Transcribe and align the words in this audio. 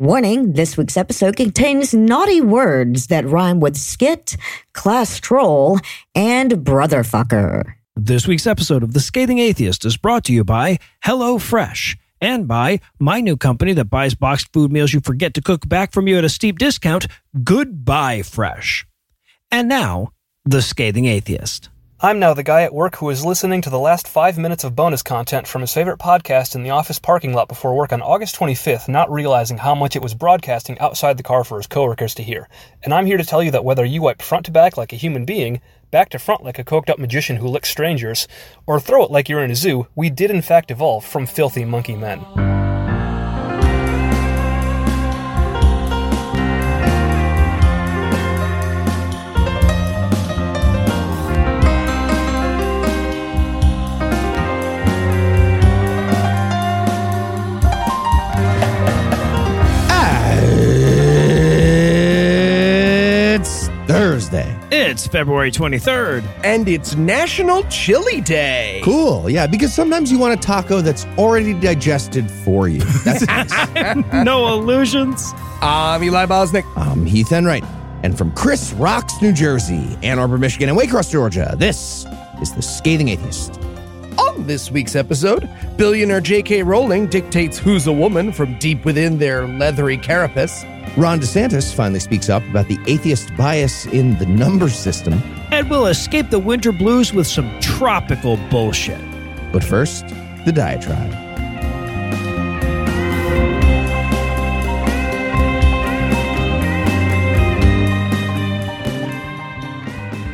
Warning 0.00 0.54
this 0.54 0.78
week's 0.78 0.96
episode 0.96 1.36
contains 1.36 1.92
naughty 1.92 2.40
words 2.40 3.08
that 3.08 3.26
rhyme 3.26 3.60
with 3.60 3.76
skit, 3.76 4.34
class 4.72 5.20
troll, 5.20 5.78
and 6.14 6.52
brotherfucker. 6.52 7.74
This 7.96 8.26
week's 8.26 8.46
episode 8.46 8.82
of 8.82 8.94
The 8.94 9.00
Scathing 9.00 9.38
Atheist 9.40 9.84
is 9.84 9.98
brought 9.98 10.24
to 10.24 10.32
you 10.32 10.42
by 10.42 10.78
HelloFresh 11.04 11.98
and 12.18 12.48
by 12.48 12.80
my 12.98 13.20
new 13.20 13.36
company 13.36 13.74
that 13.74 13.90
buys 13.90 14.14
boxed 14.14 14.50
food 14.54 14.72
meals 14.72 14.94
you 14.94 15.00
forget 15.00 15.34
to 15.34 15.42
cook 15.42 15.68
back 15.68 15.92
from 15.92 16.08
you 16.08 16.16
at 16.16 16.24
a 16.24 16.30
steep 16.30 16.58
discount, 16.58 17.06
Goodbye 17.44 18.22
Fresh. 18.22 18.86
And 19.50 19.68
now, 19.68 20.14
The 20.46 20.62
Scathing 20.62 21.04
Atheist. 21.04 21.68
I'm 22.02 22.18
now 22.18 22.32
the 22.32 22.42
guy 22.42 22.62
at 22.62 22.72
work 22.72 22.96
who 22.96 23.10
is 23.10 23.26
listening 23.26 23.60
to 23.60 23.68
the 23.68 23.78
last 23.78 24.08
five 24.08 24.38
minutes 24.38 24.64
of 24.64 24.74
bonus 24.74 25.02
content 25.02 25.46
from 25.46 25.60
his 25.60 25.74
favorite 25.74 25.98
podcast 25.98 26.54
in 26.54 26.62
the 26.62 26.70
office 26.70 26.98
parking 26.98 27.34
lot 27.34 27.46
before 27.46 27.76
work 27.76 27.92
on 27.92 28.00
August 28.00 28.36
25th, 28.36 28.88
not 28.88 29.12
realizing 29.12 29.58
how 29.58 29.74
much 29.74 29.96
it 29.96 30.02
was 30.02 30.14
broadcasting 30.14 30.78
outside 30.78 31.18
the 31.18 31.22
car 31.22 31.44
for 31.44 31.58
his 31.58 31.66
coworkers 31.66 32.14
to 32.14 32.22
hear. 32.22 32.48
And 32.82 32.94
I'm 32.94 33.04
here 33.04 33.18
to 33.18 33.24
tell 33.24 33.42
you 33.42 33.50
that 33.50 33.66
whether 33.66 33.84
you 33.84 34.00
wipe 34.00 34.22
front 34.22 34.46
to 34.46 34.50
back 34.50 34.78
like 34.78 34.94
a 34.94 34.96
human 34.96 35.26
being, 35.26 35.60
back 35.90 36.08
to 36.08 36.18
front 36.18 36.42
like 36.42 36.58
a 36.58 36.64
coked 36.64 36.88
up 36.88 36.98
magician 36.98 37.36
who 37.36 37.48
licks 37.48 37.68
strangers, 37.68 38.26
or 38.66 38.80
throw 38.80 39.04
it 39.04 39.10
like 39.10 39.28
you're 39.28 39.44
in 39.44 39.50
a 39.50 39.54
zoo, 39.54 39.86
we 39.94 40.08
did 40.08 40.30
in 40.30 40.40
fact 40.40 40.70
evolve 40.70 41.04
from 41.04 41.26
filthy 41.26 41.66
monkey 41.66 41.96
men. 41.96 42.69
It's 64.90 65.06
February 65.06 65.52
23rd. 65.52 66.24
And 66.42 66.68
it's 66.68 66.96
National 66.96 67.62
Chili 67.68 68.20
Day. 68.20 68.80
Cool. 68.82 69.30
Yeah, 69.30 69.46
because 69.46 69.72
sometimes 69.72 70.10
you 70.10 70.18
want 70.18 70.34
a 70.34 70.36
taco 70.36 70.80
that's 70.80 71.04
already 71.16 71.54
digested 71.54 72.28
for 72.28 72.66
you. 72.66 72.80
That's 73.04 73.24
nice. 73.28 74.12
Noah 74.24 74.56
Lugeons. 74.56 75.32
I'm 75.62 76.02
Eli 76.02 76.26
Bosnick. 76.26 76.64
I'm 76.76 77.06
Heath 77.06 77.30
Enright. 77.30 77.62
And 78.02 78.18
from 78.18 78.32
Chris 78.32 78.72
Rocks, 78.72 79.22
New 79.22 79.32
Jersey, 79.32 79.96
Ann 80.02 80.18
Arbor, 80.18 80.38
Michigan, 80.38 80.68
and 80.68 80.76
Waycross, 80.76 81.12
Georgia, 81.12 81.54
this 81.56 82.04
is 82.42 82.52
The 82.52 82.62
Scathing 82.62 83.10
Atheist. 83.10 83.60
On 84.18 84.46
this 84.46 84.70
week's 84.70 84.96
episode, 84.96 85.48
billionaire 85.76 86.20
J.K. 86.20 86.62
Rowling 86.62 87.06
dictates 87.06 87.58
who's 87.58 87.86
a 87.86 87.92
woman 87.92 88.32
from 88.32 88.58
deep 88.58 88.84
within 88.84 89.18
their 89.18 89.46
leathery 89.46 89.96
carapace. 89.96 90.64
Ron 90.96 91.20
DeSantis 91.20 91.72
finally 91.72 92.00
speaks 92.00 92.28
up 92.28 92.42
about 92.48 92.68
the 92.68 92.78
atheist 92.86 93.34
bias 93.36 93.86
in 93.86 94.18
the 94.18 94.26
number 94.26 94.68
system. 94.68 95.14
And 95.52 95.70
we'll 95.70 95.86
escape 95.86 96.30
the 96.30 96.38
winter 96.38 96.72
blues 96.72 97.12
with 97.12 97.26
some 97.26 97.58
tropical 97.60 98.36
bullshit. 98.50 99.00
But 99.52 99.62
first, 99.62 100.06
the 100.44 100.52
diatribe. 100.52 101.29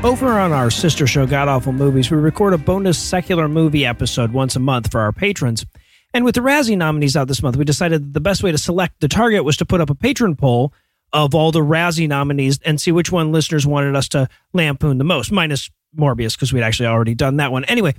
Over 0.05 0.39
on 0.39 0.53
our 0.53 0.71
sister 0.71 1.07
show, 1.07 1.27
God 1.27 1.49
Awful 1.49 1.73
Movies, 1.73 2.11
we 2.11 2.17
record 2.17 2.53
a 2.53 2.59
bonus 2.59 2.97
secular 2.97 3.49
movie 3.49 3.85
episode 3.85 4.33
once 4.33 4.55
a 4.55 4.61
month 4.61 4.93
for 4.93 5.01
our 5.01 5.11
patrons. 5.11 5.67
And 6.15 6.25
with 6.25 6.37
the 6.37 6.43
Razzie 6.43 6.77
nominees 6.79 7.17
out 7.17 7.27
this 7.27 7.43
month, 7.43 7.57
we 7.57 7.65
decided 7.65 8.03
that 8.03 8.13
the 8.13 8.21
best 8.21 8.43
way 8.43 8.53
to 8.53 8.59
select 8.59 9.01
the 9.01 9.09
target 9.09 9.43
was 9.43 9.57
to 9.57 9.67
put 9.67 9.81
up 9.81 9.91
a 9.91 9.97
patron 9.97 10.37
poll 10.37 10.73
of 11.13 11.35
all 11.35 11.51
the 11.51 11.61
Razzie 11.61 12.07
nominees 12.07 12.61
and 12.65 12.81
see 12.81 12.93
which 12.93 13.11
one 13.11 13.33
listeners 13.33 13.67
wanted 13.67 13.97
us 13.97 14.09
to 14.11 14.29
lampoon 14.53 14.99
the 14.99 15.05
most, 15.05 15.33
minus 15.33 15.71
Morbius, 15.99 16.35
because 16.35 16.53
we'd 16.53 16.63
actually 16.63 16.87
already 16.87 17.15
done 17.15 17.39
that 17.39 17.51
one. 17.51 17.65
Anyway, 17.65 17.95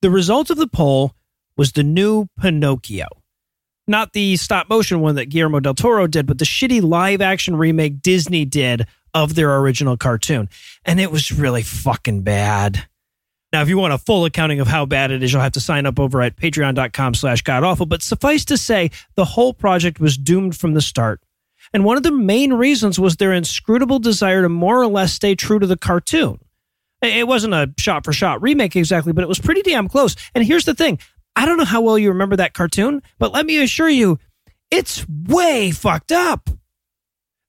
the 0.00 0.10
result 0.10 0.50
of 0.50 0.58
the 0.58 0.68
poll 0.68 1.14
was 1.56 1.72
the 1.72 1.82
new 1.82 2.28
Pinocchio. 2.40 3.06
Not 3.88 4.12
the 4.12 4.36
stop 4.36 4.68
motion 4.68 5.00
one 5.00 5.16
that 5.16 5.30
Guillermo 5.30 5.60
del 5.60 5.74
Toro 5.74 6.06
did, 6.06 6.26
but 6.26 6.38
the 6.38 6.44
shitty 6.44 6.82
live 6.82 7.20
action 7.20 7.56
remake 7.56 8.00
Disney 8.00 8.44
did 8.44 8.86
of 9.14 9.34
their 9.34 9.56
original 9.58 9.96
cartoon. 9.96 10.48
And 10.84 11.00
it 11.00 11.10
was 11.10 11.32
really 11.32 11.62
fucking 11.62 12.22
bad. 12.22 12.86
Now, 13.52 13.62
if 13.62 13.68
you 13.68 13.78
want 13.78 13.94
a 13.94 13.98
full 13.98 14.26
accounting 14.26 14.60
of 14.60 14.66
how 14.66 14.84
bad 14.84 15.10
it 15.10 15.22
is, 15.22 15.32
you'll 15.32 15.42
have 15.42 15.52
to 15.52 15.60
sign 15.60 15.86
up 15.86 15.98
over 15.98 16.20
at 16.20 16.36
patreon.com 16.36 17.14
slash 17.14 17.42
godawful. 17.42 17.86
But 17.86 18.02
suffice 18.02 18.44
to 18.46 18.58
say, 18.58 18.90
the 19.14 19.24
whole 19.24 19.54
project 19.54 20.00
was 20.00 20.18
doomed 20.18 20.56
from 20.56 20.74
the 20.74 20.82
start. 20.82 21.22
And 21.72 21.84
one 21.84 21.96
of 21.96 22.02
the 22.02 22.12
main 22.12 22.52
reasons 22.52 22.98
was 22.98 23.16
their 23.16 23.32
inscrutable 23.32 23.98
desire 23.98 24.42
to 24.42 24.48
more 24.48 24.80
or 24.80 24.86
less 24.86 25.12
stay 25.12 25.34
true 25.34 25.58
to 25.58 25.66
the 25.66 25.76
cartoon. 25.76 26.38
It 27.00 27.28
wasn't 27.28 27.54
a 27.54 27.72
shot 27.78 28.04
for 28.04 28.12
shot 28.12 28.42
remake 28.42 28.74
exactly, 28.74 29.12
but 29.12 29.22
it 29.22 29.28
was 29.28 29.38
pretty 29.38 29.62
damn 29.62 29.88
close. 29.88 30.16
And 30.34 30.44
here's 30.44 30.64
the 30.64 30.74
thing 30.74 30.98
I 31.36 31.46
don't 31.46 31.56
know 31.56 31.64
how 31.64 31.80
well 31.80 31.98
you 31.98 32.08
remember 32.08 32.36
that 32.36 32.54
cartoon, 32.54 33.02
but 33.18 33.32
let 33.32 33.46
me 33.46 33.62
assure 33.62 33.88
you, 33.88 34.18
it's 34.70 35.06
way 35.08 35.70
fucked 35.70 36.12
up. 36.12 36.50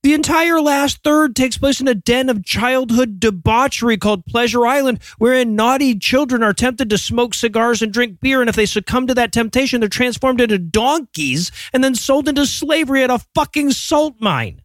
The 0.01 0.13
entire 0.13 0.61
last 0.61 1.03
third 1.03 1.35
takes 1.35 1.57
place 1.57 1.81
in 1.81 1.87
a 1.89 1.93
den 1.93 2.29
of 2.29 2.45
childhood 2.45 3.19
debauchery 3.19 3.97
called 3.97 4.25
Pleasure 4.25 4.65
Island, 4.65 5.03
wherein 5.17 5.57
naughty 5.57 5.99
children 5.99 6.41
are 6.41 6.53
tempted 6.53 6.89
to 6.89 6.97
smoke 6.97 7.33
cigars 7.33 7.81
and 7.81 7.91
drink 7.91 8.21
beer. 8.21 8.39
And 8.39 8.49
if 8.49 8.55
they 8.55 8.65
succumb 8.65 9.07
to 9.07 9.13
that 9.15 9.33
temptation, 9.33 9.81
they're 9.81 9.89
transformed 9.89 10.39
into 10.39 10.57
donkeys 10.57 11.51
and 11.73 11.83
then 11.83 11.95
sold 11.95 12.29
into 12.29 12.45
slavery 12.45 13.03
at 13.03 13.09
a 13.09 13.19
fucking 13.35 13.71
salt 13.71 14.15
mine. 14.19 14.61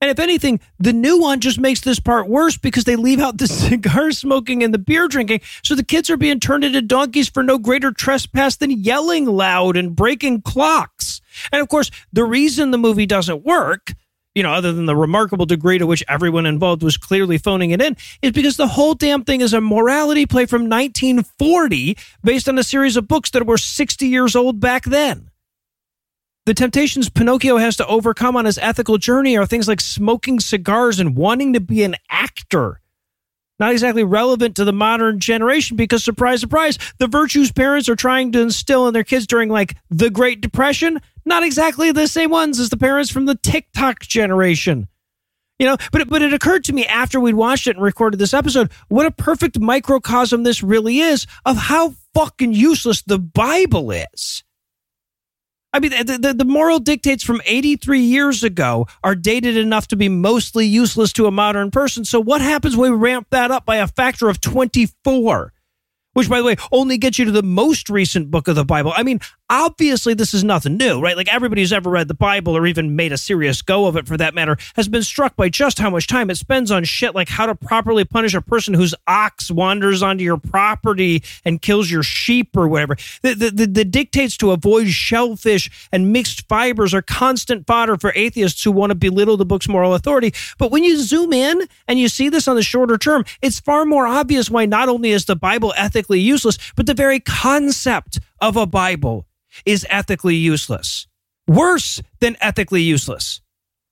And 0.00 0.10
if 0.10 0.18
anything, 0.18 0.60
the 0.78 0.92
new 0.94 1.20
one 1.20 1.40
just 1.40 1.60
makes 1.60 1.82
this 1.82 2.00
part 2.00 2.26
worse 2.26 2.56
because 2.56 2.84
they 2.84 2.96
leave 2.96 3.20
out 3.20 3.36
the 3.36 3.46
cigar 3.48 4.12
smoking 4.12 4.62
and 4.62 4.72
the 4.72 4.78
beer 4.78 5.08
drinking. 5.08 5.42
So 5.62 5.74
the 5.74 5.84
kids 5.84 6.08
are 6.08 6.16
being 6.16 6.40
turned 6.40 6.64
into 6.64 6.80
donkeys 6.80 7.28
for 7.28 7.42
no 7.42 7.58
greater 7.58 7.92
trespass 7.92 8.56
than 8.56 8.70
yelling 8.70 9.26
loud 9.26 9.76
and 9.76 9.94
breaking 9.94 10.40
clocks. 10.40 11.13
And 11.52 11.60
of 11.60 11.68
course, 11.68 11.90
the 12.12 12.24
reason 12.24 12.70
the 12.70 12.78
movie 12.78 13.06
doesn't 13.06 13.44
work, 13.44 13.92
you 14.34 14.42
know, 14.42 14.52
other 14.52 14.72
than 14.72 14.86
the 14.86 14.96
remarkable 14.96 15.46
degree 15.46 15.78
to 15.78 15.86
which 15.86 16.04
everyone 16.08 16.46
involved 16.46 16.82
was 16.82 16.96
clearly 16.96 17.38
phoning 17.38 17.70
it 17.70 17.80
in, 17.80 17.96
is 18.22 18.32
because 18.32 18.56
the 18.56 18.68
whole 18.68 18.94
damn 18.94 19.24
thing 19.24 19.40
is 19.40 19.52
a 19.52 19.60
morality 19.60 20.26
play 20.26 20.46
from 20.46 20.62
1940 20.62 21.96
based 22.22 22.48
on 22.48 22.58
a 22.58 22.64
series 22.64 22.96
of 22.96 23.08
books 23.08 23.30
that 23.30 23.46
were 23.46 23.58
60 23.58 24.06
years 24.06 24.34
old 24.34 24.60
back 24.60 24.84
then. 24.84 25.30
The 26.46 26.54
temptations 26.54 27.08
Pinocchio 27.08 27.56
has 27.56 27.76
to 27.76 27.86
overcome 27.86 28.36
on 28.36 28.44
his 28.44 28.58
ethical 28.58 28.98
journey 28.98 29.38
are 29.38 29.46
things 29.46 29.66
like 29.66 29.80
smoking 29.80 30.40
cigars 30.40 31.00
and 31.00 31.16
wanting 31.16 31.54
to 31.54 31.60
be 31.60 31.82
an 31.84 31.94
actor. 32.10 32.82
Not 33.60 33.72
exactly 33.72 34.02
relevant 34.02 34.56
to 34.56 34.64
the 34.64 34.72
modern 34.72 35.20
generation 35.20 35.76
because, 35.76 36.02
surprise, 36.02 36.40
surprise, 36.40 36.78
the 36.98 37.06
virtues 37.06 37.52
parents 37.52 37.88
are 37.88 37.96
trying 37.96 38.32
to 38.32 38.40
instill 38.40 38.88
in 38.88 38.94
their 38.94 39.04
kids 39.04 39.26
during 39.26 39.48
like 39.48 39.76
the 39.90 40.10
Great 40.10 40.40
Depression, 40.40 41.00
not 41.24 41.44
exactly 41.44 41.92
the 41.92 42.08
same 42.08 42.30
ones 42.30 42.58
as 42.58 42.70
the 42.70 42.76
parents 42.76 43.10
from 43.10 43.26
the 43.26 43.36
TikTok 43.36 44.00
generation. 44.00 44.88
You 45.58 45.66
know, 45.66 45.76
but 45.92 46.08
but 46.08 46.22
it 46.22 46.34
occurred 46.34 46.64
to 46.64 46.72
me 46.72 46.84
after 46.86 47.20
we'd 47.20 47.36
watched 47.36 47.68
it 47.68 47.76
and 47.76 47.84
recorded 47.84 48.18
this 48.18 48.34
episode, 48.34 48.72
what 48.88 49.06
a 49.06 49.10
perfect 49.10 49.60
microcosm 49.60 50.42
this 50.42 50.62
really 50.62 50.98
is 50.98 51.26
of 51.44 51.56
how 51.56 51.94
fucking 52.12 52.52
useless 52.52 53.02
the 53.02 53.18
Bible 53.18 53.90
is. 53.92 54.43
I 55.74 55.80
mean, 55.80 55.90
the, 55.90 56.18
the, 56.18 56.32
the, 56.32 56.44
moral 56.44 56.78
dictates 56.78 57.24
from 57.24 57.42
83 57.44 57.98
years 57.98 58.44
ago 58.44 58.86
are 59.02 59.16
dated 59.16 59.56
enough 59.56 59.88
to 59.88 59.96
be 59.96 60.08
mostly 60.08 60.66
useless 60.66 61.12
to 61.14 61.26
a 61.26 61.32
modern 61.32 61.72
person. 61.72 62.04
So, 62.04 62.20
what 62.20 62.40
happens 62.40 62.76
when 62.76 62.92
we 62.92 62.96
ramp 62.96 63.26
that 63.30 63.50
up 63.50 63.66
by 63.66 63.76
a 63.76 63.88
factor 63.88 64.28
of 64.28 64.40
24? 64.40 65.52
Which, 66.12 66.30
by 66.30 66.38
the 66.38 66.44
way, 66.44 66.56
only 66.70 66.96
gets 66.96 67.18
you 67.18 67.24
to 67.24 67.32
the 67.32 67.42
most 67.42 67.90
recent 67.90 68.30
book 68.30 68.46
of 68.46 68.54
the 68.54 68.64
Bible. 68.64 68.92
I 68.94 69.02
mean, 69.02 69.18
obviously, 69.50 70.14
this 70.14 70.34
is 70.34 70.42
nothing 70.42 70.76
new, 70.76 71.00
right? 71.00 71.16
Like 71.16 71.32
everybody 71.32 71.62
who's 71.62 71.72
ever 71.72 71.90
read 71.90 72.08
the 72.08 72.14
Bible 72.14 72.56
or 72.56 72.66
even 72.66 72.96
made 72.96 73.12
a 73.12 73.18
serious 73.18 73.62
go 73.62 73.86
of 73.86 73.96
it 73.96 74.06
for 74.06 74.16
that 74.16 74.34
matter 74.34 74.56
has 74.74 74.88
been 74.88 75.02
struck 75.02 75.36
by 75.36 75.48
just 75.48 75.78
how 75.78 75.90
much 75.90 76.06
time 76.06 76.30
it 76.30 76.36
spends 76.36 76.70
on 76.70 76.84
shit 76.84 77.14
like 77.14 77.28
how 77.28 77.46
to 77.46 77.54
properly 77.54 78.04
punish 78.04 78.34
a 78.34 78.40
person 78.40 78.74
whose 78.74 78.94
ox 79.06 79.50
wanders 79.50 80.02
onto 80.02 80.24
your 80.24 80.38
property 80.38 81.22
and 81.44 81.60
kills 81.60 81.90
your 81.90 82.02
sheep 82.02 82.56
or 82.56 82.68
whatever. 82.68 82.96
The, 83.22 83.34
the, 83.34 83.50
the, 83.50 83.66
the 83.66 83.84
dictates 83.84 84.36
to 84.38 84.50
avoid 84.50 84.88
shellfish 84.88 85.88
and 85.92 86.12
mixed 86.12 86.48
fibers 86.48 86.94
are 86.94 87.02
constant 87.02 87.66
fodder 87.66 87.96
for 87.96 88.12
atheists 88.14 88.62
who 88.64 88.72
want 88.72 88.90
to 88.90 88.94
belittle 88.94 89.36
the 89.36 89.44
book's 89.44 89.68
moral 89.68 89.94
authority. 89.94 90.32
But 90.58 90.70
when 90.70 90.84
you 90.84 90.96
zoom 90.98 91.32
in 91.32 91.62
and 91.86 91.98
you 91.98 92.08
see 92.08 92.28
this 92.28 92.48
on 92.48 92.56
the 92.56 92.62
shorter 92.62 92.96
term, 92.96 93.24
it's 93.42 93.60
far 93.60 93.84
more 93.84 94.06
obvious 94.06 94.50
why 94.50 94.66
not 94.66 94.88
only 94.88 95.10
is 95.10 95.26
the 95.26 95.36
Bible 95.36 95.74
ethically 95.76 96.20
useless, 96.20 96.58
but 96.76 96.86
the 96.86 96.94
very 96.94 97.20
concept 97.20 98.20
of 98.40 98.56
a 98.56 98.66
Bible 98.66 99.26
is 99.64 99.86
ethically 99.88 100.36
useless. 100.36 101.06
Worse 101.46 102.02
than 102.20 102.36
ethically 102.40 102.82
useless. 102.82 103.40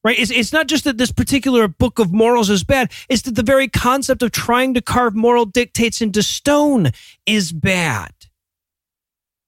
Right? 0.04 0.18
It's, 0.18 0.32
it's 0.32 0.52
not 0.52 0.66
just 0.66 0.84
that 0.84 0.98
this 0.98 1.12
particular 1.12 1.68
book 1.68 1.98
of 2.00 2.12
morals 2.12 2.50
is 2.50 2.64
bad, 2.64 2.90
it's 3.08 3.22
that 3.22 3.36
the 3.36 3.42
very 3.42 3.68
concept 3.68 4.22
of 4.22 4.32
trying 4.32 4.74
to 4.74 4.82
carve 4.82 5.14
moral 5.14 5.44
dictates 5.44 6.00
into 6.00 6.22
stone 6.22 6.90
is 7.24 7.52
bad. 7.52 8.12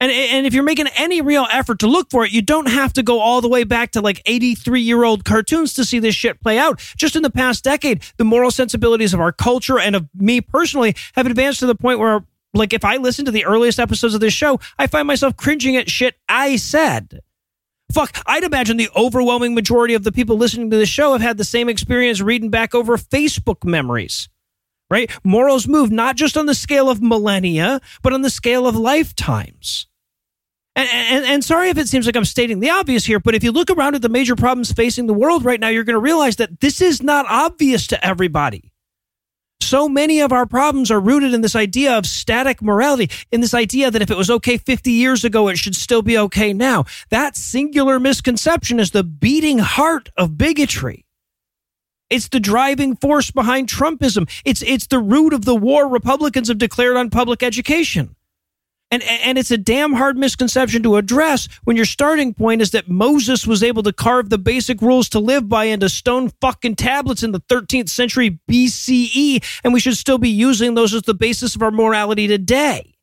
And, 0.00 0.12
and 0.12 0.46
if 0.46 0.52
you're 0.52 0.64
making 0.64 0.88
any 0.96 1.20
real 1.22 1.46
effort 1.50 1.78
to 1.78 1.86
look 1.86 2.10
for 2.10 2.24
it, 2.24 2.32
you 2.32 2.42
don't 2.42 2.68
have 2.68 2.92
to 2.94 3.02
go 3.02 3.20
all 3.20 3.40
the 3.40 3.48
way 3.48 3.64
back 3.64 3.92
to 3.92 4.00
like 4.00 4.20
83 4.26 4.80
year 4.80 5.02
old 5.02 5.24
cartoons 5.24 5.72
to 5.74 5.84
see 5.84 5.98
this 5.98 6.14
shit 6.14 6.40
play 6.40 6.58
out. 6.58 6.78
Just 6.96 7.16
in 7.16 7.22
the 7.22 7.30
past 7.30 7.64
decade, 7.64 8.02
the 8.18 8.24
moral 8.24 8.50
sensibilities 8.50 9.14
of 9.14 9.20
our 9.20 9.32
culture 9.32 9.78
and 9.78 9.96
of 9.96 10.08
me 10.14 10.40
personally 10.40 10.94
have 11.14 11.26
advanced 11.26 11.60
to 11.60 11.66
the 11.66 11.74
point 11.74 12.00
where, 12.00 12.24
like, 12.54 12.72
if 12.72 12.84
I 12.84 12.96
listen 12.96 13.24
to 13.24 13.30
the 13.30 13.44
earliest 13.44 13.78
episodes 13.78 14.14
of 14.14 14.20
this 14.20 14.32
show, 14.32 14.60
I 14.78 14.86
find 14.86 15.06
myself 15.06 15.36
cringing 15.36 15.76
at 15.76 15.90
shit 15.90 16.16
I 16.28 16.56
said. 16.56 17.20
Fuck, 17.92 18.16
I'd 18.26 18.44
imagine 18.44 18.76
the 18.76 18.88
overwhelming 18.96 19.54
majority 19.54 19.94
of 19.94 20.04
the 20.04 20.12
people 20.12 20.36
listening 20.36 20.70
to 20.70 20.76
the 20.76 20.86
show 20.86 21.12
have 21.12 21.20
had 21.20 21.36
the 21.36 21.44
same 21.44 21.68
experience 21.68 22.20
reading 22.20 22.50
back 22.50 22.74
over 22.74 22.96
Facebook 22.96 23.64
memories. 23.64 24.28
Right? 24.90 25.10
Morals 25.24 25.66
move 25.66 25.90
not 25.90 26.16
just 26.16 26.36
on 26.36 26.46
the 26.46 26.54
scale 26.54 26.88
of 26.88 27.02
millennia, 27.02 27.80
but 28.02 28.12
on 28.12 28.22
the 28.22 28.30
scale 28.30 28.66
of 28.66 28.76
lifetimes. 28.76 29.86
And, 30.76 30.88
and, 30.92 31.24
and, 31.24 31.44
sorry 31.44 31.68
if 31.68 31.78
it 31.78 31.88
seems 31.88 32.04
like 32.04 32.16
I'm 32.16 32.24
stating 32.24 32.58
the 32.58 32.70
obvious 32.70 33.04
here, 33.04 33.20
but 33.20 33.36
if 33.36 33.44
you 33.44 33.52
look 33.52 33.70
around 33.70 33.94
at 33.94 34.02
the 34.02 34.08
major 34.08 34.34
problems 34.34 34.72
facing 34.72 35.06
the 35.06 35.14
world 35.14 35.44
right 35.44 35.60
now, 35.60 35.68
you're 35.68 35.84
going 35.84 35.94
to 35.94 36.00
realize 36.00 36.36
that 36.36 36.60
this 36.60 36.80
is 36.80 37.00
not 37.00 37.26
obvious 37.28 37.86
to 37.88 38.04
everybody. 38.04 38.72
So 39.64 39.88
many 39.88 40.20
of 40.20 40.30
our 40.30 40.44
problems 40.44 40.90
are 40.90 41.00
rooted 41.00 41.32
in 41.32 41.40
this 41.40 41.56
idea 41.56 41.96
of 41.96 42.04
static 42.04 42.60
morality, 42.60 43.10
in 43.32 43.40
this 43.40 43.54
idea 43.54 43.90
that 43.90 44.02
if 44.02 44.10
it 44.10 44.16
was 44.16 44.30
okay 44.30 44.58
50 44.58 44.92
years 44.92 45.24
ago, 45.24 45.48
it 45.48 45.56
should 45.56 45.74
still 45.74 46.02
be 46.02 46.18
okay 46.18 46.52
now. 46.52 46.84
That 47.08 47.34
singular 47.34 47.98
misconception 47.98 48.78
is 48.78 48.90
the 48.90 49.02
beating 49.02 49.60
heart 49.60 50.10
of 50.18 50.36
bigotry. 50.36 51.06
It's 52.10 52.28
the 52.28 52.40
driving 52.40 52.94
force 52.96 53.30
behind 53.30 53.68
Trumpism. 53.68 54.30
It's, 54.44 54.62
it's 54.62 54.86
the 54.86 54.98
root 54.98 55.32
of 55.32 55.46
the 55.46 55.56
war 55.56 55.88
Republicans 55.88 56.48
have 56.48 56.58
declared 56.58 56.98
on 56.98 57.08
public 57.08 57.42
education. 57.42 58.14
And, 58.94 59.02
and 59.02 59.38
it's 59.38 59.50
a 59.50 59.58
damn 59.58 59.94
hard 59.94 60.16
misconception 60.16 60.84
to 60.84 60.94
address 60.94 61.48
when 61.64 61.74
your 61.74 61.84
starting 61.84 62.32
point 62.32 62.62
is 62.62 62.70
that 62.70 62.88
Moses 62.88 63.44
was 63.44 63.64
able 63.64 63.82
to 63.82 63.92
carve 63.92 64.30
the 64.30 64.38
basic 64.38 64.80
rules 64.80 65.08
to 65.08 65.18
live 65.18 65.48
by 65.48 65.64
into 65.64 65.88
stone 65.88 66.30
fucking 66.40 66.76
tablets 66.76 67.24
in 67.24 67.32
the 67.32 67.40
13th 67.40 67.88
century 67.88 68.38
BCE, 68.48 69.42
and 69.64 69.72
we 69.72 69.80
should 69.80 69.96
still 69.96 70.18
be 70.18 70.28
using 70.28 70.74
those 70.74 70.94
as 70.94 71.02
the 71.02 71.12
basis 71.12 71.56
of 71.56 71.62
our 71.62 71.72
morality 71.72 72.28
today. 72.28 72.94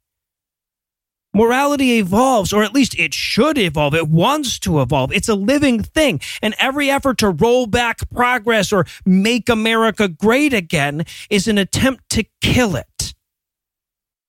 Morality 1.33 1.97
evolves, 1.99 2.53
or 2.53 2.63
at 2.63 2.73
least 2.73 2.97
it 2.97 3.13
should 3.13 3.57
evolve. 3.57 3.93
It 3.93 4.07
wants 4.07 4.59
to 4.59 4.79
evolve. 4.79 5.11
It's 5.11 5.27
a 5.27 5.35
living 5.35 5.83
thing. 5.83 6.21
And 6.41 6.55
every 6.57 6.89
effort 6.89 7.17
to 7.17 7.31
roll 7.31 7.67
back 7.67 8.09
progress 8.11 8.71
or 8.71 8.85
make 9.05 9.49
America 9.49 10.07
great 10.07 10.53
again 10.53 11.03
is 11.29 11.49
an 11.49 11.57
attempt 11.57 12.09
to 12.11 12.23
kill 12.39 12.77
it. 12.77 12.87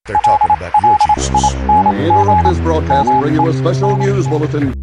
They're 0.04 0.16
talking 0.25 0.50
about 0.50 0.72
your 0.82 0.96
Jesus. 1.14 1.54
We 1.54 2.08
interrupt 2.08 2.44
this 2.44 2.58
broadcast 2.58 3.08
to 3.08 3.20
bring 3.20 3.34
you 3.34 3.46
a 3.46 3.52
special 3.52 3.96
news 3.96 4.26
bulletin. 4.26 4.75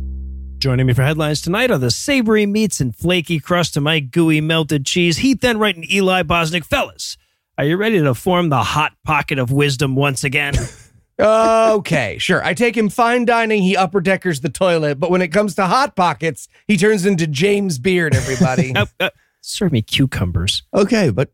Joining 0.60 0.86
me 0.86 0.94
for 0.94 1.04
headlines 1.04 1.42
tonight 1.42 1.72
are 1.72 1.78
the 1.78 1.92
savory 1.92 2.46
meats 2.46 2.80
and 2.80 2.96
flaky 2.96 3.38
crust 3.38 3.74
to 3.74 3.82
my 3.82 4.00
gooey 4.00 4.40
melted 4.40 4.86
cheese. 4.86 5.18
Heath 5.18 5.44
Enright 5.44 5.76
and 5.76 5.92
Eli 5.92 6.24
Bosnick. 6.24 6.64
Fellas, 6.64 7.18
are 7.58 7.66
you 7.66 7.76
ready 7.76 8.00
to 8.00 8.16
form 8.16 8.48
the 8.48 8.64
hot 8.64 8.94
pocket 9.04 9.40
of 9.40 9.52
wisdom 9.52 9.94
once 9.94 10.24
again? 10.24 10.54
okay, 11.20 12.18
sure. 12.18 12.42
I 12.42 12.54
take 12.54 12.78
him 12.78 12.88
fine 12.88 13.26
dining, 13.26 13.62
he 13.62 13.76
upper 13.76 14.00
deckers 14.00 14.40
the 14.40 14.48
toilet, 14.48 15.02
but 15.02 15.12
when 15.12 15.22
it 15.22 15.34
comes 15.34 15.54
to 15.56 15.66
hot 15.66 15.98
pockets, 15.98 16.48
he 16.66 16.78
turns 16.78 17.06
into 17.06 17.28
James 17.28 17.78
Beard, 17.78 18.16
everybody. 18.16 18.74
uh, 18.76 18.86
uh, 19.02 19.10
serve 19.42 19.74
me 19.74 19.82
cucumbers. 19.82 20.64
Okay, 20.74 21.10
but 21.10 21.34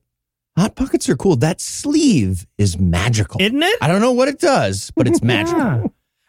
Hot 0.58 0.76
Pockets 0.76 1.10
are 1.10 1.18
cool. 1.18 1.36
That 1.36 1.60
sleeve 1.60 2.48
is 2.58 2.80
magical. 2.80 3.42
Isn't 3.42 3.62
it? 3.62 3.78
I 3.82 3.88
don't 3.88 4.02
know 4.02 4.14
what 4.14 4.28
it 4.28 4.40
does, 4.40 4.92
but 4.96 5.08
it's 5.08 5.22
magical. 5.24 5.60
yeah. 5.60 5.84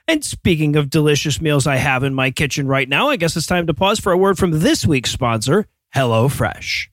And 0.09 0.25
speaking 0.25 0.77
of 0.77 0.89
delicious 0.91 1.41
meals 1.41 1.67
I 1.67 1.77
have 1.77 2.03
in 2.05 2.15
my 2.15 2.31
kitchen 2.31 2.67
right 2.69 2.89
now, 2.89 3.09
I 3.09 3.17
guess 3.17 3.37
it's 3.37 3.47
time 3.47 3.67
to 3.67 3.75
pause 3.75 3.99
for 3.99 4.13
a 4.13 4.17
word 4.19 4.39
from 4.39 4.61
this 4.61 4.87
week's 4.87 5.11
sponsor, 5.11 5.67
HelloFresh. 5.95 6.89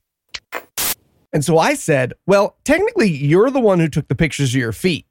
And 1.31 1.43
so 1.43 1.57
I 1.57 1.73
said, 1.73 2.13
well, 2.27 2.57
technically, 2.63 3.09
you're 3.09 3.49
the 3.49 3.59
one 3.59 3.79
who 3.79 3.87
took 3.87 4.07
the 4.07 4.15
pictures 4.15 4.53
of 4.53 4.59
your 4.59 4.71
feet. 4.71 5.05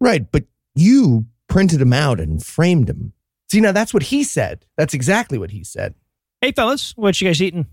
Right, 0.00 0.30
but 0.30 0.44
you 0.74 1.26
printed 1.48 1.80
them 1.80 1.92
out 1.92 2.20
and 2.20 2.44
framed 2.44 2.86
them. 2.86 3.12
See, 3.50 3.60
now 3.60 3.72
that's 3.72 3.92
what 3.94 4.04
he 4.04 4.22
said. 4.24 4.66
That's 4.76 4.94
exactly 4.94 5.38
what 5.38 5.50
he 5.50 5.62
said. 5.64 5.94
Hey, 6.40 6.52
fellas, 6.52 6.92
what 6.96 7.20
you 7.20 7.28
guys 7.28 7.40
eating? 7.42 7.66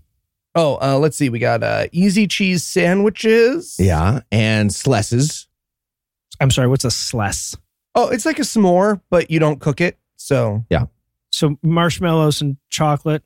Oh, 0.54 0.78
uh, 0.82 0.98
let's 0.98 1.16
see. 1.16 1.28
We 1.28 1.38
got 1.38 1.62
uh, 1.62 1.86
easy 1.92 2.26
cheese 2.26 2.62
sandwiches. 2.62 3.76
Yeah, 3.78 4.20
and 4.30 4.70
slesses. 4.70 5.46
I'm 6.40 6.50
sorry, 6.50 6.68
what's 6.68 6.84
a 6.84 6.90
sless? 6.90 7.56
Oh, 7.94 8.08
it's 8.08 8.26
like 8.26 8.38
a 8.38 8.42
s'more, 8.42 9.00
but 9.10 9.30
you 9.30 9.38
don't 9.38 9.60
cook 9.60 9.80
it. 9.80 9.98
So 10.16 10.64
yeah. 10.70 10.86
So 11.30 11.58
marshmallows 11.62 12.40
and 12.40 12.56
chocolate. 12.70 13.22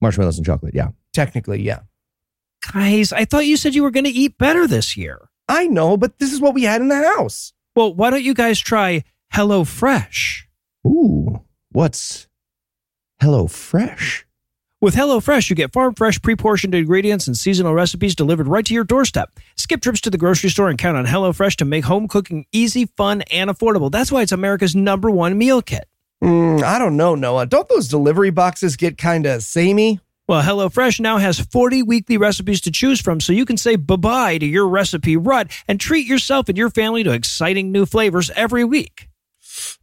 Marshmallows 0.00 0.36
and 0.38 0.46
chocolate. 0.46 0.74
Yeah. 0.74 0.88
Technically, 1.12 1.62
yeah. 1.62 1.80
Guys, 2.72 3.12
I 3.12 3.24
thought 3.24 3.46
you 3.46 3.56
said 3.56 3.74
you 3.74 3.82
were 3.82 3.90
going 3.90 4.04
to 4.04 4.10
eat 4.10 4.38
better 4.38 4.66
this 4.66 4.96
year. 4.96 5.28
I 5.48 5.66
know, 5.66 5.96
but 5.96 6.18
this 6.18 6.32
is 6.32 6.40
what 6.40 6.54
we 6.54 6.64
had 6.64 6.80
in 6.80 6.88
the 6.88 6.96
house. 7.16 7.52
Well, 7.74 7.94
why 7.94 8.10
don't 8.10 8.22
you 8.22 8.34
guys 8.34 8.60
try 8.60 9.04
Hello 9.32 9.64
Fresh? 9.64 10.48
Ooh, 10.86 11.40
what's 11.70 12.28
Hello 13.20 13.46
Fresh? 13.46 14.26
With 14.80 14.94
HelloFresh, 14.94 15.50
you 15.50 15.56
get 15.56 15.72
farm 15.72 15.94
fresh, 15.94 16.22
pre 16.22 16.36
portioned 16.36 16.72
ingredients 16.72 17.26
and 17.26 17.36
seasonal 17.36 17.74
recipes 17.74 18.14
delivered 18.14 18.46
right 18.46 18.64
to 18.64 18.72
your 18.72 18.84
doorstep. 18.84 19.30
Skip 19.56 19.82
trips 19.82 20.00
to 20.02 20.10
the 20.10 20.18
grocery 20.18 20.50
store 20.50 20.68
and 20.68 20.78
count 20.78 20.96
on 20.96 21.04
HelloFresh 21.04 21.56
to 21.56 21.64
make 21.64 21.84
home 21.84 22.06
cooking 22.06 22.46
easy, 22.52 22.86
fun, 22.96 23.22
and 23.22 23.50
affordable. 23.50 23.90
That's 23.90 24.12
why 24.12 24.22
it's 24.22 24.30
America's 24.30 24.76
number 24.76 25.10
one 25.10 25.36
meal 25.36 25.62
kit. 25.62 25.88
Mm, 26.22 26.62
I 26.62 26.78
don't 26.78 26.96
know, 26.96 27.16
Noah. 27.16 27.46
Don't 27.46 27.68
those 27.68 27.88
delivery 27.88 28.30
boxes 28.30 28.76
get 28.76 28.96
kind 28.96 29.26
of 29.26 29.42
samey? 29.42 29.98
Well, 30.28 30.44
HelloFresh 30.44 31.00
now 31.00 31.18
has 31.18 31.40
40 31.40 31.82
weekly 31.82 32.16
recipes 32.16 32.60
to 32.60 32.70
choose 32.70 33.00
from, 33.00 33.18
so 33.18 33.32
you 33.32 33.44
can 33.44 33.56
say 33.56 33.74
bye 33.74 33.96
bye 33.96 34.38
to 34.38 34.46
your 34.46 34.68
recipe 34.68 35.16
rut 35.16 35.50
and 35.66 35.80
treat 35.80 36.06
yourself 36.06 36.48
and 36.48 36.56
your 36.56 36.70
family 36.70 37.02
to 37.02 37.10
exciting 37.10 37.72
new 37.72 37.84
flavors 37.84 38.30
every 38.36 38.62
week. 38.64 39.07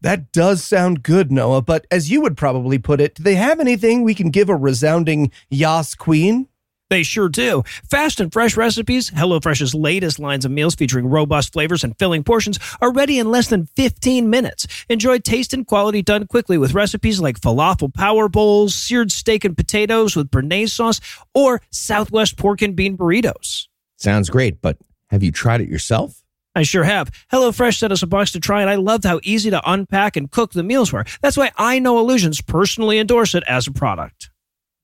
That 0.01 0.31
does 0.31 0.63
sound 0.63 1.03
good, 1.03 1.31
Noah, 1.31 1.61
but 1.61 1.85
as 1.91 2.11
you 2.11 2.21
would 2.21 2.37
probably 2.37 2.77
put 2.77 3.01
it, 3.01 3.15
do 3.15 3.23
they 3.23 3.35
have 3.35 3.59
anything 3.59 4.03
we 4.03 4.15
can 4.15 4.29
give 4.29 4.49
a 4.49 4.55
resounding 4.55 5.31
Yas 5.49 5.95
Queen? 5.95 6.47
They 6.89 7.01
sure 7.01 7.29
do. 7.29 7.63
Fast 7.89 8.19
and 8.19 8.31
fresh 8.31 8.55
recipes, 8.55 9.09
HelloFresh's 9.09 9.73
latest 9.73 10.19
lines 10.19 10.45
of 10.45 10.51
meals 10.51 10.75
featuring 10.75 11.07
robust 11.07 11.53
flavors 11.53 11.83
and 11.83 11.97
filling 11.97 12.23
portions 12.23 12.59
are 12.79 12.93
ready 12.93 13.17
in 13.17 13.31
less 13.31 13.47
than 13.47 13.65
15 13.75 14.29
minutes. 14.29 14.67
Enjoy 14.87 15.17
taste 15.17 15.53
and 15.53 15.65
quality 15.65 16.03
done 16.03 16.27
quickly 16.27 16.57
with 16.57 16.75
recipes 16.75 17.19
like 17.19 17.39
falafel 17.39 17.91
power 17.91 18.29
bowls, 18.29 18.75
seared 18.75 19.11
steak 19.11 19.43
and 19.43 19.57
potatoes 19.57 20.15
with 20.15 20.29
béarnaise 20.29 20.69
sauce, 20.69 21.01
or 21.33 21.61
Southwest 21.71 22.37
pork 22.37 22.61
and 22.61 22.75
bean 22.75 22.95
burritos. 22.95 23.67
Sounds 23.97 24.29
great, 24.29 24.61
but 24.61 24.77
have 25.09 25.23
you 25.23 25.31
tried 25.31 25.61
it 25.61 25.69
yourself? 25.69 26.24
I 26.55 26.63
sure 26.63 26.83
have. 26.83 27.11
HelloFresh 27.31 27.77
sent 27.77 27.93
us 27.93 28.01
a 28.01 28.07
box 28.07 28.31
to 28.31 28.39
try, 28.39 28.61
and 28.61 28.69
I 28.69 28.75
loved 28.75 29.03
how 29.03 29.19
easy 29.23 29.49
to 29.49 29.61
unpack 29.69 30.15
and 30.15 30.31
cook 30.31 30.53
the 30.53 30.63
meals 30.63 30.91
were. 30.93 31.05
That's 31.21 31.37
why 31.37 31.51
I 31.57 31.79
Noah 31.79 32.03
Lugeons 32.03 32.45
personally 32.45 32.97
endorse 32.97 33.35
it 33.35 33.43
as 33.47 33.67
a 33.67 33.71
product. 33.71 34.29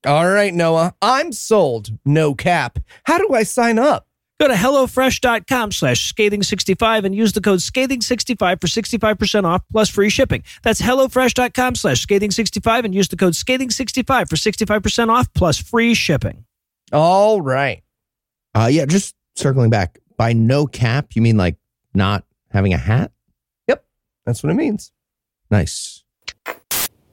All 0.04 0.28
right, 0.28 0.52
Noah, 0.52 0.94
I'm 1.00 1.32
sold. 1.32 1.90
No 2.04 2.34
cap. 2.34 2.78
How 3.04 3.18
do 3.18 3.34
I 3.34 3.44
sign 3.44 3.78
up? 3.78 4.06
Go 4.40 4.48
to 4.48 4.54
HelloFresh.com 4.54 5.70
slash 5.70 6.12
scathing65 6.12 7.04
and 7.04 7.14
use 7.14 7.32
the 7.32 7.40
code 7.40 7.60
scathing65 7.60 8.60
for 8.60 8.66
65% 8.66 9.44
off 9.44 9.62
plus 9.70 9.88
free 9.88 10.10
shipping. 10.10 10.42
That's 10.64 10.82
HelloFresh.com 10.82 11.76
slash 11.76 12.04
scathing65 12.04 12.84
and 12.84 12.92
use 12.92 13.06
the 13.06 13.16
code 13.16 13.34
scathing65 13.34 14.28
for 14.28 14.34
65% 14.34 15.08
off 15.10 15.32
plus 15.32 15.58
free 15.58 15.94
shipping. 15.94 16.44
All 16.92 17.40
right. 17.40 17.84
Uh, 18.52 18.68
yeah, 18.70 18.84
just 18.84 19.14
circling 19.36 19.70
back. 19.70 20.00
By 20.16 20.32
no 20.32 20.66
cap, 20.66 21.10
you 21.14 21.22
mean 21.22 21.36
like 21.36 21.54
not 21.94 22.24
having 22.50 22.72
a 22.72 22.78
hat? 22.78 23.12
Yep, 23.68 23.84
that's 24.24 24.42
what 24.42 24.50
it 24.50 24.56
means. 24.56 24.92
Nice. 25.50 26.04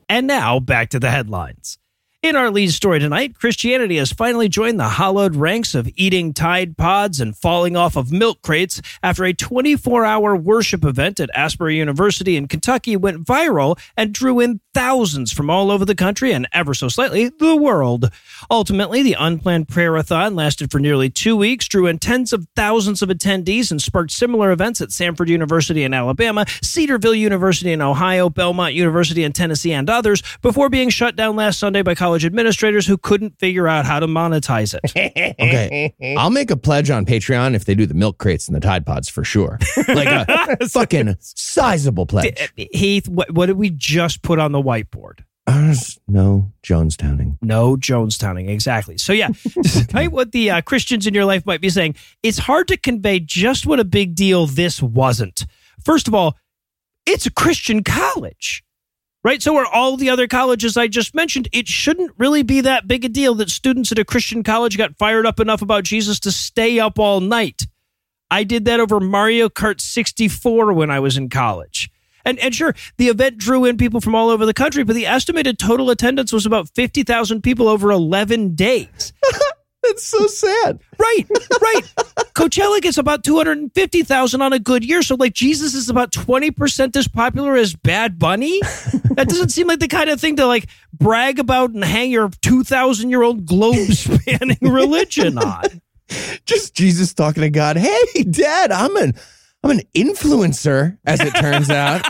And 0.08 0.26
now 0.26 0.60
back 0.60 0.90
to 0.90 1.00
the 1.00 1.12
headlines. 1.12 1.78
In 2.22 2.36
our 2.36 2.52
lead 2.52 2.72
story 2.72 3.00
tonight, 3.00 3.40
Christianity 3.40 3.96
has 3.96 4.12
finally 4.12 4.50
joined 4.50 4.78
the 4.78 4.90
hollowed 4.90 5.38
ranks 5.38 5.74
of 5.74 5.90
eating 5.96 6.34
Tide 6.34 6.76
Pods 6.76 7.22
and 7.22 7.34
falling 7.34 7.78
off 7.78 7.96
of 7.96 8.12
milk 8.12 8.42
crates 8.42 8.82
after 9.02 9.24
a 9.24 9.32
24 9.32 10.04
hour 10.04 10.36
worship 10.36 10.84
event 10.84 11.22
at 11.22 11.30
Asbury 11.34 11.78
University 11.78 12.36
in 12.36 12.50
Kentucky 12.50 12.98
went 12.98 13.24
viral 13.24 13.80
and 13.96 14.12
drew 14.12 14.42
in 14.42 14.60
thousands 14.74 15.32
from 15.32 15.50
all 15.50 15.72
over 15.72 15.86
the 15.86 15.96
country 15.96 16.34
and 16.34 16.46
ever 16.52 16.74
so 16.74 16.90
slightly 16.90 17.30
the 17.30 17.56
world. 17.56 18.12
Ultimately, 18.52 19.02
the 19.02 19.16
unplanned 19.18 19.70
prayer-a-thon 19.70 20.36
lasted 20.36 20.72
for 20.72 20.80
nearly 20.80 21.10
two 21.10 21.38
weeks, 21.38 21.70
drew 21.70 21.88
in 21.88 22.00
tens 22.00 22.34
of 22.34 22.48
thousands 22.54 23.02
of 23.02 23.08
attendees, 23.08 23.72
and 23.72 23.82
sparked 23.82 24.12
similar 24.12 24.52
events 24.52 24.82
at 24.82 24.90
Samford 24.90 25.28
University 25.28 25.84
in 25.84 25.94
Alabama, 25.94 26.46
Cedarville 26.62 27.16
University 27.16 27.72
in 27.72 27.82
Ohio, 27.82 28.30
Belmont 28.30 28.74
University 28.74 29.24
in 29.24 29.32
Tennessee, 29.32 29.72
and 29.72 29.90
others 29.90 30.22
before 30.42 30.68
being 30.68 30.90
shut 30.90 31.16
down 31.16 31.38
last 31.38 31.60
Sunday 31.60 31.82
by 31.82 31.96
administrators 32.16 32.86
who 32.86 32.98
couldn't 32.98 33.40
figure 33.40 33.68
out 33.68 33.86
how 33.86 34.00
to 34.00 34.08
monetize 34.08 34.74
it. 34.74 35.36
Okay. 35.40 36.16
I'll 36.18 36.30
make 36.30 36.52
a 36.52 36.58
pledge 36.58 36.90
on 36.90 37.06
Patreon 37.06 37.56
if 37.56 37.66
they 37.66 37.76
do 37.76 37.86
the 37.86 37.94
milk 37.94 38.18
crates 38.18 38.48
and 38.48 38.56
the 38.56 38.60
Tide 38.60 38.86
Pods 38.86 39.10
for 39.10 39.24
sure. 39.24 39.60
Like 39.88 40.08
a 40.08 40.68
fucking 40.70 41.16
sizable 41.20 42.06
pledge. 42.06 42.52
Heath, 42.56 43.08
what, 43.08 43.32
what 43.32 43.46
did 43.48 43.58
we 43.58 43.70
just 43.70 44.22
put 44.22 44.40
on 44.40 44.52
the 44.52 44.62
whiteboard? 44.62 45.24
Uh, 45.48 45.74
no 46.08 46.52
Jonestowning. 46.62 47.38
No 47.42 47.76
Jonestowning, 47.76 48.50
exactly. 48.50 49.00
So, 49.00 49.14
yeah, 49.14 49.30
despite 49.64 50.12
what 50.12 50.32
the 50.32 50.52
uh, 50.52 50.62
Christians 50.62 51.08
in 51.08 51.16
your 51.16 51.26
life 51.26 51.44
might 51.46 51.60
be 51.60 51.70
saying, 51.70 51.96
it's 52.22 52.38
hard 52.38 52.68
to 52.68 52.78
convey 52.78 53.20
just 53.20 53.66
what 53.66 53.80
a 53.80 53.84
big 53.84 54.14
deal 54.14 54.46
this 54.46 54.82
wasn't. 54.82 55.48
First 55.84 56.08
of 56.08 56.14
all, 56.14 56.38
it's 57.08 57.26
a 57.26 57.32
Christian 57.32 57.84
college, 57.84 58.64
right? 59.24 59.42
So, 59.42 59.56
are 59.58 59.66
all 59.66 59.98
the 59.98 60.10
other 60.10 60.28
colleges 60.28 60.78
I 60.78 60.88
just 60.88 61.14
mentioned, 61.16 61.48
it 61.52 61.68
shouldn't 61.68 62.12
really 62.18 62.44
be 62.44 62.62
that 62.62 62.88
big 62.88 63.06
a 63.06 63.10
deal 63.10 63.36
that 63.36 63.50
students 63.50 63.92
at 63.92 64.00
a 64.00 64.06
Christian 64.06 64.44
college 64.44 64.78
got 64.78 64.98
fired 64.98 65.26
up 65.26 65.40
enough 65.40 65.62
about 65.62 65.84
Jesus 65.84 66.20
to 66.22 66.32
stay 66.32 66.80
up 66.80 67.00
all 67.00 67.20
night. 67.20 67.68
I 68.32 68.44
did 68.44 68.66
that 68.66 68.80
over 68.80 69.00
Mario 69.00 69.50
Kart 69.50 69.82
64 69.82 70.74
when 70.74 70.92
I 70.92 71.00
was 71.00 71.18
in 71.18 71.30
college. 71.30 71.90
And, 72.26 72.38
and 72.40 72.54
sure, 72.54 72.76
the 72.98 73.08
event 73.08 73.38
drew 73.38 73.66
in 73.66 73.78
people 73.78 74.02
from 74.02 74.14
all 74.14 74.30
over 74.30 74.46
the 74.46 74.54
country, 74.54 74.84
but 74.84 74.94
the 74.94 75.08
estimated 75.08 75.58
total 75.58 75.90
attendance 75.90 76.32
was 76.32 76.46
about 76.46 76.70
50,000 76.76 77.42
people 77.42 77.68
over 77.68 77.92
11 77.92 78.56
days. 78.56 79.14
That's 79.84 80.06
so 80.06 80.28
sad. 80.28 80.80
Right, 80.98 81.26
right. 81.30 81.82
Coachella 82.36 82.82
gets 82.82 82.98
about 82.98 83.24
250,000 83.24 84.42
on 84.42 84.54
a 84.54 84.60
good 84.60 84.84
year. 84.84 85.02
So, 85.02 85.16
like, 85.16 85.34
Jesus 85.34 85.74
is 85.74 85.90
about 85.90 86.12
20% 86.12 86.96
as 86.96 87.08
popular 87.08 87.56
as 87.56 87.76
Bad 87.76 88.20
Bunny? 88.20 88.60
That 89.16 89.28
doesn't 89.30 89.50
seem 89.50 89.68
like 89.68 89.80
the 89.80 89.88
kind 89.88 90.10
of 90.10 90.20
thing 90.20 90.36
to, 90.36 90.46
like, 90.46 90.68
brag 90.94 91.40
about 91.40 91.72
and 91.72 91.84
hang 91.84 92.12
your 92.12 92.30
2,000 92.42 93.10
year 93.10 93.24
old 93.24 93.46
globe 93.46 93.88
spanning 93.92 94.58
religion 94.62 95.38
on. 95.38 95.82
Just 96.46 96.76
Jesus 96.76 97.14
talking 97.14 97.42
to 97.42 97.50
God. 97.50 97.78
Hey, 97.78 98.24
Dad, 98.24 98.72
I'm 98.72 98.96
an 98.98 99.14
I'm 99.62 99.72
an 99.72 99.82
influencer, 99.94 100.98
as 101.06 101.20
it 101.20 101.32
turns 101.36 101.70
out. 101.70 102.06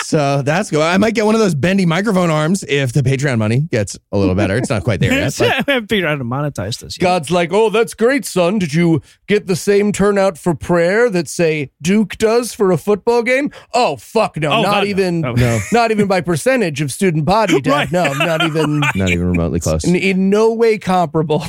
so 0.04 0.40
that's 0.40 0.70
good. 0.70 0.80
I 0.80 0.96
might 0.96 1.14
get 1.14 1.26
one 1.26 1.34
of 1.34 1.40
those 1.40 1.54
bendy 1.54 1.84
microphone 1.84 2.30
arms 2.30 2.64
if 2.66 2.94
the 2.94 3.02
Patreon 3.02 3.36
money 3.38 3.60
gets 3.60 3.98
a 4.10 4.16
little 4.16 4.34
better. 4.34 4.56
It's 4.56 4.70
not 4.70 4.82
quite 4.82 5.00
there 5.00 5.12
yet. 5.12 5.38
I 5.40 5.48
but- 5.48 5.66
haven't 5.68 5.88
figured 5.88 6.06
out 6.06 6.12
how 6.12 6.16
to 6.16 6.24
monetize 6.24 6.78
this 6.80 6.96
yet. 6.98 7.02
God's 7.02 7.30
like, 7.30 7.52
oh, 7.52 7.68
that's 7.68 7.92
great, 7.92 8.24
son. 8.24 8.58
Did 8.58 8.72
you 8.72 9.02
get 9.26 9.46
the 9.46 9.54
same 9.56 9.92
turnout 9.92 10.38
for 10.38 10.54
prayer 10.54 11.10
that 11.10 11.28
say 11.28 11.72
Duke 11.82 12.16
does 12.16 12.54
for 12.54 12.72
a 12.72 12.78
football 12.78 13.22
game? 13.22 13.50
Oh, 13.74 13.96
fuck 13.96 14.38
no, 14.38 14.48
Oh, 14.50 14.62
not 14.62 14.70
God, 14.72 14.84
no. 14.84 14.88
even, 14.88 15.24
Oh. 15.26 15.32
No. 15.34 15.58
not 15.72 15.90
even 15.90 16.06
by 16.06 16.22
percentage 16.22 16.80
of 16.80 16.90
student 16.90 17.26
body, 17.26 17.60
Dad. 17.60 17.70
Right. 17.70 17.92
No, 17.92 18.12
not 18.14 18.42
even, 18.42 18.80
not 18.94 19.10
even 19.10 19.26
remotely 19.30 19.60
close. 19.60 19.84
in, 19.84 19.94
in 19.94 20.30
no 20.30 20.54
way 20.54 20.78
comparable. 20.78 21.44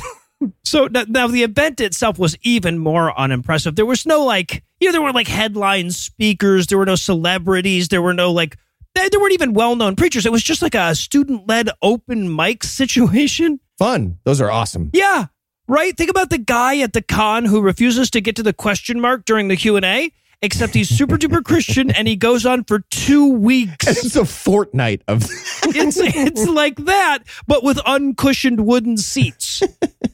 So 0.64 0.86
now, 0.86 1.26
the 1.26 1.42
event 1.42 1.80
itself 1.80 2.18
was 2.18 2.36
even 2.42 2.78
more 2.78 3.18
unimpressive. 3.18 3.74
There 3.74 3.86
was 3.86 4.06
no 4.06 4.24
like, 4.24 4.62
you 4.80 4.88
know, 4.88 4.92
there 4.92 5.02
were 5.02 5.12
like 5.12 5.26
headline 5.26 5.90
speakers, 5.90 6.68
there 6.68 6.78
were 6.78 6.86
no 6.86 6.94
celebrities, 6.94 7.88
there 7.88 8.02
were 8.02 8.14
no 8.14 8.30
like, 8.30 8.56
there 8.94 9.10
there 9.10 9.20
weren't 9.20 9.32
even 9.32 9.52
well 9.52 9.74
known 9.74 9.96
preachers. 9.96 10.26
It 10.26 10.32
was 10.32 10.42
just 10.42 10.62
like 10.62 10.74
a 10.74 10.94
student 10.94 11.48
led 11.48 11.70
open 11.82 12.34
mic 12.34 12.62
situation. 12.62 13.60
Fun. 13.78 14.18
Those 14.24 14.40
are 14.40 14.50
awesome. 14.50 14.90
Yeah, 14.92 15.26
right. 15.66 15.96
Think 15.96 16.10
about 16.10 16.30
the 16.30 16.38
guy 16.38 16.80
at 16.80 16.92
the 16.92 17.02
con 17.02 17.44
who 17.44 17.60
refuses 17.60 18.10
to 18.10 18.20
get 18.20 18.36
to 18.36 18.42
the 18.42 18.52
question 18.52 19.00
mark 19.00 19.24
during 19.24 19.48
the 19.48 19.56
Q 19.56 19.76
and 19.76 19.84
A. 19.84 20.12
Except 20.40 20.72
he's 20.72 20.88
super 20.88 21.16
duper 21.16 21.42
Christian 21.42 21.90
and 21.90 22.06
he 22.06 22.14
goes 22.14 22.46
on 22.46 22.62
for 22.62 22.80
two 22.90 23.32
weeks. 23.32 23.86
It's 23.88 24.14
a 24.14 24.24
fortnight 24.24 25.02
of 25.08 25.22
It's 25.64 25.96
it's 25.98 26.46
like 26.46 26.76
that, 26.84 27.24
but 27.48 27.64
with 27.64 27.80
uncushioned 27.84 28.64
wooden 28.64 28.96
seats 28.96 29.62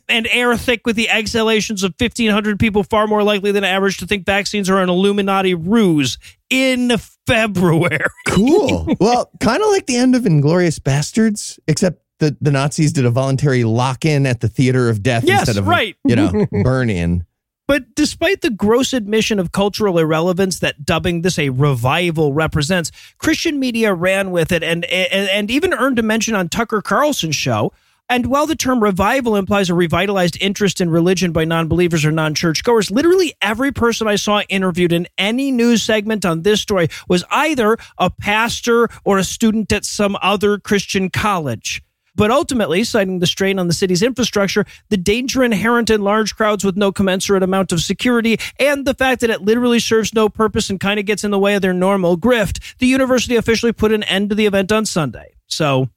and 0.08 0.26
air 0.30 0.56
thick 0.56 0.86
with 0.86 0.96
the 0.96 1.10
exhalations 1.10 1.82
of 1.82 1.94
fifteen 1.98 2.30
hundred 2.30 2.58
people, 2.58 2.82
far 2.84 3.06
more 3.06 3.22
likely 3.22 3.52
than 3.52 3.64
average 3.64 3.98
to 3.98 4.06
think 4.06 4.24
vaccines 4.24 4.70
are 4.70 4.78
an 4.80 4.88
Illuminati 4.88 5.52
ruse 5.52 6.16
in 6.48 6.92
February. 7.26 7.98
cool. 8.28 8.88
well, 9.00 9.30
kind 9.40 9.62
of 9.62 9.68
like 9.68 9.84
the 9.86 9.96
end 9.96 10.14
of 10.14 10.22
Inglourious 10.22 10.78
Basterds, 10.80 11.58
except 11.68 12.00
the, 12.20 12.34
the 12.40 12.50
Nazis 12.50 12.92
did 12.92 13.04
a 13.04 13.10
voluntary 13.10 13.64
lock 13.64 14.04
in 14.04 14.24
at 14.24 14.40
the 14.40 14.48
theater 14.48 14.88
of 14.88 15.02
death 15.02 15.24
Yes, 15.24 15.40
instead 15.48 15.60
of 15.60 15.66
right. 15.68 15.96
you 16.04 16.16
know 16.16 16.46
burn 16.62 16.88
in. 16.88 17.26
But 17.66 17.94
despite 17.94 18.42
the 18.42 18.50
gross 18.50 18.92
admission 18.92 19.38
of 19.38 19.52
cultural 19.52 19.98
irrelevance 19.98 20.58
that 20.58 20.84
dubbing 20.84 21.22
this 21.22 21.38
a 21.38 21.48
revival 21.48 22.32
represents, 22.32 22.92
Christian 23.18 23.58
media 23.58 23.94
ran 23.94 24.30
with 24.30 24.52
it 24.52 24.62
and 24.62 24.84
and, 24.84 25.28
and 25.30 25.50
even 25.50 25.72
earned 25.72 25.98
a 25.98 26.02
mention 26.02 26.34
on 26.34 26.48
Tucker 26.48 26.82
Carlson's 26.82 27.36
show. 27.36 27.72
And 28.06 28.26
while 28.26 28.46
the 28.46 28.54
term 28.54 28.82
revival 28.82 29.34
implies 29.34 29.70
a 29.70 29.74
revitalized 29.74 30.36
interest 30.42 30.82
in 30.82 30.90
religion 30.90 31.32
by 31.32 31.46
non 31.46 31.68
believers 31.68 32.04
or 32.04 32.12
non 32.12 32.34
churchgoers, 32.34 32.90
literally 32.90 33.32
every 33.40 33.72
person 33.72 34.06
I 34.06 34.16
saw 34.16 34.42
interviewed 34.50 34.92
in 34.92 35.08
any 35.16 35.50
news 35.50 35.82
segment 35.82 36.26
on 36.26 36.42
this 36.42 36.60
story 36.60 36.88
was 37.08 37.24
either 37.30 37.78
a 37.96 38.10
pastor 38.10 38.88
or 39.06 39.16
a 39.16 39.24
student 39.24 39.72
at 39.72 39.86
some 39.86 40.18
other 40.20 40.58
Christian 40.58 41.08
college. 41.08 41.82
But 42.14 42.30
ultimately, 42.30 42.84
citing 42.84 43.18
the 43.18 43.26
strain 43.26 43.58
on 43.58 43.66
the 43.66 43.74
city's 43.74 44.02
infrastructure, 44.02 44.64
the 44.88 44.96
danger 44.96 45.42
inherent 45.42 45.90
in 45.90 46.02
large 46.02 46.36
crowds 46.36 46.64
with 46.64 46.76
no 46.76 46.92
commensurate 46.92 47.42
amount 47.42 47.72
of 47.72 47.80
security, 47.80 48.38
and 48.58 48.84
the 48.84 48.94
fact 48.94 49.20
that 49.22 49.30
it 49.30 49.42
literally 49.42 49.80
serves 49.80 50.14
no 50.14 50.28
purpose 50.28 50.70
and 50.70 50.78
kind 50.78 51.00
of 51.00 51.06
gets 51.06 51.24
in 51.24 51.30
the 51.30 51.38
way 51.38 51.54
of 51.54 51.62
their 51.62 51.72
normal 51.72 52.16
grift, 52.16 52.76
the 52.78 52.86
university 52.86 53.36
officially 53.36 53.72
put 53.72 53.92
an 53.92 54.04
end 54.04 54.28
to 54.30 54.34
the 54.34 54.46
event 54.46 54.70
on 54.70 54.86
Sunday. 54.86 55.34
So 55.46 55.88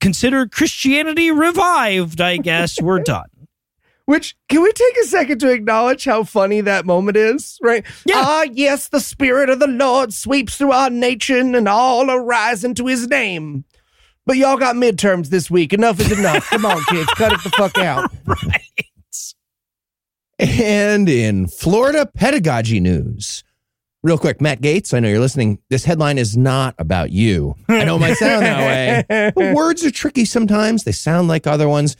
consider 0.00 0.46
Christianity 0.46 1.30
revived, 1.30 2.20
I 2.20 2.38
guess. 2.38 2.80
We're 2.82 3.00
done. 3.00 3.26
Which 4.06 4.36
can 4.48 4.62
we 4.62 4.72
take 4.72 4.96
a 5.02 5.06
second 5.06 5.38
to 5.40 5.50
acknowledge 5.50 6.06
how 6.06 6.24
funny 6.24 6.62
that 6.62 6.86
moment 6.86 7.18
is, 7.18 7.58
right? 7.62 7.84
Yeah. 8.06 8.14
Ah, 8.16 8.46
yes, 8.50 8.88
the 8.88 9.00
spirit 9.00 9.50
of 9.50 9.58
the 9.58 9.66
Lord 9.66 10.14
sweeps 10.14 10.56
through 10.56 10.72
our 10.72 10.88
nation, 10.88 11.54
and 11.54 11.68
all 11.68 12.10
arise 12.10 12.64
into 12.64 12.86
His 12.86 13.06
name. 13.06 13.66
But 14.28 14.36
y'all 14.36 14.58
got 14.58 14.76
midterms 14.76 15.28
this 15.28 15.50
week. 15.50 15.72
Enough 15.72 16.00
is 16.00 16.18
enough. 16.18 16.50
Come 16.50 16.66
on, 16.66 16.84
kids, 16.90 17.08
cut 17.14 17.32
it 17.32 17.42
the 17.42 17.48
fuck 17.48 17.78
out. 17.78 18.12
right. 18.26 18.60
And 20.38 21.08
in 21.08 21.46
Florida 21.46 22.04
pedagogy 22.04 22.78
news, 22.78 23.42
real 24.02 24.18
quick, 24.18 24.42
Matt 24.42 24.60
Gaetz, 24.60 24.92
I 24.92 25.00
know 25.00 25.08
you're 25.08 25.18
listening. 25.18 25.60
This 25.70 25.86
headline 25.86 26.18
is 26.18 26.36
not 26.36 26.74
about 26.78 27.10
you. 27.10 27.54
I 27.70 27.84
know 27.84 27.96
it 27.96 28.00
might 28.00 28.18
sound 28.18 28.44
that 28.44 29.06
way. 29.08 29.32
But 29.34 29.54
words 29.54 29.82
are 29.86 29.90
tricky 29.90 30.26
sometimes. 30.26 30.84
They 30.84 30.92
sound 30.92 31.28
like 31.28 31.46
other 31.46 31.66
ones. 31.66 31.96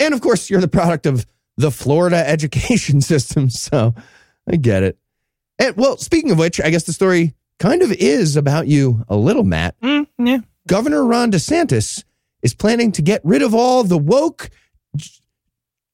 And 0.00 0.14
of 0.14 0.22
course, 0.22 0.48
you're 0.48 0.62
the 0.62 0.68
product 0.68 1.04
of 1.04 1.26
the 1.58 1.70
Florida 1.70 2.16
education 2.26 3.02
system. 3.02 3.50
So 3.50 3.94
I 4.50 4.56
get 4.56 4.84
it. 4.84 4.96
And 5.58 5.76
well, 5.76 5.98
speaking 5.98 6.30
of 6.30 6.38
which, 6.38 6.62
I 6.62 6.70
guess 6.70 6.84
the 6.84 6.94
story 6.94 7.34
kind 7.58 7.82
of 7.82 7.92
is 7.92 8.36
about 8.36 8.68
you 8.68 9.04
a 9.06 9.16
little, 9.18 9.44
Matt. 9.44 9.78
Mm, 9.82 10.06
yeah. 10.18 10.38
Governor 10.68 11.06
Ron 11.06 11.32
DeSantis 11.32 12.04
is 12.42 12.52
planning 12.52 12.92
to 12.92 13.00
get 13.00 13.22
rid 13.24 13.40
of 13.40 13.54
all 13.54 13.84
the 13.84 13.96
woke, 13.96 14.50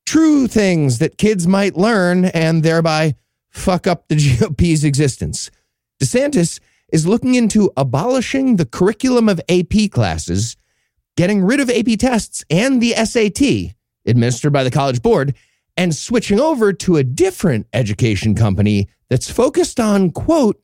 true 0.05 0.49
things 0.49 0.99
that 0.99 1.17
kids 1.17 1.47
might 1.47 1.77
learn 1.77 2.25
and 2.25 2.65
thereby 2.65 3.15
fuck 3.51 3.87
up 3.87 4.09
the 4.09 4.17
GOP's 4.41 4.83
existence. 4.83 5.49
DeSantis 6.03 6.59
is 6.93 7.07
looking 7.07 7.37
into 7.37 7.71
abolishing 7.77 8.57
the 8.57 8.67
curriculum 8.67 9.29
of 9.29 9.41
AP 9.49 9.93
classes, 9.93 10.57
getting 11.17 11.45
rid 11.45 11.61
of 11.61 11.71
AP 11.71 11.97
tests 11.97 12.45
and 12.51 12.83
the 12.83 12.95
SAT 12.95 13.77
administered 14.05 14.53
by 14.53 14.65
the 14.65 14.73
College 14.73 15.01
Board, 15.01 15.37
and 15.77 15.95
switching 15.95 16.41
over 16.41 16.73
to 16.73 16.97
a 16.97 17.05
different 17.05 17.69
education 17.73 18.35
company 18.35 18.89
that's 19.09 19.31
focused 19.31 19.79
on, 19.79 20.11
quote, 20.11 20.61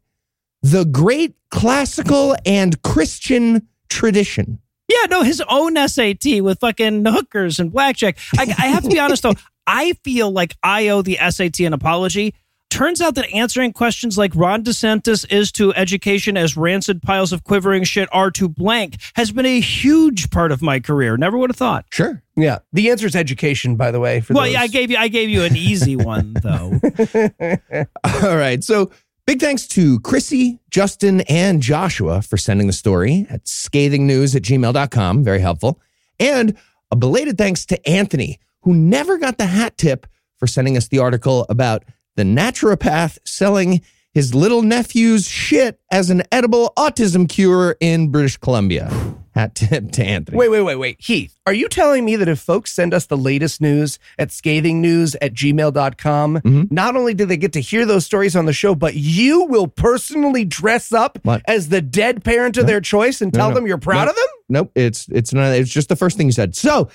the 0.63 0.85
great 0.85 1.37
classical 1.51 2.35
and 2.45 2.83
Christian 2.83 3.69
tradition. 3.91 4.61
Yeah, 4.89 5.07
no, 5.09 5.23
his 5.23 5.43
own 5.49 5.77
SAT 5.89 6.41
with 6.43 6.59
fucking 6.61 7.05
hookers 7.05 7.61
and 7.61 7.71
blackjack. 7.71 8.19
I, 8.39 8.43
I 8.59 8.67
have 8.69 8.83
to 8.85 8.89
be 8.89 8.99
honest 8.99 9.23
though, 9.23 9.35
I 9.67 9.93
feel 10.05 10.33
like 10.33 10.57
I 10.63 10.89
owe 10.89 11.03
the 11.03 11.17
SAT 11.29 11.61
an 11.61 11.73
apology. 11.75 12.35
Turns 12.71 13.01
out 13.01 13.17
that 13.17 13.29
answering 13.35 13.73
questions 13.73 14.17
like 14.17 14.33
Ron 14.35 14.63
DeSantis 14.63 15.31
is 15.31 15.51
to 15.53 15.75
education 15.75 16.37
as 16.37 16.57
rancid 16.57 17.03
piles 17.03 17.33
of 17.33 17.43
quivering 17.43 17.83
shit 17.83 18.09
are 18.13 18.31
to 18.33 18.49
blank 18.49 18.97
has 19.17 19.33
been 19.33 19.45
a 19.45 19.59
huge 19.61 20.31
part 20.31 20.53
of 20.53 20.63
my 20.63 20.79
career. 20.79 21.17
Never 21.17 21.37
would 21.37 21.51
have 21.51 21.57
thought. 21.57 21.85
Sure. 21.91 22.23
Yeah, 22.37 22.61
the 22.73 22.91
answer 22.91 23.07
is 23.07 23.17
education, 23.17 23.75
by 23.75 23.91
the 23.91 23.99
way. 23.99 24.21
For 24.21 24.35
Well, 24.35 24.45
those. 24.45 24.53
yeah, 24.53 24.61
I 24.63 24.67
gave 24.69 24.91
you 24.91 24.97
I 24.99 25.09
gave 25.09 25.29
you 25.29 25.43
an 25.43 25.57
easy 25.57 25.97
one 25.97 26.33
though. 26.35 26.81
All 28.25 28.37
right. 28.37 28.63
So 28.63 28.91
big 29.31 29.39
thanks 29.39 29.69
to 29.69 30.01
Chrissy, 30.01 30.59
Justin, 30.71 31.21
and 31.29 31.63
Joshua 31.63 32.21
for 32.21 32.37
sending 32.37 32.67
the 32.67 32.73
story 32.73 33.29
at 33.31 33.45
scathingnews 33.45 34.35
at 34.35 34.43
gmail.com. 34.43 35.23
Very 35.23 35.39
helpful. 35.39 35.81
And 36.19 36.57
a 36.91 36.97
belated 36.97 37.39
thanks 37.39 37.65
to 37.67 37.89
Anthony, 37.89 38.41
who 38.63 38.75
never 38.75 39.19
got 39.19 39.39
the 39.39 39.47
hat 39.47 39.79
tip 39.79 40.09
for 40.37 40.49
sending 40.49 40.77
us 40.77 40.89
the 40.89 40.99
article 40.99 41.47
about 41.49 41.85
the 42.17 42.25
naturopath 42.25 43.19
selling 43.25 43.83
his 44.13 44.35
little 44.35 44.63
nephew's 44.63 45.29
shit 45.29 45.79
as 45.93 46.11
an 46.11 46.25
edible 46.33 46.73
autism 46.77 47.29
cure 47.29 47.77
in 47.79 48.09
British 48.09 48.37
Columbia. 48.37 48.91
Hat 49.35 49.55
tip 49.55 49.91
to 49.93 50.05
Anthony. 50.05 50.37
Wait, 50.37 50.49
wait, 50.49 50.63
wait, 50.63 50.77
wait. 50.77 50.97
Heath, 51.01 51.37
are 51.47 51.53
you 51.53 51.69
telling 51.69 52.05
me 52.05 52.17
that 52.17 52.29
if 52.29 52.41
folks 52.41 52.73
send 52.73 52.93
us 52.95 53.07
the 53.07 53.17
latest 53.17 53.61
news 53.61 53.99
at 54.19 54.29
scathingnews 54.29 55.17
at 55.23 55.35
gmail.com, 55.35 56.39
Mhm. 56.41 56.71
not 56.73 56.97
only 56.97 57.15
do 57.15 57.25
they 57.27 57.37
get 57.37 57.53
to 57.55 57.61
hear 57.61 57.85
those 57.87 58.05
stories 58.05 58.35
on 58.37 58.47
the 58.47 58.53
show, 58.53 58.75
but 58.75 58.95
you 58.95 59.45
will 59.45 59.67
personally 59.69 60.45
dress 60.45 60.93
up 60.93 61.19
What? 61.23 61.43
as 61.47 61.69
the 61.69 61.81
dead 61.81 62.25
parent 62.25 62.57
of 62.57 62.67
their 62.67 62.81
choice 62.81 63.21
and 63.21 63.33
No, 63.33 63.39
tell 63.39 63.49
no. 63.51 63.55
them 63.57 63.67
you're 63.67 63.79
proud 63.79 64.05
No. 64.05 64.11
of 64.11 64.17
them? 64.17 64.27
Nope, 64.49 64.73
it's 64.75 65.07
it's 65.13 65.33
not. 65.33 65.53
It's 65.53 65.71
just 65.71 65.89
the 65.89 65.97
first 65.97 66.17
thing 66.17 66.27
you 66.27 66.33
said. 66.33 66.57
So, 66.57 66.89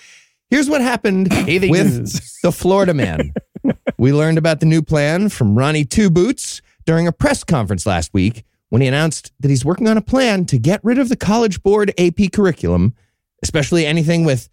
here's 0.50 0.70
what 0.70 0.82
happened 0.82 1.30
with 1.48 1.72
news. 2.00 2.38
the 2.44 2.52
Florida 2.52 2.94
man. 2.94 3.34
we 3.98 4.12
learned 4.12 4.38
about 4.38 4.60
the 4.60 4.66
new 4.66 4.82
plan 4.82 5.30
from 5.30 5.58
Ronnie 5.58 5.86
Two 5.86 6.10
Boots 6.10 6.62
during 6.86 7.08
a 7.08 7.12
press 7.12 7.44
conference 7.44 7.86
last 7.86 8.14
week 8.14 8.44
when 8.70 8.82
he 8.82 8.88
announced 8.88 9.32
that 9.40 9.50
he's 9.50 9.66
working 9.66 9.88
on 9.88 9.98
a 9.98 10.02
plan 10.02 10.46
to 10.46 10.58
get 10.58 10.82
rid 10.84 11.00
of 11.00 11.10
the 11.10 11.16
College 11.16 11.62
Board 11.64 11.94
AP 11.98 12.32
curriculum, 12.34 12.96
especially 13.44 13.86
anything 13.86 14.26
with 14.26 14.50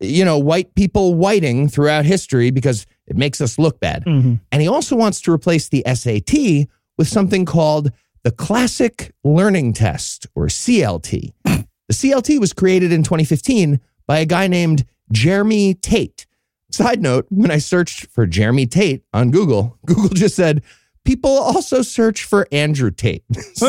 you 0.00 0.24
know 0.24 0.38
white 0.38 0.74
people 0.74 1.14
whiting 1.14 1.68
throughout 1.68 2.04
history 2.04 2.50
because 2.50 2.86
it 3.06 3.16
makes 3.16 3.40
us 3.40 3.58
look 3.58 3.80
bad. 3.80 4.04
Mm-hmm. 4.04 4.34
And 4.52 4.62
he 4.62 4.68
also 4.68 4.96
wants 4.96 5.20
to 5.22 5.32
replace 5.32 5.68
the 5.68 5.82
SAT 5.86 6.68
with 6.96 7.08
something 7.08 7.44
called 7.44 7.90
the 8.24 8.30
Classic 8.30 9.14
Learning 9.24 9.72
Test, 9.72 10.26
or 10.34 10.46
CLT. 10.46 11.32
the 11.44 11.66
CLT 11.90 12.38
was 12.40 12.52
created 12.52 12.92
in 12.92 13.02
2015 13.02 13.80
by 14.06 14.18
a 14.18 14.26
guy 14.26 14.48
named 14.48 14.84
Jeremy 15.12 15.74
Tate. 15.74 16.26
Side 16.70 17.00
note, 17.00 17.26
when 17.30 17.50
I 17.50 17.58
searched 17.58 18.06
for 18.06 18.26
Jeremy 18.26 18.66
Tate 18.66 19.02
on 19.14 19.30
Google, 19.30 19.78
Google 19.86 20.10
just 20.10 20.36
said, 20.36 20.62
people 21.08 21.30
also 21.30 21.80
search 21.80 22.24
for 22.24 22.46
Andrew 22.52 22.90
Tate. 22.90 23.24
so, 23.54 23.66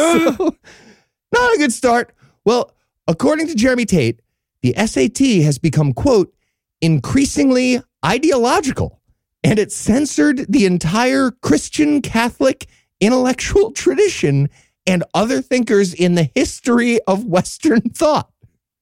not 1.32 1.56
a 1.56 1.58
good 1.58 1.72
start. 1.72 2.14
Well, 2.44 2.74
according 3.08 3.48
to 3.48 3.56
Jeremy 3.56 3.86
Tate, 3.86 4.20
the 4.62 4.74
SAT 4.74 5.20
has 5.46 5.58
become, 5.58 5.94
quote, 5.94 6.34
increasingly 6.82 7.82
ideological 8.06 9.00
and 9.42 9.58
it 9.58 9.72
censored 9.72 10.52
the 10.52 10.66
entire 10.66 11.32
Christian 11.32 12.02
Catholic 12.02 12.68
intellectual 13.00 13.72
tradition 13.72 14.50
and 14.86 15.06
other 15.14 15.42
thinkers 15.42 15.94
in 15.94 16.16
the 16.16 16.30
history 16.36 17.00
of 17.08 17.24
Western 17.24 17.80
thought. 17.94 18.30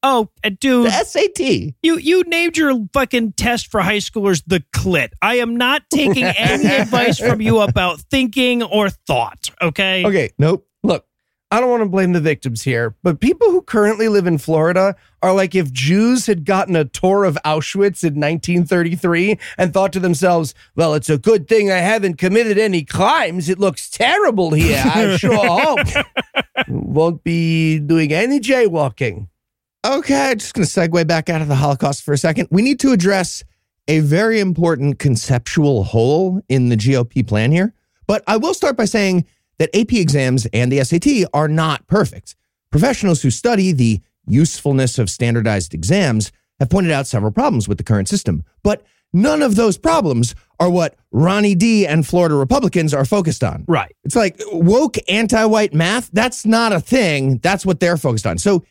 Oh, 0.10 0.30
uh, 0.44 0.50
dude, 0.58 0.86
The 0.88 0.92
SAT. 1.04 1.74
you 1.84 1.98
you 1.98 2.24
named 2.28 2.56
your 2.56 2.88
fucking 2.94 3.34
test 3.34 3.68
for 3.68 3.82
high 3.82 3.98
schoolers 3.98 4.42
the 4.48 4.62
clit. 4.74 5.10
I 5.22 5.36
am 5.40 5.58
not 5.58 5.84
taking 5.94 6.24
any 6.38 6.66
advice 6.66 7.20
from 7.20 7.42
you 7.42 7.60
about 7.60 8.00
thinking 8.10 8.64
or 8.64 8.90
thought. 8.90 9.50
Okay. 9.62 10.06
Okay, 10.06 10.30
Nope. 10.40 10.66
look, 10.84 11.06
I 11.52 11.60
don't 11.60 11.70
want 11.70 11.84
to 11.84 11.90
blame 11.90 12.14
the 12.14 12.22
victims 12.22 12.62
here, 12.64 12.96
but 13.04 13.20
people 13.20 13.50
who 13.52 13.62
currently 13.62 14.08
live 14.08 14.28
in 14.28 14.38
Florida 14.38 14.96
are 15.22 15.34
like 15.34 15.56
if 15.56 15.72
Jews 15.74 16.26
had 16.26 16.46
gotten 16.46 16.76
a 16.78 16.86
tour 16.86 17.26
of 17.26 17.38
Auschwitz 17.46 18.04
in 18.04 18.16
1933 18.20 19.38
and 19.58 19.74
thought 19.74 19.92
to 19.94 20.00
themselves, 20.00 20.54
well, 20.78 20.94
it's 20.94 21.10
a 21.10 21.18
good 21.18 21.48
thing 21.50 21.70
I 21.72 21.78
haven't 21.80 22.16
committed 22.18 22.58
any 22.58 22.84
crimes. 22.86 23.50
It 23.50 23.60
looks 23.60 23.90
terrible 23.90 24.52
here. 24.52 24.82
I 24.86 25.18
sure 25.18 25.36
hope. 25.42 26.06
Won't 26.70 27.24
be 27.26 27.80
doing 27.80 28.14
any 28.14 28.40
jaywalking. 28.40 29.28
Okay, 29.88 30.36
just 30.36 30.54
going 30.54 30.68
to 30.68 30.72
segue 30.72 31.08
back 31.08 31.30
out 31.30 31.42
of 31.42 31.48
the 31.48 31.56
Holocaust 31.56 32.04
for 32.04 32.14
a 32.14 32.18
second. 32.18 32.50
We 32.52 32.62
need 32.62 32.78
to 32.82 32.92
address 32.92 33.46
a 33.88 34.02
very 34.02 34.42
important 34.42 35.00
conceptual 35.00 35.86
hole 35.86 36.42
in 36.50 36.68
the 36.68 36.76
GOP 36.76 37.26
plan 37.26 37.54
here. 37.54 37.74
But 38.06 38.22
I 38.28 38.36
will 38.36 38.54
start 38.54 38.76
by 38.76 38.84
saying 38.84 39.26
that 39.60 39.74
AP 39.74 39.94
exams 39.94 40.46
and 40.52 40.70
the 40.70 40.84
SAT 40.84 41.30
are 41.34 41.48
not 41.48 41.88
perfect. 41.88 42.36
Professionals 42.70 43.22
who 43.22 43.30
study 43.32 43.72
the 43.72 44.02
usefulness 44.26 45.00
of 45.00 45.10
standardized 45.10 45.74
exams 45.74 46.34
have 46.60 46.70
pointed 46.70 46.92
out 46.92 47.08
several 47.08 47.32
problems 47.32 47.70
with 47.70 47.78
the 47.78 47.84
current 47.86 48.10
system. 48.10 48.44
But 48.64 48.84
none 49.14 49.42
of 49.42 49.56
those 49.56 49.78
problems 49.78 50.36
are 50.60 50.70
what 50.70 50.96
Ronnie 51.12 51.56
D 51.56 51.88
and 51.88 52.06
Florida 52.06 52.36
Republicans 52.36 52.94
are 52.94 53.06
focused 53.06 53.42
on. 53.42 53.64
Right. 53.70 53.96
It's 54.04 54.18
like 54.18 54.36
woke 54.52 54.98
anti 55.08 55.46
white 55.46 55.74
math. 55.74 56.10
That's 56.12 56.46
not 56.46 56.74
a 56.74 56.82
thing. 56.82 57.38
That's 57.38 57.66
what 57.66 57.80
they're 57.80 57.96
focused 57.96 58.28
on. 58.28 58.38
So 58.38 58.66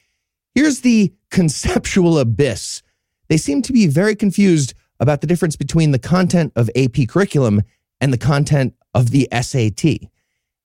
here's 0.56 0.80
the 0.80 1.12
conceptual 1.30 2.18
abyss. 2.18 2.82
They 3.28 3.36
seem 3.36 3.62
to 3.62 3.72
be 3.72 3.86
very 3.86 4.16
confused 4.16 4.75
about 4.98 5.20
the 5.20 5.26
difference 5.26 5.54
between 5.54 5.90
the 5.90 5.98
content 5.98 6.52
of 6.56 6.70
AP 6.75 7.06
curriculum 7.08 7.62
and 8.00 8.12
the 8.12 8.18
content 8.18 8.75
of 8.95 9.10
the 9.10 9.28
SAT. 9.30 10.08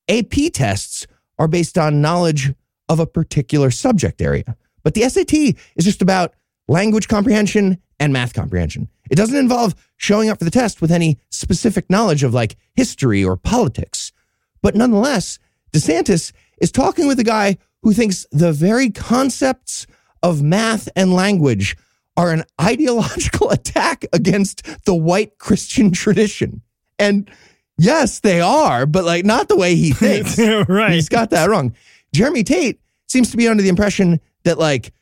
AP 0.07 0.53
tests 0.53 1.05
are 1.37 1.49
based 1.49 1.77
on 1.77 2.01
knowledge 2.01 2.53
of 2.87 2.99
a 2.99 3.05
particular 3.05 3.69
subject 3.69 4.21
area, 4.21 4.55
but 4.83 4.93
the 4.93 5.07
SAT 5.07 5.33
is 5.33 5.85
just 5.85 6.01
about 6.01 6.33
language 6.67 7.07
comprehension 7.09 7.77
and 7.99 8.13
math 8.13 8.33
comprehension. 8.33 8.87
It 9.09 9.15
doesn't 9.15 9.37
involve 9.37 9.75
showing 9.97 10.29
up 10.29 10.39
for 10.39 10.45
the 10.45 10.51
test 10.51 10.81
with 10.81 10.91
any 10.91 11.19
specific 11.29 11.89
knowledge 11.89 12.23
of 12.23 12.33
like 12.33 12.55
history 12.75 13.25
or 13.25 13.35
politics. 13.35 14.13
But 14.61 14.75
nonetheless, 14.75 15.37
DeSantis 15.73 16.31
is 16.61 16.71
talking 16.71 17.07
with 17.07 17.19
a 17.19 17.25
guy 17.25 17.57
who 17.83 17.93
thinks 17.93 18.25
the 18.31 18.51
very 18.51 18.89
concepts 18.89 19.87
of 20.23 20.41
math 20.41 20.87
and 20.95 21.13
language 21.13 21.75
are 22.17 22.31
an 22.31 22.43
ideological 22.61 23.49
attack 23.49 24.05
against 24.13 24.85
the 24.85 24.95
white 24.95 25.37
Christian 25.37 25.91
tradition. 25.91 26.61
And 26.99 27.29
yes, 27.77 28.19
they 28.19 28.41
are, 28.41 28.85
but 28.85 29.03
like 29.03 29.25
not 29.25 29.47
the 29.47 29.57
way 29.57 29.75
he 29.75 29.91
thinks. 29.93 30.37
right. 30.39 30.91
He's 30.91 31.09
got 31.09 31.29
that 31.31 31.49
wrong. 31.49 31.75
Jeremy 32.13 32.43
Tate 32.43 32.79
seems 33.07 33.31
to 33.31 33.37
be 33.37 33.47
under 33.47 33.63
the 33.63 33.69
impression 33.69 34.19
that 34.43 34.57
like 34.57 34.93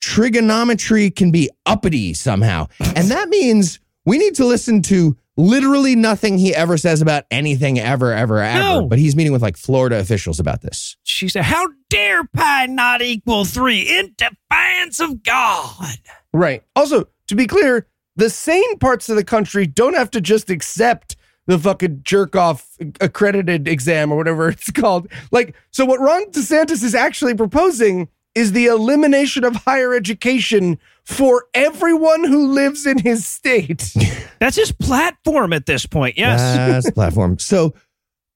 trigonometry 0.00 1.10
can 1.10 1.30
be 1.30 1.50
uppity 1.66 2.14
somehow. 2.14 2.66
And 2.94 3.10
that 3.10 3.28
means 3.28 3.80
we 4.04 4.18
need 4.18 4.34
to 4.36 4.44
listen 4.44 4.82
to 4.82 5.16
literally 5.36 5.96
nothing 5.96 6.38
he 6.38 6.54
ever 6.54 6.76
says 6.76 7.02
about 7.02 7.24
anything 7.30 7.78
ever, 7.78 8.12
ever, 8.12 8.40
ever. 8.40 8.58
No. 8.58 8.86
But 8.86 8.98
he's 8.98 9.16
meeting 9.16 9.32
with 9.32 9.42
like 9.42 9.56
Florida 9.56 9.98
officials 9.98 10.40
about 10.40 10.62
this. 10.62 10.96
She 11.04 11.28
said, 11.28 11.44
How 11.44 11.68
dare 11.90 12.24
pi 12.24 12.66
not 12.66 13.02
equal 13.02 13.44
three 13.44 13.80
in 13.82 14.14
defiance 14.16 15.00
of 15.00 15.22
God? 15.22 15.98
Right. 16.32 16.62
Also, 16.76 17.08
to 17.28 17.34
be 17.34 17.46
clear, 17.46 17.86
the 18.16 18.30
sane 18.30 18.78
parts 18.78 19.08
of 19.08 19.16
the 19.16 19.24
country 19.24 19.66
don't 19.66 19.94
have 19.94 20.10
to 20.12 20.20
just 20.20 20.50
accept 20.50 21.16
the 21.46 21.58
fucking 21.58 22.00
jerk 22.02 22.36
off 22.36 22.76
accredited 23.00 23.68
exam 23.68 24.12
or 24.12 24.16
whatever 24.16 24.48
it's 24.50 24.70
called. 24.70 25.08
Like, 25.30 25.54
so 25.70 25.84
what 25.84 26.00
Ron 26.00 26.30
DeSantis 26.30 26.82
is 26.82 26.94
actually 26.94 27.34
proposing 27.34 28.08
is 28.34 28.52
the 28.52 28.66
elimination 28.66 29.44
of 29.44 29.54
higher 29.56 29.94
education 29.94 30.78
for 31.04 31.46
everyone 31.54 32.24
who 32.24 32.48
lives 32.52 32.86
in 32.86 32.98
his 32.98 33.26
state. 33.26 33.92
That's 34.40 34.56
his 34.56 34.72
platform 34.72 35.52
at 35.52 35.66
this 35.66 35.86
point. 35.86 36.18
Yes. 36.18 36.40
That's 36.40 36.86
the 36.86 36.92
platform. 36.92 37.36
So 37.44 37.74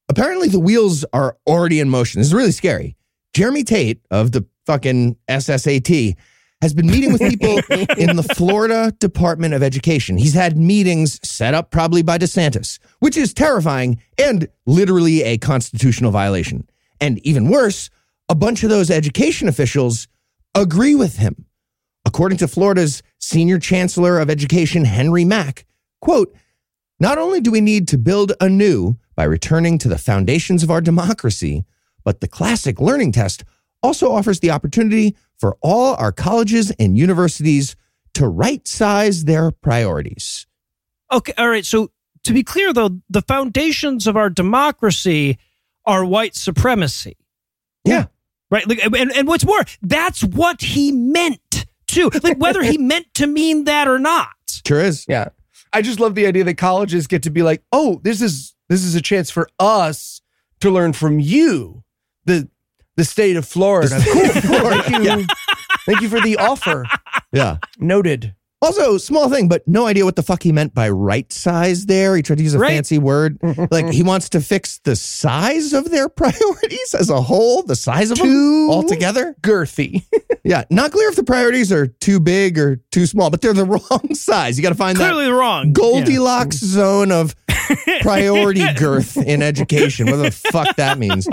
apparently 0.07 0.47
the 0.47 0.59
wheels 0.59 1.03
are 1.13 1.37
already 1.47 1.79
in 1.79 1.89
motion. 1.89 2.19
This 2.19 2.27
is 2.27 2.33
really 2.33 2.51
scary. 2.51 2.95
Jeremy 3.33 3.63
Tate 3.63 4.01
of 4.11 4.31
the 4.31 4.45
fucking 4.65 5.17
SSAT 5.27 6.15
has 6.61 6.73
been 6.73 6.87
meeting 6.87 7.11
with 7.11 7.21
people 7.21 7.59
in 7.97 8.15
the 8.15 8.27
Florida 8.35 8.93
Department 8.99 9.53
of 9.53 9.63
Education. 9.63 10.17
He's 10.17 10.33
had 10.33 10.57
meetings 10.57 11.19
set 11.27 11.53
up 11.53 11.71
probably 11.71 12.01
by 12.01 12.17
DeSantis, 12.17 12.79
which 12.99 13.17
is 13.17 13.33
terrifying 13.33 14.01
and 14.17 14.47
literally 14.65 15.23
a 15.23 15.37
constitutional 15.37 16.11
violation. 16.11 16.67
And 16.99 17.19
even 17.25 17.49
worse, 17.49 17.89
a 18.29 18.35
bunch 18.35 18.63
of 18.63 18.69
those 18.69 18.91
education 18.91 19.47
officials 19.47 20.07
agree 20.55 20.95
with 20.95 21.17
him. 21.17 21.45
According 22.05 22.37
to 22.39 22.47
Florida's 22.47 23.03
senior 23.19 23.59
chancellor 23.59 24.19
of 24.19 24.29
education, 24.29 24.85
Henry 24.85 25.25
Mack, 25.25 25.65
quote, 25.99 26.33
not 26.99 27.17
only 27.17 27.41
do 27.41 27.51
we 27.51 27.61
need 27.61 27.87
to 27.89 27.97
build 27.97 28.33
anew 28.39 28.97
by 29.15 29.23
returning 29.23 29.77
to 29.79 29.87
the 29.87 29.97
foundations 29.97 30.63
of 30.63 30.71
our 30.71 30.81
democracy, 30.81 31.65
but 32.03 32.21
the 32.21 32.27
classic 32.27 32.79
learning 32.79 33.11
test 33.11 33.43
also 33.81 34.11
offers 34.11 34.39
the 34.39 34.51
opportunity 34.51 35.15
for 35.37 35.57
all 35.61 35.95
our 35.95 36.11
colleges 36.11 36.71
and 36.71 36.97
universities 36.97 37.75
to 38.13 38.27
right 38.27 38.67
size 38.67 39.25
their 39.25 39.51
priorities. 39.51 40.45
Okay. 41.11 41.33
All 41.37 41.49
right. 41.49 41.65
So 41.65 41.91
to 42.23 42.33
be 42.33 42.43
clear, 42.43 42.73
though, 42.73 42.99
the 43.09 43.21
foundations 43.21 44.05
of 44.07 44.17
our 44.17 44.29
democracy 44.29 45.37
are 45.85 46.03
white 46.03 46.35
supremacy. 46.35 47.17
Yeah. 47.85 48.07
Right. 48.51 48.67
Like, 48.67 48.83
and, 48.83 49.11
and 49.11 49.27
what's 49.27 49.45
more, 49.45 49.63
that's 49.81 50.23
what 50.23 50.61
he 50.61 50.91
meant 50.91 51.65
to. 51.87 52.09
Like, 52.23 52.37
whether 52.37 52.63
he 52.63 52.77
meant 52.79 53.13
to 53.15 53.27
mean 53.27 53.65
that 53.65 53.87
or 53.87 53.99
not. 53.99 54.29
Sure 54.65 54.81
is. 54.81 55.05
Yeah. 55.07 55.29
I 55.71 55.81
just 55.81 55.99
love 55.99 56.15
the 56.15 56.25
idea 56.25 56.43
that 56.45 56.55
colleges 56.55 57.07
get 57.07 57.23
to 57.23 57.29
be 57.29 57.43
like, 57.43 57.63
oh, 57.71 57.99
this 58.03 58.21
is 58.21 58.55
this 58.69 58.83
is 58.83 58.95
a 58.95 59.01
chance 59.01 59.29
for 59.29 59.47
us 59.59 60.21
to 60.61 60.71
learn 60.71 60.93
from 60.93 61.19
you, 61.19 61.83
the 62.25 62.49
the 62.95 63.05
state 63.05 63.35
of 63.35 63.47
Florida. 63.47 63.89
The 63.89 64.01
state 64.01 64.37
of 64.37 64.43
Cool. 64.43 64.59
Florida, 64.59 64.83
Thank 64.83 65.03
you. 65.03 65.27
Thank 65.85 66.01
you 66.01 66.09
for 66.09 66.19
the 66.21 66.37
offer. 66.37 66.85
Yeah. 67.31 67.57
Noted. 67.77 68.33
Also, 68.61 68.97
small 68.97 69.29
thing, 69.29 69.47
but 69.47 69.65
no 69.67 69.87
idea 69.87 70.03
what 70.03 70.17
the 70.17 70.23
fuck 70.23 70.43
he 70.43 70.51
meant 70.51 70.73
by 70.73 70.89
right 70.89 71.31
size 71.31 71.85
there. 71.85 72.15
He 72.17 72.21
tried 72.21 72.39
to 72.39 72.43
use 72.43 72.53
a 72.53 72.59
Right. 72.59 72.71
fancy 72.71 72.97
word. 72.97 73.39
like 73.71 73.89
he 73.89 74.03
wants 74.03 74.29
to 74.29 74.41
fix 74.41 74.79
the 74.79 74.97
size 74.97 75.71
of 75.71 75.89
their 75.89 76.09
priorities 76.09 76.93
as 76.93 77.09
a 77.09 77.21
whole, 77.21 77.63
the 77.63 77.75
size 77.77 78.11
of 78.11 78.17
Too 78.17 78.27
them 78.27 78.69
altogether. 78.69 79.35
Girthy. 79.41 80.03
Yeah, 80.41 80.63
not 80.71 80.93
clear 80.93 81.09
if 81.09 81.17
the 81.17 81.23
priorities 81.23 81.71
are 81.71 81.85
too 81.85 82.19
big 82.19 82.57
or 82.57 82.77
too 82.91 83.05
small, 83.05 83.29
but 83.29 83.41
they're 83.41 83.53
the 83.53 83.65
wrong 83.65 84.15
size. 84.15 84.57
You 84.57 84.63
got 84.63 84.69
to 84.69 84.75
find 84.75 84.97
Clearly 84.97 85.25
that 85.25 85.33
wrong. 85.33 85.73
Goldilocks 85.73 86.57
mm. 86.57 86.65
zone 86.65 87.11
of 87.11 87.35
priority 88.01 88.65
girth 88.73 89.17
in 89.17 89.43
education, 89.43 90.05
whatever 90.05 90.23
the 90.23 90.31
fuck 90.31 90.77
that 90.77 90.97
means. 90.97 91.27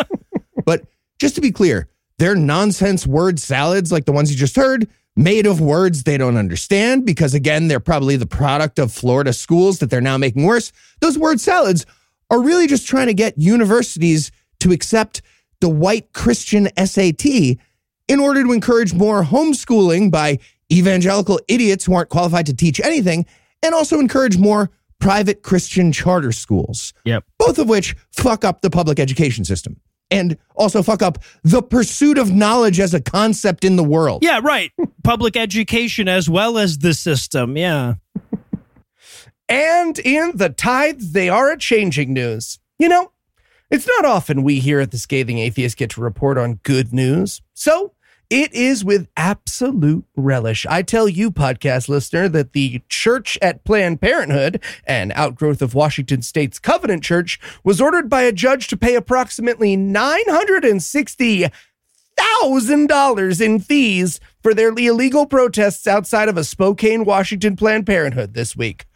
But 0.67 0.87
just 1.21 1.37
to 1.37 1.41
be 1.41 1.53
clear, 1.53 1.89
they're 2.19 2.35
nonsense 2.35 3.07
word 3.07 3.39
salads 3.39 3.93
like 3.93 4.05
the 4.07 4.13
ones 4.13 4.31
you 4.31 4.37
just 4.37 4.57
heard, 4.57 4.89
made 5.17 5.47
of 5.47 5.61
words 5.61 6.03
they 6.03 6.19
don't 6.19 6.37
understand 6.37 7.07
because, 7.07 7.35
again, 7.35 7.69
they're 7.69 7.81
probably 7.81 8.17
the 8.17 8.27
product 8.27 8.79
of 8.79 8.93
Florida 8.93 9.33
schools 9.33 9.79
that 9.79 9.91
they're 9.91 10.01
now 10.01 10.19
making 10.19 10.45
worse. 10.45 10.71
Those 11.01 11.19
word 11.19 11.41
salads 11.41 11.87
are 12.31 12.41
really 12.41 12.67
just 12.67 12.87
trying 12.87 13.07
to 13.07 13.15
get 13.15 13.39
universities 13.39 14.31
to 14.61 14.73
accept 14.73 15.23
the 15.61 15.69
white 15.69 16.13
Christian 16.13 16.69
SAT 16.77 17.25
in 17.25 18.21
order 18.21 18.43
to 18.43 18.53
encourage 18.53 18.93
more 18.93 19.25
homeschooling 19.25 20.11
by 20.11 20.39
evangelical 20.71 21.41
idiots 21.49 21.85
who 21.85 21.95
aren't 21.95 22.09
qualified 22.09 22.47
to 22.47 22.55
teach 22.55 22.81
anything, 22.81 23.25
and 23.63 23.75
also 23.75 23.99
encourage 23.99 24.37
more 24.37 24.71
private 24.99 25.43
Christian 25.43 25.93
charter 25.93 26.33
schools. 26.33 26.93
Yep. 27.05 27.25
Both 27.39 27.59
of 27.59 27.69
which 27.69 27.97
fuck 28.11 28.45
up 28.45 28.61
the 28.61 28.71
public 28.71 28.99
education 28.99 29.45
system 29.45 29.81
and 30.11 30.37
also 30.55 30.83
fuck 30.83 31.03
up 31.03 31.19
the 31.43 31.63
pursuit 31.63 32.19
of 32.19 32.33
knowledge 32.33 32.81
as 32.81 32.95
a 32.95 33.01
concept 33.01 33.65
in 33.65 33.77
the 33.77 33.85
world. 33.85 34.23
Yeah, 34.23 34.41
right. 34.43 34.73
Public 35.05 35.37
education 35.37 36.09
as 36.09 36.29
well 36.29 36.59
as 36.59 36.79
the 36.79 36.95
system. 36.95 37.57
Yeah. 37.57 37.95
And 39.49 39.99
in 40.01 40.33
the 40.37 40.49
tides, 40.49 41.13
they 41.13 41.29
are 41.29 41.53
a 41.53 41.59
changing 41.59 42.13
news. 42.13 42.59
You 42.79 42.89
know, 42.89 43.13
it's 43.71 43.87
not 43.87 44.05
often 44.05 44.43
we 44.43 44.59
here 44.59 44.81
at 44.81 44.91
the 44.91 44.99
Scathing 44.99 45.39
Atheist 45.39 45.77
get 45.77 45.91
to 45.91 46.01
report 46.01 46.39
on 46.39 46.61
good 46.63 46.93
news. 46.93 47.43
So 47.55 47.93
it 48.31 48.53
is 48.53 48.85
with 48.85 49.09
absolute 49.17 50.05
relish. 50.17 50.67
I 50.67 50.83
tell 50.83 51.09
you, 51.09 51.31
podcast 51.31 51.89
listener, 51.89 52.29
that 52.31 52.53
the 52.53 52.83
church 52.89 53.39
at 53.41 53.65
Planned 53.65 54.01
Parenthood, 54.01 54.63
an 54.87 55.13
outgrowth 55.15 55.63
of 55.63 55.75
Washington 55.75 56.23
State's 56.23 56.59
Covenant 56.59 57.03
Church, 57.05 57.39
was 57.63 57.81
ordered 57.81 58.09
by 58.09 58.23
a 58.23 58.33
judge 58.33 58.67
to 58.69 58.77
pay 58.77 58.95
approximately 58.95 59.77
960 59.77 61.47
thousand 62.17 62.87
dollars 62.87 63.41
in 63.43 63.59
fees 63.61 64.21
for 64.43 64.55
their 64.55 64.71
illegal 64.71 65.27
protests 65.27 65.87
outside 65.87 66.29
of 66.29 66.37
a 66.37 66.45
Spokane, 66.45 67.05
Washington 67.05 67.57
Planned 67.57 67.87
Parenthood 67.87 68.35
this 68.35 68.57
week. 68.57 68.87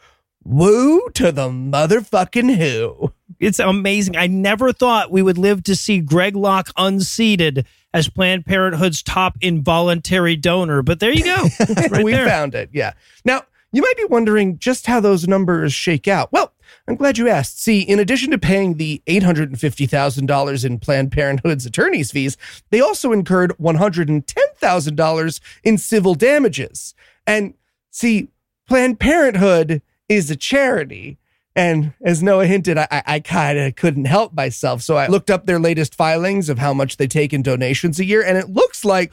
Woo 0.43 1.09
to 1.11 1.31
the 1.31 1.49
motherfucking 1.49 2.57
who. 2.57 3.13
It's 3.39 3.59
amazing. 3.59 4.17
I 4.17 4.27
never 4.27 4.73
thought 4.73 5.11
we 5.11 5.23
would 5.23 5.37
live 5.37 5.63
to 5.65 5.77
see 5.77 6.01
Greg 6.01 6.35
Locke 6.35 6.71
unseated 6.77 7.67
as 7.93 8.09
Planned 8.09 8.47
Parenthood's 8.47 9.03
top 9.03 9.37
involuntary 9.41 10.37
donor, 10.37 10.83
but 10.83 11.01
there 11.01 11.13
you 11.13 11.25
go. 11.25 11.49
Right 11.91 12.05
we 12.05 12.13
there. 12.13 12.27
found 12.29 12.55
it. 12.55 12.71
Yeah. 12.73 12.93
Now, 13.25 13.43
you 13.73 13.83
might 13.83 13.97
be 13.97 14.05
wondering 14.05 14.59
just 14.59 14.87
how 14.87 15.01
those 15.01 15.29
numbers 15.29 15.73
shake 15.73 16.09
out. 16.09 16.33
Well, 16.33 16.53
I'm 16.89 16.97
glad 16.97 17.19
you 17.19 17.29
asked. 17.29 17.61
See, 17.61 17.81
in 17.83 17.99
addition 17.99 18.31
to 18.33 18.39
paying 18.39 18.77
the 18.77 19.03
$850,000 19.07 20.65
in 20.65 20.79
Planned 20.79 21.13
Parenthood's 21.13 21.67
attorney's 21.67 22.11
fees, 22.11 22.37
they 22.71 22.81
also 22.81 23.13
incurred 23.13 23.53
$110,000 23.61 25.41
in 25.65 25.79
civil 25.79 26.15
damages. 26.15 26.95
And 27.27 27.55
see, 27.91 28.29
Planned 28.69 28.99
Parenthood 29.01 29.83
is 30.09 30.31
a 30.31 30.37
charity. 30.37 31.19
And 31.57 31.93
as 32.03 32.23
Noah 32.23 32.47
hinted, 32.47 32.79
I, 32.79 32.87
I, 32.91 33.03
I 33.07 33.21
kind 33.21 33.59
of 33.59 33.75
couldn't 33.75 34.05
help 34.05 34.33
myself. 34.35 34.83
So 34.83 34.97
I 34.97 35.09
looked 35.09 35.31
up 35.31 35.47
their 35.47 35.59
latest 35.59 35.95
filings 35.97 36.49
of 36.49 36.59
how 36.59 36.73
much 36.73 36.97
they 36.97 37.07
take 37.09 37.33
in 37.33 37.43
donations 37.43 37.99
a 37.99 38.05
year, 38.05 38.23
and 38.25 38.39
it 38.39 38.49
looks 38.51 38.85
like 38.85 39.13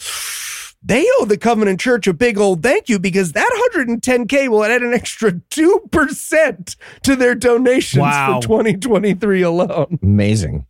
they 0.83 1.05
owe 1.17 1.25
the 1.25 1.37
Covenant 1.37 1.79
Church 1.79 2.05
a 2.07 2.13
big 2.13 2.37
old 2.37 2.61
thank 2.61 2.87
you 2.89 2.99
because 2.99 3.31
that 3.31 3.69
110K 3.75 4.47
will 4.49 4.63
add 4.63 4.83
an 4.83 4.93
extra 4.93 5.31
2% 5.31 6.75
to 7.03 7.15
their 7.15 7.35
donations 7.35 8.01
Wow. 8.01 8.35
for 8.39 8.47
2023 8.47 9.41
alone. 9.41 9.99
Amazing. 10.03 10.65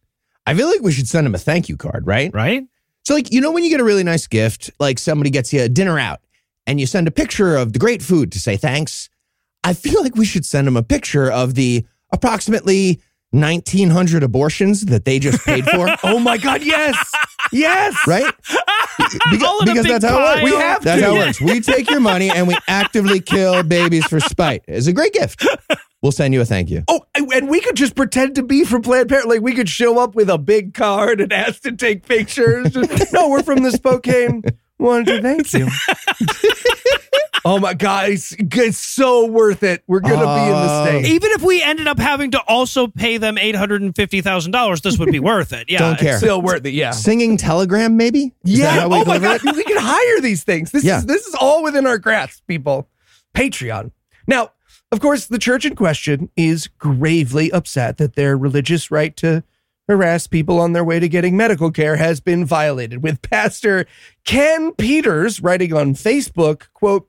I 0.45 0.53
feel 0.53 0.67
like 0.69 0.82
we 0.82 0.93
should 0.93 1.08
send 1.10 1.27
him 1.27 1.36
a 1.36 1.38
thank 1.38 1.67
you 1.67 1.75
card, 1.75 2.08
right? 2.08 2.34
Right? 2.34 2.63
So, 3.03 3.13
like, 3.13 3.32
you 3.34 3.41
know, 3.41 3.51
when 3.51 3.63
you 3.63 3.69
get 3.69 3.82
a 3.82 3.86
really 3.86 4.03
nice 4.03 4.27
gift, 4.27 4.71
like 4.80 4.99
somebody 4.99 5.30
gets 5.30 5.51
you 5.51 5.62
a 5.62 5.69
dinner 5.69 5.99
out 5.99 6.21
and 6.65 6.80
you 6.80 6.86
send 6.86 7.08
a 7.08 7.12
picture 7.12 7.56
of 7.58 7.73
the 7.73 7.80
great 7.80 8.01
food 8.01 8.32
to 8.32 8.39
say 8.39 8.56
thanks, 8.58 9.10
I 9.67 9.73
feel 9.73 10.01
like 10.01 10.15
we 10.15 10.25
should 10.25 10.45
send 10.45 10.65
them 10.67 10.77
a 10.77 10.84
picture 10.84 11.32
of 11.32 11.56
the 11.56 11.86
approximately 12.12 13.01
1,900 13.32 14.23
abortions 14.23 14.86
that 14.86 15.03
they 15.03 15.19
just 15.19 15.43
paid 15.45 15.65
for, 15.65 15.88
Oh 16.03 16.19
my 16.19 16.38
God, 16.38 16.63
yes. 16.63 16.95
Yes. 17.51 17.95
right? 18.08 18.23
Beca- 18.99 19.43
All 19.43 19.62
in 19.63 19.69
a 19.69 19.73
because 19.73 19.86
that's 19.86 20.06
how 20.06 20.17
it 20.19 20.36
works. 20.36 20.43
We 20.43 20.51
have 20.51 20.84
That's 20.84 21.01
to. 21.01 21.06
how 21.08 21.15
it 21.15 21.17
works. 21.25 21.41
We 21.41 21.60
take 21.60 21.89
your 21.89 21.99
money 21.99 22.30
and 22.30 22.47
we 22.47 22.58
actively 22.67 23.19
kill 23.19 23.62
babies 23.63 24.06
for 24.06 24.19
spite. 24.19 24.63
It's 24.67 24.88
a 24.88 24.93
great 24.93 25.13
gift. 25.13 25.45
We'll 26.01 26.12
send 26.13 26.34
you 26.34 26.41
a 26.41 26.45
thank 26.45 26.69
you. 26.69 26.84
Oh, 26.88 27.01
and 27.15 27.49
we 27.49 27.60
could 27.60 27.75
just 27.75 27.95
pretend 27.95 28.36
to 28.36 28.43
be 28.43 28.63
from 28.63 28.82
Planned 28.84 29.10
Parenthood. 29.10 29.34
Like 29.36 29.41
we 29.41 29.53
could 29.53 29.67
show 29.69 29.99
up 29.99 30.15
with 30.15 30.30
a 30.30 30.38
big 30.38 30.73
card 30.73 31.19
and 31.21 31.34
ask 31.34 31.62
to 31.63 31.73
take 31.73 32.06
pictures. 32.08 32.75
No, 33.12 33.30
we're 33.30 33.43
from 33.43 33.63
the 33.63 33.71
Spokane. 33.71 34.43
Wanted 34.80 35.06
to 35.08 35.21
thank 35.21 35.53
you. 35.53 35.67
oh 37.46 37.60
my 37.60 37.74
God, 37.74 38.10
it's, 38.10 38.34
it's 38.38 38.78
so 38.78 39.26
worth 39.26 39.63
it. 39.63 39.84
We're 39.88 40.00
gonna 40.00 40.16
be 40.16 40.44
in 40.46 40.52
the 40.52 40.68
Oh. 40.70 40.86
state. 40.86 41.06
Even 41.06 41.32
if 41.32 41.42
we 41.42 41.62
ended 41.62 41.88
up 41.88 42.00
having 42.00 42.32
to 42.32 42.40
also 42.48 42.88
pay 42.88 43.18
them 43.18 43.38
$850,000, 43.38 44.82
this 44.82 44.98
would 44.98 45.12
be 45.12 45.20
worth 45.20 45.54
it. 45.54 45.70
Yeah. 45.70 45.80
Don't 45.80 46.00
care. 46.00 46.18
Still 46.18 46.42
worth 46.42 46.66
it. 46.66 46.74
Yeah. 46.74 46.92
Singing 46.92 47.38
telegram, 47.38 47.98
maybe? 47.98 48.34
Is 48.46 48.60
Yeah. 48.60 48.88
we 48.88 48.96
Oh 48.98 49.06
my 49.06 49.18
God. 49.20 49.42
it? 49.44 49.56
We 49.56 49.63
can 49.63 49.78
hire 49.80 50.22
these 50.22 50.44
things. 50.44 50.72
This 50.72 50.84
Yeah. 50.84 51.00
is 51.00 51.06
this 51.06 51.26
is 51.28 51.36
all 51.36 51.63
within 51.63 51.86
our 51.86 51.98
grasp, 51.98 52.44
people. 52.48 52.88
Patreon. 53.36 53.92
Now, 54.28 54.52
of 54.92 55.00
course, 55.00 55.26
the 55.26 55.38
church 55.40 55.66
in 55.66 55.76
question 55.76 56.30
is 56.36 56.68
gravely 56.78 57.52
upset 57.52 57.98
that 57.98 58.16
their 58.16 58.38
religious 58.38 58.90
right 58.90 59.16
to 59.18 59.44
harass 59.88 60.28
people 60.28 60.60
on 60.60 60.74
their 60.74 60.84
way 60.84 61.00
to 61.00 61.08
getting 61.08 61.38
medical 61.38 61.72
care 61.72 61.96
has 61.96 62.20
been 62.20 62.44
violated. 62.46 63.02
With 63.04 63.22
Pastor 63.22 63.86
Ken 64.26 64.74
Peters 64.74 65.42
writing 65.42 65.74
on 65.74 65.94
Facebook, 65.94 66.63
quote, 66.74 67.08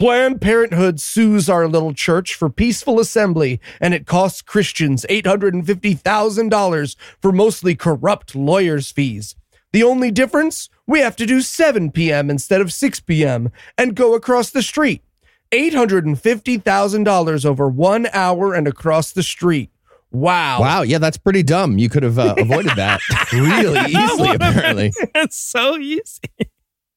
Planned 0.00 0.40
Parenthood 0.40 0.98
sues 0.98 1.50
our 1.50 1.68
little 1.68 1.92
church 1.92 2.34
for 2.34 2.48
peaceful 2.48 2.98
assembly, 3.00 3.60
and 3.82 3.92
it 3.92 4.06
costs 4.06 4.40
Christians 4.40 5.04
$850,000 5.10 6.96
for 7.20 7.32
mostly 7.32 7.74
corrupt 7.74 8.34
lawyers' 8.34 8.90
fees. 8.90 9.36
The 9.74 9.82
only 9.82 10.10
difference? 10.10 10.70
We 10.86 11.00
have 11.00 11.16
to 11.16 11.26
do 11.26 11.42
7 11.42 11.90
p.m. 11.90 12.30
instead 12.30 12.62
of 12.62 12.72
6 12.72 13.00
p.m. 13.00 13.52
and 13.76 13.94
go 13.94 14.14
across 14.14 14.48
the 14.48 14.62
street. 14.62 15.04
$850,000 15.52 17.44
over 17.44 17.68
one 17.68 18.08
hour 18.14 18.54
and 18.54 18.66
across 18.66 19.12
the 19.12 19.22
street. 19.22 19.68
Wow. 20.10 20.60
Wow. 20.62 20.80
Yeah, 20.80 20.96
that's 20.96 21.18
pretty 21.18 21.42
dumb. 21.42 21.76
You 21.76 21.90
could 21.90 22.04
have 22.04 22.18
uh, 22.18 22.36
avoided 22.38 22.72
that 22.76 23.02
really 23.34 23.78
easily, 23.92 24.30
apparently. 24.34 24.92
It's 25.14 25.36
so 25.36 25.76
easy. 25.76 26.22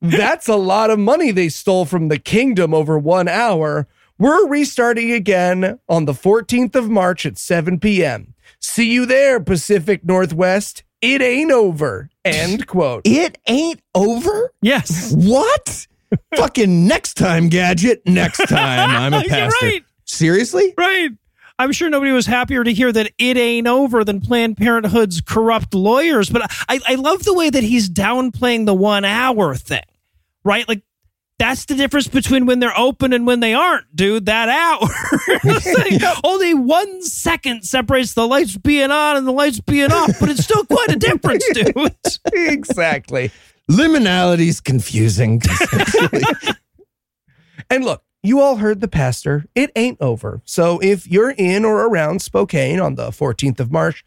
That's 0.03 0.49
a 0.49 0.55
lot 0.57 0.89
of 0.89 0.99
money 0.99 1.31
they 1.31 1.47
stole 1.49 1.85
from 1.85 2.09
the 2.09 2.19
kingdom 2.19 2.73
over 2.73 2.99
one 2.99 3.27
hour. 3.29 3.87
We're 4.19 4.47
restarting 4.47 5.11
again 5.11 5.79
on 5.87 6.05
the 6.05 6.11
14th 6.13 6.75
of 6.75 6.89
March 6.89 7.25
at 7.25 7.37
7 7.37 7.79
p.m. 7.79 8.33
See 8.59 8.91
you 8.91 9.05
there, 9.05 9.39
Pacific 9.39 10.03
Northwest. 10.03 10.83
It 11.01 11.21
ain't 11.21 11.51
over. 11.51 12.09
End 12.25 12.67
quote. 12.67 13.01
It 13.05 13.37
ain't 13.47 13.81
over? 13.95 14.53
Yes. 14.61 15.13
What? 15.15 15.87
Fucking 16.35 16.85
next 16.87 17.15
time, 17.15 17.49
gadget. 17.49 18.03
Next 18.05 18.45
time, 18.47 18.89
I'm 18.89 19.13
a 19.13 19.19
You're 19.21 19.29
pastor. 19.29 19.65
right. 19.65 19.83
Seriously? 20.05 20.73
Right. 20.77 21.09
I'm 21.59 21.71
sure 21.71 21.89
nobody 21.89 22.11
was 22.11 22.25
happier 22.25 22.63
to 22.63 22.73
hear 22.73 22.91
that 22.91 23.11
it 23.17 23.37
ain't 23.37 23.67
over 23.67 24.03
than 24.03 24.21
Planned 24.21 24.57
Parenthood's 24.57 25.21
corrupt 25.21 25.73
lawyers. 25.73 26.29
But 26.29 26.43
I, 26.67 26.79
I 26.87 26.95
love 26.95 27.23
the 27.23 27.33
way 27.33 27.49
that 27.49 27.63
he's 27.63 27.89
downplaying 27.89 28.65
the 28.65 28.73
one 28.73 29.05
hour 29.05 29.55
thing, 29.55 29.83
right? 30.43 30.67
Like, 30.67 30.83
that's 31.39 31.65
the 31.65 31.75
difference 31.75 32.07
between 32.07 32.45
when 32.45 32.59
they're 32.59 32.77
open 32.77 33.11
and 33.11 33.25
when 33.25 33.39
they 33.39 33.53
aren't, 33.53 33.93
dude. 33.95 34.27
That 34.27 34.49
hour. 34.49 34.87
Like, 35.43 36.01
Only 36.23 36.53
one 36.53 37.01
second 37.01 37.63
separates 37.63 38.13
the 38.13 38.27
lights 38.27 38.55
being 38.55 38.91
on 38.91 39.17
and 39.17 39.27
the 39.27 39.31
lights 39.31 39.59
being 39.59 39.91
off, 39.91 40.11
but 40.19 40.29
it's 40.29 40.43
still 40.43 40.63
quite 40.65 40.91
a 40.91 40.95
difference, 40.95 41.45
dude. 41.53 41.95
exactly. 42.33 43.31
Liminality's 43.69 44.61
confusing. 44.61 45.41
And 47.69 47.83
look, 47.83 48.03
you 48.21 48.39
all 48.39 48.57
heard 48.57 48.79
the 48.81 48.87
pastor. 48.87 49.45
It 49.55 49.71
ain't 49.75 49.97
over. 49.99 50.41
So 50.45 50.79
if 50.81 51.07
you're 51.07 51.31
in 51.31 51.65
or 51.65 51.85
around 51.87 52.21
Spokane 52.21 52.79
on 52.79 52.95
the 52.95 53.09
14th 53.09 53.59
of 53.59 53.71
March, 53.71 54.05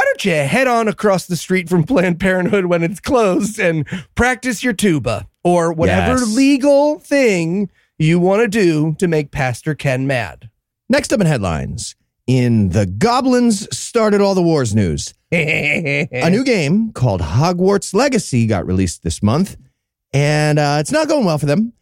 why 0.00 0.04
don't 0.06 0.24
you 0.24 0.32
head 0.32 0.66
on 0.66 0.88
across 0.88 1.26
the 1.26 1.36
street 1.36 1.68
from 1.68 1.84
Planned 1.84 2.18
Parenthood 2.18 2.64
when 2.64 2.82
it's 2.82 3.00
closed 3.00 3.58
and 3.58 3.84
practice 4.14 4.64
your 4.64 4.72
tuba 4.72 5.28
or 5.44 5.74
whatever 5.74 6.18
Yes. 6.18 6.34
legal 6.34 6.98
thing 7.00 7.68
you 7.98 8.18
want 8.18 8.40
to 8.40 8.48
do 8.48 8.94
to 8.98 9.06
make 9.06 9.30
Pastor 9.30 9.74
Ken 9.74 10.06
mad. 10.06 10.48
Next 10.88 11.12
up 11.12 11.20
in 11.20 11.26
headlines, 11.26 11.96
in 12.26 12.70
the 12.70 12.86
Goblins 12.86 13.68
Started 13.76 14.22
All 14.22 14.34
the 14.34 14.40
Wars 14.42 14.74
news, 14.74 15.12
a 15.32 16.30
new 16.30 16.44
game 16.44 16.92
called 16.92 17.20
Hogwarts 17.20 17.92
Legacy 17.92 18.46
got 18.46 18.66
released 18.66 19.02
this 19.02 19.22
month, 19.22 19.58
and 20.14 20.58
uh, 20.58 20.78
it's 20.80 20.92
not 20.92 21.08
going 21.08 21.26
well 21.26 21.36
for 21.36 21.44
them. 21.44 21.74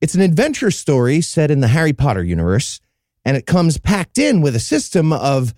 It's 0.00 0.14
an 0.14 0.20
adventure 0.20 0.70
story 0.70 1.20
set 1.20 1.50
in 1.50 1.58
the 1.58 1.66
Harry 1.68 1.92
Potter 1.92 2.22
universe, 2.22 2.80
and 3.24 3.36
it 3.36 3.46
comes 3.46 3.78
packed 3.78 4.16
in 4.16 4.42
with 4.42 4.54
a 4.54 4.60
system 4.60 5.12
of 5.12 5.54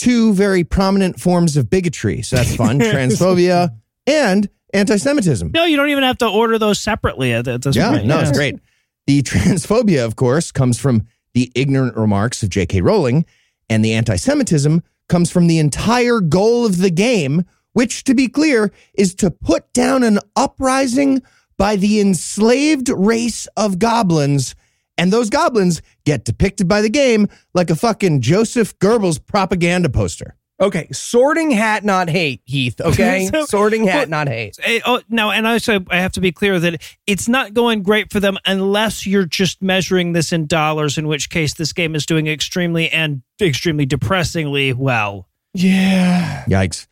two 0.00 0.32
very 0.32 0.64
prominent 0.64 1.20
forms 1.20 1.56
of 1.56 1.68
bigotry. 1.70 2.22
So 2.22 2.36
that's 2.36 2.54
fun 2.56 2.78
transphobia 2.80 3.74
and 4.06 4.48
anti 4.72 4.96
Semitism. 4.96 5.50
No, 5.52 5.64
you 5.64 5.76
don't 5.76 5.90
even 5.90 6.04
have 6.04 6.18
to 6.18 6.28
order 6.28 6.58
those 6.58 6.80
separately 6.80 7.32
at, 7.32 7.46
at 7.46 7.62
this 7.62 7.76
Yeah, 7.76 7.90
point. 7.90 8.06
no, 8.06 8.18
it's 8.20 8.32
great. 8.32 8.58
The 9.06 9.22
transphobia, 9.22 10.04
of 10.04 10.16
course, 10.16 10.52
comes 10.52 10.78
from 10.78 11.06
the 11.34 11.50
ignorant 11.54 11.96
remarks 11.96 12.42
of 12.42 12.48
J.K. 12.48 12.80
Rowling, 12.80 13.24
and 13.68 13.84
the 13.84 13.92
anti 13.92 14.16
Semitism 14.16 14.82
comes 15.08 15.30
from 15.30 15.46
the 15.46 15.58
entire 15.58 16.20
goal 16.20 16.64
of 16.64 16.78
the 16.78 16.90
game, 16.90 17.44
which, 17.72 18.04
to 18.04 18.14
be 18.14 18.28
clear, 18.28 18.72
is 18.94 19.14
to 19.16 19.30
put 19.30 19.72
down 19.72 20.02
an 20.02 20.18
uprising 20.36 21.22
by 21.56 21.76
the 21.76 22.00
enslaved 22.00 22.88
race 22.88 23.46
of 23.56 23.78
goblins. 23.78 24.54
And 24.98 25.12
those 25.12 25.30
goblins 25.30 25.80
get 26.04 26.24
depicted 26.24 26.68
by 26.68 26.82
the 26.82 26.90
game 26.90 27.28
like 27.54 27.70
a 27.70 27.76
fucking 27.76 28.20
Joseph 28.20 28.78
Goebbels 28.78 29.24
propaganda 29.24 29.88
poster. 29.88 30.36
Okay, 30.60 30.88
sorting 30.92 31.50
hat, 31.52 31.84
not 31.84 32.10
hate, 32.10 32.42
Heath. 32.44 32.78
Okay, 32.84 33.30
So- 33.32 33.46
sorting 33.46 33.86
hat, 33.86 33.94
well- 33.96 34.08
not 34.08 34.28
hate. 34.28 34.58
Eh, 34.62 34.80
oh, 34.84 35.00
no, 35.08 35.30
and 35.30 35.46
also 35.46 35.80
I 35.88 35.96
have 36.00 36.12
to 36.12 36.20
be 36.20 36.32
clear 36.32 36.60
that 36.60 36.82
it's 37.06 37.28
not 37.28 37.54
going 37.54 37.82
great 37.82 38.12
for 38.12 38.20
them 38.20 38.36
unless 38.44 39.06
you're 39.06 39.24
just 39.24 39.62
measuring 39.62 40.12
this 40.12 40.32
in 40.34 40.46
dollars, 40.46 40.98
in 40.98 41.08
which 41.08 41.30
case 41.30 41.54
this 41.54 41.72
game 41.72 41.94
is 41.94 42.04
doing 42.04 42.26
extremely 42.26 42.90
and 42.90 43.22
extremely 43.40 43.86
depressingly 43.86 44.74
well. 44.74 45.28
Yeah. 45.54 46.44
Yikes. 46.46 46.86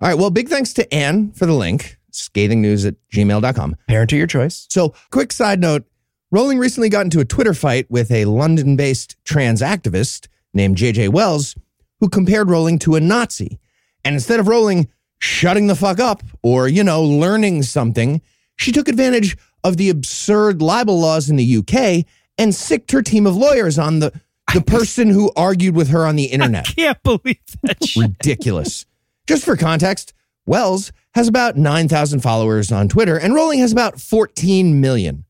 All 0.00 0.08
right. 0.08 0.16
Well, 0.16 0.30
big 0.30 0.48
thanks 0.48 0.72
to 0.74 0.94
Anne 0.94 1.32
for 1.32 1.46
the 1.46 1.52
link, 1.52 1.98
scathingnews 2.12 2.86
at 2.86 2.94
gmail.com. 3.12 3.76
Parent 3.88 4.10
to 4.10 4.16
your 4.16 4.28
choice. 4.28 4.66
So, 4.70 4.94
quick 5.10 5.32
side 5.32 5.60
note 5.60 5.84
Rowling 6.32 6.58
recently 6.58 6.88
got 6.88 7.06
into 7.06 7.20
a 7.20 7.24
Twitter 7.24 7.54
fight 7.54 7.90
with 7.90 8.10
a 8.10 8.24
London 8.26 8.76
based 8.76 9.16
trans 9.24 9.60
activist 9.62 10.28
named 10.54 10.76
JJ 10.76 11.08
Wells, 11.10 11.56
who 11.98 12.08
compared 12.08 12.50
Rowling 12.50 12.78
to 12.80 12.94
a 12.94 13.00
Nazi. 13.00 13.58
And 14.04 14.14
instead 14.14 14.40
of 14.40 14.46
Rowling 14.48 14.88
shutting 15.18 15.66
the 15.66 15.74
fuck 15.74 15.98
up 15.98 16.22
or, 16.42 16.68
you 16.68 16.84
know, 16.84 17.02
learning 17.02 17.62
something, 17.64 18.22
she 18.56 18.72
took 18.72 18.88
advantage 18.88 19.36
of 19.64 19.76
the 19.76 19.90
absurd 19.90 20.62
libel 20.62 20.98
laws 21.00 21.28
in 21.28 21.36
the 21.36 21.56
UK 21.58 22.06
and 22.38 22.54
sicked 22.54 22.92
her 22.92 23.02
team 23.02 23.26
of 23.26 23.36
lawyers 23.36 23.78
on 23.78 23.98
the, 23.98 24.12
the 24.54 24.62
person 24.62 25.10
who 25.10 25.30
argued 25.36 25.74
with 25.74 25.88
her 25.88 26.06
on 26.06 26.16
the 26.16 26.24
internet 26.26 26.68
I 26.68 26.72
Can't 26.72 27.02
believe 27.02 27.38
that. 27.62 27.84
shit. 27.84 28.02
ridiculous. 28.02 28.86
Just 29.26 29.44
for 29.44 29.56
context, 29.56 30.14
Wells 30.46 30.92
has 31.14 31.28
about 31.28 31.56
9,000 31.56 32.20
followers 32.20 32.72
on 32.72 32.88
Twitter, 32.88 33.18
and 33.18 33.34
Rowling 33.34 33.58
has 33.58 33.72
about 33.72 34.00
14 34.00 34.80
million. 34.80 35.24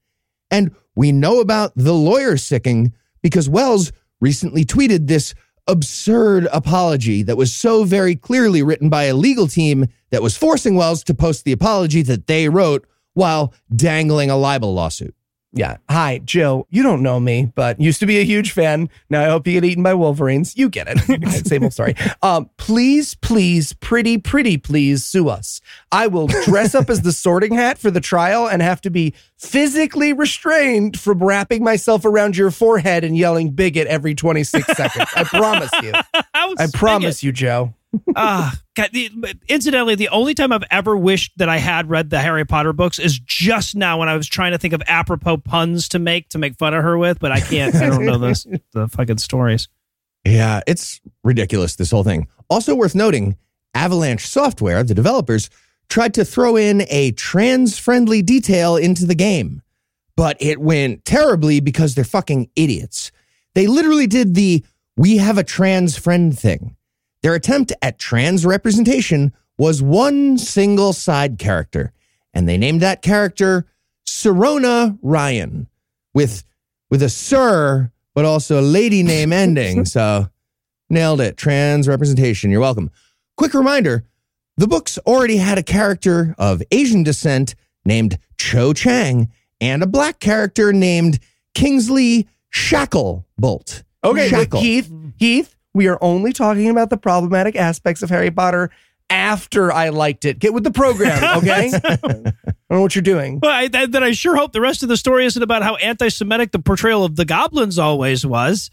And 0.50 0.74
we 0.94 1.12
know 1.12 1.40
about 1.40 1.72
the 1.76 1.92
lawyer 1.92 2.36
sicking 2.36 2.92
because 3.22 3.48
Wells 3.48 3.92
recently 4.20 4.64
tweeted 4.64 5.06
this 5.06 5.34
absurd 5.66 6.48
apology 6.52 7.22
that 7.22 7.36
was 7.36 7.54
so 7.54 7.84
very 7.84 8.16
clearly 8.16 8.62
written 8.62 8.88
by 8.88 9.04
a 9.04 9.14
legal 9.14 9.46
team 9.46 9.86
that 10.10 10.22
was 10.22 10.36
forcing 10.36 10.74
Wells 10.74 11.04
to 11.04 11.14
post 11.14 11.44
the 11.44 11.52
apology 11.52 12.02
that 12.02 12.26
they 12.26 12.48
wrote 12.48 12.86
while 13.14 13.54
dangling 13.74 14.30
a 14.30 14.36
libel 14.36 14.74
lawsuit. 14.74 15.14
Yeah. 15.52 15.78
Hi, 15.88 16.20
Joe. 16.24 16.66
You 16.70 16.84
don't 16.84 17.02
know 17.02 17.18
me, 17.18 17.50
but 17.54 17.80
used 17.80 17.98
to 18.00 18.06
be 18.06 18.18
a 18.18 18.24
huge 18.24 18.52
fan. 18.52 18.88
Now 19.08 19.22
I 19.22 19.26
hope 19.26 19.46
you 19.48 19.54
get 19.54 19.64
eaten 19.64 19.82
by 19.82 19.94
Wolverines. 19.94 20.56
You 20.56 20.68
get 20.68 20.86
it. 20.88 21.46
Same 21.46 21.64
old 21.64 21.72
story. 21.72 21.96
Um, 22.22 22.48
please, 22.56 23.14
please, 23.16 23.72
pretty, 23.72 24.16
pretty, 24.16 24.58
please 24.58 25.04
sue 25.04 25.28
us. 25.28 25.60
I 25.90 26.06
will 26.06 26.28
dress 26.28 26.74
up 26.76 26.88
as 26.88 27.02
the 27.02 27.12
sorting 27.12 27.54
hat 27.54 27.78
for 27.78 27.90
the 27.90 28.00
trial 28.00 28.46
and 28.46 28.62
have 28.62 28.80
to 28.82 28.90
be 28.90 29.12
physically 29.38 30.12
restrained 30.12 31.00
from 31.00 31.18
wrapping 31.22 31.64
myself 31.64 32.04
around 32.04 32.36
your 32.36 32.52
forehead 32.52 33.02
and 33.02 33.16
yelling 33.16 33.50
bigot 33.50 33.88
every 33.88 34.14
26 34.14 34.64
seconds. 34.76 35.08
I 35.16 35.24
promise 35.24 35.70
you. 35.82 35.92
I 36.14 36.54
I 36.58 36.66
promise 36.72 37.24
you, 37.24 37.32
Joe. 37.32 37.74
Ah, 38.14 38.52
the, 38.54 38.69
incidentally, 39.48 39.94
the 39.94 40.08
only 40.08 40.34
time 40.34 40.52
I've 40.52 40.64
ever 40.70 40.96
wished 40.96 41.32
that 41.38 41.48
I 41.48 41.58
had 41.58 41.88
read 41.88 42.10
the 42.10 42.20
Harry 42.20 42.44
Potter 42.44 42.72
books 42.72 42.98
is 42.98 43.18
just 43.18 43.74
now 43.74 43.98
when 43.98 44.08
I 44.08 44.16
was 44.16 44.28
trying 44.28 44.52
to 44.52 44.58
think 44.58 44.74
of 44.74 44.82
apropos 44.86 45.38
puns 45.38 45.88
to 45.90 45.98
make 45.98 46.28
to 46.30 46.38
make 46.38 46.56
fun 46.56 46.74
of 46.74 46.82
her 46.82 46.96
with, 46.98 47.18
but 47.20 47.32
I 47.32 47.40
can't. 47.40 47.74
I 47.74 47.88
don't 47.88 48.04
know 48.04 48.18
this 48.18 48.46
the 48.72 48.88
fucking 48.88 49.18
stories. 49.18 49.68
Yeah, 50.24 50.60
it's 50.66 51.00
ridiculous, 51.24 51.76
this 51.76 51.90
whole 51.90 52.04
thing. 52.04 52.28
Also 52.48 52.74
worth 52.74 52.94
noting, 52.94 53.36
Avalanche 53.74 54.26
Software, 54.26 54.82
the 54.82 54.94
developers, 54.94 55.48
tried 55.88 56.14
to 56.14 56.24
throw 56.24 56.56
in 56.56 56.84
a 56.88 57.12
trans 57.12 57.78
friendly 57.78 58.22
detail 58.22 58.76
into 58.76 59.06
the 59.06 59.14
game, 59.14 59.62
but 60.16 60.36
it 60.40 60.60
went 60.60 61.04
terribly 61.04 61.60
because 61.60 61.94
they're 61.94 62.04
fucking 62.04 62.50
idiots. 62.56 63.12
They 63.54 63.66
literally 63.66 64.06
did 64.06 64.34
the 64.34 64.64
we 64.96 65.16
have 65.16 65.38
a 65.38 65.44
trans 65.44 65.96
friend 65.96 66.38
thing. 66.38 66.76
Their 67.22 67.34
attempt 67.34 67.72
at 67.82 67.98
trans 67.98 68.46
representation 68.46 69.32
was 69.58 69.82
one 69.82 70.38
single 70.38 70.92
side 70.92 71.38
character, 71.38 71.92
and 72.32 72.48
they 72.48 72.56
named 72.56 72.80
that 72.80 73.02
character 73.02 73.66
Sirona 74.06 74.98
Ryan 75.02 75.68
with 76.14 76.44
with 76.90 77.02
a 77.02 77.08
sir, 77.08 77.92
but 78.14 78.24
also 78.24 78.60
a 78.60 78.62
lady 78.62 79.02
name 79.02 79.32
ending. 79.32 79.84
So 79.90 80.28
nailed 80.88 81.20
it. 81.20 81.36
Trans 81.36 81.86
representation. 81.86 82.50
You're 82.50 82.60
welcome. 82.60 82.90
Quick 83.36 83.54
reminder 83.54 84.04
the 84.56 84.66
books 84.66 84.98
already 85.06 85.36
had 85.36 85.56
a 85.58 85.62
character 85.62 86.34
of 86.38 86.62
Asian 86.70 87.02
descent 87.02 87.54
named 87.84 88.18
Cho 88.38 88.72
Chang 88.72 89.30
and 89.60 89.82
a 89.82 89.86
black 89.86 90.20
character 90.20 90.72
named 90.72 91.18
Kingsley 91.54 92.28
Shacklebolt. 92.52 93.84
Okay, 94.02 94.30
but 94.30 94.36
Shackle. 94.40 94.60
Heath, 94.60 94.92
Heath, 95.16 95.56
we 95.74 95.88
are 95.88 95.98
only 96.00 96.32
talking 96.32 96.68
about 96.68 96.90
the 96.90 96.96
problematic 96.96 97.56
aspects 97.56 98.02
of 98.02 98.10
Harry 98.10 98.30
Potter 98.30 98.70
after 99.08 99.72
I 99.72 99.88
liked 99.88 100.24
it. 100.24 100.38
Get 100.38 100.54
with 100.54 100.64
the 100.64 100.70
program, 100.70 101.22
okay? 101.38 101.70
I 101.74 101.96
don't 101.96 102.34
know 102.70 102.80
what 102.80 102.94
you're 102.94 103.02
doing. 103.02 103.40
Well, 103.42 103.50
I, 103.50 103.68
that, 103.68 103.92
that 103.92 104.02
I 104.02 104.12
sure 104.12 104.36
hope 104.36 104.52
the 104.52 104.60
rest 104.60 104.82
of 104.82 104.88
the 104.88 104.96
story 104.96 105.26
isn't 105.26 105.42
about 105.42 105.62
how 105.62 105.76
anti-Semitic 105.76 106.52
the 106.52 106.60
portrayal 106.60 107.04
of 107.04 107.16
the 107.16 107.24
goblins 107.24 107.78
always 107.78 108.24
was. 108.24 108.70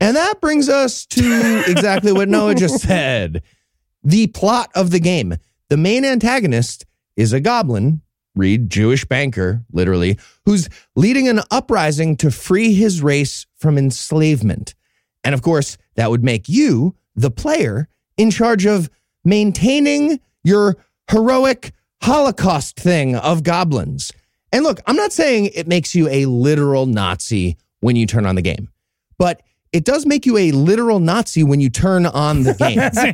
And 0.00 0.16
that 0.16 0.40
brings 0.40 0.68
us 0.68 1.06
to 1.06 1.64
exactly 1.66 2.12
what 2.12 2.28
Noah 2.28 2.54
just 2.54 2.80
said. 2.80 3.42
The 4.04 4.28
plot 4.28 4.70
of 4.74 4.90
the 4.90 5.00
game. 5.00 5.36
The 5.68 5.76
main 5.76 6.04
antagonist 6.04 6.86
is 7.16 7.32
a 7.32 7.40
goblin, 7.40 8.00
read 8.34 8.70
Jewish 8.70 9.04
banker, 9.04 9.62
literally, 9.72 10.18
who's 10.46 10.68
leading 10.96 11.28
an 11.28 11.40
uprising 11.50 12.16
to 12.18 12.30
free 12.30 12.74
his 12.74 13.02
race 13.02 13.46
from 13.56 13.76
enslavement. 13.76 14.74
And 15.22 15.34
of 15.34 15.42
course, 15.42 15.76
that 16.00 16.10
would 16.10 16.24
make 16.24 16.48
you, 16.48 16.94
the 17.14 17.30
player, 17.30 17.86
in 18.16 18.30
charge 18.30 18.64
of 18.64 18.88
maintaining 19.22 20.18
your 20.42 20.78
heroic 21.10 21.72
Holocaust 22.02 22.80
thing 22.80 23.16
of 23.16 23.42
goblins. 23.42 24.10
And 24.50 24.64
look, 24.64 24.80
I'm 24.86 24.96
not 24.96 25.12
saying 25.12 25.50
it 25.54 25.68
makes 25.68 25.94
you 25.94 26.08
a 26.08 26.24
literal 26.24 26.86
Nazi 26.86 27.58
when 27.80 27.96
you 27.96 28.06
turn 28.06 28.24
on 28.24 28.34
the 28.34 28.40
game, 28.40 28.70
but 29.18 29.42
it 29.72 29.84
does 29.84 30.06
make 30.06 30.24
you 30.24 30.38
a 30.38 30.52
literal 30.52 31.00
Nazi 31.00 31.44
when 31.44 31.60
you 31.60 31.68
turn 31.68 32.06
on 32.06 32.44
the 32.44 32.54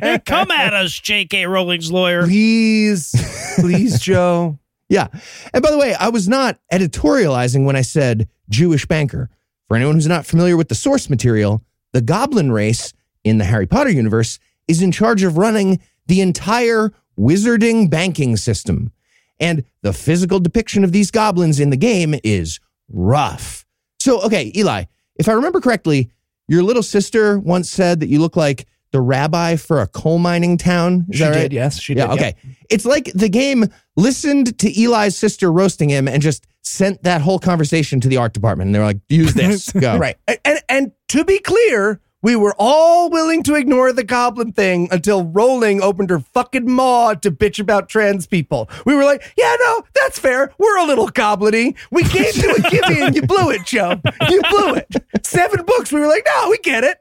game. 0.01 0.21
Come 0.25 0.49
at 0.49 0.73
us, 0.73 0.93
J.K. 0.93 1.45
Rowling's 1.45 1.91
lawyer. 1.91 2.23
Please, 2.23 3.13
please, 3.59 3.99
Joe. 4.01 4.57
Yeah. 4.87 5.07
And 5.53 5.61
by 5.61 5.71
the 5.71 5.77
way, 5.77 5.93
I 5.93 6.07
was 6.07 6.29
not 6.29 6.57
editorializing 6.71 7.65
when 7.65 7.75
I 7.75 7.81
said 7.81 8.29
Jewish 8.49 8.85
banker. 8.85 9.29
For 9.67 9.75
anyone 9.75 9.95
who's 9.95 10.07
not 10.07 10.25
familiar 10.25 10.55
with 10.55 10.69
the 10.69 10.75
source 10.75 11.09
material, 11.09 11.61
the 11.93 12.01
goblin 12.01 12.51
race 12.51 12.93
in 13.23 13.37
the 13.37 13.45
Harry 13.45 13.67
Potter 13.67 13.89
universe 13.89 14.39
is 14.67 14.81
in 14.81 14.91
charge 14.91 15.23
of 15.23 15.37
running 15.37 15.79
the 16.07 16.21
entire 16.21 16.91
wizarding 17.17 17.89
banking 17.89 18.37
system. 18.37 18.91
And 19.39 19.63
the 19.81 19.93
physical 19.93 20.39
depiction 20.39 20.83
of 20.83 20.91
these 20.91 21.11
goblins 21.11 21.59
in 21.59 21.69
the 21.69 21.77
game 21.77 22.15
is 22.23 22.59
rough. 22.89 23.65
So, 23.99 24.21
okay, 24.21 24.51
Eli, 24.55 24.85
if 25.15 25.27
I 25.27 25.33
remember 25.33 25.61
correctly, 25.61 26.09
your 26.47 26.63
little 26.63 26.83
sister 26.83 27.37
once 27.39 27.69
said 27.69 27.99
that 27.99 28.07
you 28.07 28.19
look 28.19 28.35
like 28.35 28.67
the 28.91 29.01
rabbi 29.01 29.55
for 29.55 29.81
a 29.81 29.87
coal 29.87 30.17
mining 30.17 30.57
town. 30.57 31.05
Is 31.09 31.17
She 31.17 31.23
that 31.23 31.29
right? 31.31 31.39
did, 31.41 31.53
yes, 31.53 31.79
she 31.79 31.93
Yeah, 31.93 32.07
did. 32.07 32.13
okay. 32.19 32.35
It's 32.69 32.85
like 32.85 33.11
the 33.13 33.29
game 33.29 33.65
listened 33.95 34.57
to 34.59 34.81
Eli's 34.81 35.15
sister 35.17 35.51
roasting 35.51 35.89
him 35.89 36.07
and 36.07 36.21
just 36.21 36.45
sent 36.63 37.03
that 37.03 37.21
whole 37.21 37.39
conversation 37.39 37.99
to 38.01 38.07
the 38.07 38.17
art 38.17 38.33
department. 38.33 38.67
And 38.67 38.75
they're 38.75 38.83
like, 38.83 38.99
use 39.09 39.33
this. 39.35 39.71
Go. 39.71 39.97
Right. 39.97 40.17
And, 40.27 40.39
and 40.45 40.59
and 40.69 40.91
to 41.09 41.23
be 41.25 41.39
clear, 41.39 41.99
We 42.23 42.35
were 42.35 42.55
all 42.57 43.09
willing 43.11 43.43
to 43.43 43.53
ignore 43.55 43.93
the 43.93 44.03
goblin 44.03 44.51
thing 44.51 44.89
until 44.91 45.23
Rowling 45.23 45.81
opened 45.81 46.09
her 46.09 46.19
fucking 46.19 46.69
maw 46.69 47.13
to 47.13 47.29
bitch 47.31 47.59
about 47.59 47.87
trans 47.89 48.25
people. 48.25 48.69
We 48.85 48.95
were 48.95 49.05
like, 49.05 49.21
yeah, 49.37 49.55
no, 49.59 49.83
that's 50.01 50.17
fair. 50.19 50.51
We're 50.57 50.77
a 50.79 50.85
little 50.85 51.07
goblin-y. 51.09 51.75
We 51.91 52.03
came 52.03 52.33
to 52.33 52.55
a 52.57 52.61
gimme 52.71 53.01
and 53.01 53.15
you 53.15 53.21
blew 53.21 53.51
it, 53.51 53.65
Joe. 53.65 54.01
You 54.29 54.41
blew 54.49 54.73
it. 54.75 54.87
Seven 55.25 55.63
books. 55.63 55.91
We 55.93 55.99
were 55.99 56.07
like, 56.07 56.25
no, 56.25 56.49
we 56.49 56.57
get 56.63 56.83
it. 56.83 56.97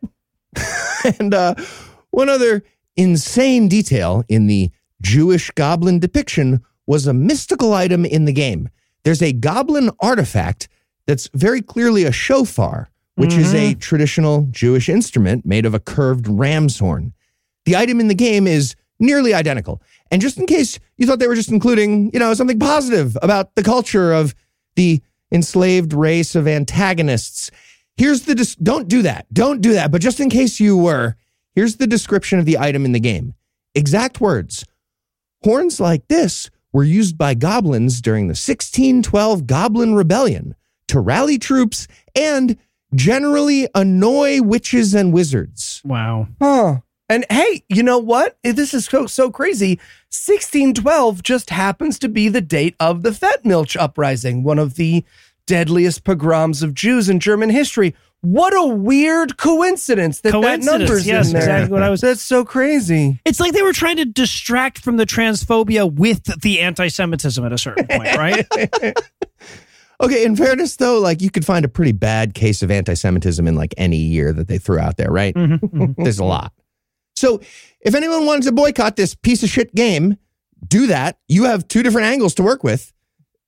And 1.21 1.35
uh, 1.35 1.55
one 2.11 2.29
other 2.29 2.64
insane 2.97 3.69
detail 3.69 4.25
in 4.29 4.49
the 4.49 4.71
Jewish 5.01 5.51
goblin 5.53 6.01
depiction 6.01 6.64
was 6.87 7.07
a 7.07 7.12
mystical 7.12 7.75
item 7.75 8.05
in 8.05 8.25
the 8.25 8.33
game. 8.33 8.71
There's 9.05 9.23
a 9.23 9.33
goblin 9.33 9.90
artifact 10.01 10.69
that's 11.07 11.29
very 11.33 11.62
clearly 11.62 12.05
a 12.05 12.11
shofar, 12.11 12.90
which 13.14 13.35
is 13.35 13.55
a 13.55 13.75
traditional 13.75 14.49
Jewish 14.51 14.88
instrument 14.88 15.47
made 15.47 15.64
of 15.64 15.75
a 15.75 15.81
curved 15.81 16.27
ram's 16.29 16.79
horn. 16.79 17.12
The 17.66 17.77
item 17.77 18.01
in 18.01 18.09
the 18.09 18.14
game 18.14 18.47
is 18.47 18.75
nearly 18.99 19.33
identical. 19.33 19.81
And 20.11 20.21
just 20.21 20.38
in 20.38 20.47
case 20.47 20.79
you 20.97 21.07
thought 21.07 21.19
they 21.19 21.29
were 21.29 21.35
just 21.35 21.51
including, 21.51 22.11
you 22.12 22.19
know, 22.19 22.35
something 22.35 22.59
positive 22.59 23.16
about 23.23 23.55
the 23.55 23.62
culture 23.62 24.12
of 24.12 24.35
the 24.75 25.01
enslaved 25.33 25.92
race 25.92 26.35
of 26.35 26.47
antagonists, 26.47 27.51
here's 27.97 28.23
the 28.23 28.35
dis- 28.35 28.55
don't 28.57 28.89
do 28.89 29.03
that. 29.03 29.27
Don't 29.33 29.61
do 29.61 29.73
that. 29.75 29.91
But 29.91 30.01
just 30.03 30.21
in 30.21 30.31
case 30.31 30.61
you 30.61 30.77
were, 30.77 31.17
here's 31.55 31.77
the 31.77 31.87
description 31.87 32.39
of 32.39 32.45
the 32.45 32.59
item 32.59 32.85
in 32.85 32.93
the 32.93 33.01
game. 33.01 33.35
Exact 33.75 34.21
words. 34.21 34.65
Horns 35.45 35.81
like 35.81 36.09
this 36.09 36.51
were 36.73 36.85
used 36.85 37.17
by 37.17 37.35
goblins 37.35 38.01
during 38.01 38.25
the 38.27 38.33
1612 38.33 39.47
Goblin 39.47 39.95
Rebellion 39.95 40.55
to 40.89 41.01
rally 41.01 41.39
troops 41.39 41.87
and 42.15 42.57
generally 42.95 43.69
annoy 43.75 44.41
witches 44.43 44.95
and 44.95 45.13
wizards. 45.13 45.83
Wow. 45.85 46.29
Huh. 46.41 46.81
And 47.09 47.25
hey, 47.31 47.63
you 47.69 47.83
know 47.83 47.99
what? 47.99 48.37
Eh, 48.45 48.53
This 48.53 48.75
is 48.75 48.87
so, 48.87 49.07
so 49.07 49.31
crazy. 49.31 49.79
1612 50.11 51.23
just 51.23 51.51
happens 51.51 51.99
to 52.01 52.09
be 52.09 52.29
the 52.29 52.41
date 52.41 52.75
of 52.81 53.03
the 53.03 53.11
Fettmilch 53.11 53.77
uprising, 53.81 54.43
one 54.43 54.59
of 54.59 54.75
the 54.75 55.05
deadliest 55.47 56.05
pogroms 56.05 56.63
of 56.63 56.75
Jews 56.75 57.09
in 57.09 57.21
German 57.21 57.51
history. 57.51 57.95
What 58.23 58.55
a 58.57 58.67
weird 58.67 59.37
coincidence 59.37 60.21
that 60.23 60.33
that 60.41 60.61
number's 60.61 61.07
yes, 61.07 61.29
in 61.29 61.35
there. 61.35 61.43
exactly 61.43 61.73
what 61.73 61.83
I 61.83 61.91
was- 61.91 62.01
That's 62.01 62.23
so 62.23 62.45
crazy. 62.45 63.21
It's 63.25 63.39
like 63.39 63.53
they 63.53 63.63
were 63.63 63.73
trying 63.73 63.97
to 63.99 64.05
distract 64.05 64.79
from 64.79 64.97
the 64.97 65.07
transphobia 65.07 65.93
with 65.93 66.25
the 66.41 66.61
anti 66.61 66.89
Semitism 66.89 67.45
at 67.45 67.53
a 67.53 67.59
certain 67.59 67.87
point, 67.87 68.17
right? 68.17 68.47
Okay, 70.01 70.25
in 70.25 70.37
fairness 70.37 70.77
though, 70.77 70.99
like 70.99 71.23
you 71.23 71.31
could 71.31 71.45
find 71.47 71.65
a 71.65 71.69
pretty 71.69 71.93
bad 71.93 72.35
case 72.35 72.63
of 72.63 72.71
anti-Semitism 72.71 73.47
in 73.47 73.55
like 73.55 73.75
any 73.79 73.97
year 73.97 74.33
that 74.33 74.47
they 74.47 74.59
threw 74.59 74.79
out 74.79 74.97
there, 74.99 75.11
right? 75.11 75.35
Mm-hmm, 75.35 75.67
mm-hmm. 75.83 76.03
There's 76.03 76.19
a 76.19 76.25
lot. 76.25 76.53
So 77.15 77.41
if 77.81 77.95
anyone 77.95 78.27
wanted 78.27 78.43
to 78.45 78.53
boycott 78.53 78.97
this 78.97 79.15
piece 79.15 79.43
of 79.43 79.49
shit 79.49 79.75
game, 79.75 80.19
do 80.67 80.89
that. 80.89 81.19
You 81.29 81.45
have 81.45 81.67
two 81.69 81.83
different 81.83 82.09
angles 82.09 82.35
to 82.35 82.43
work 82.43 82.63
with. 82.63 82.93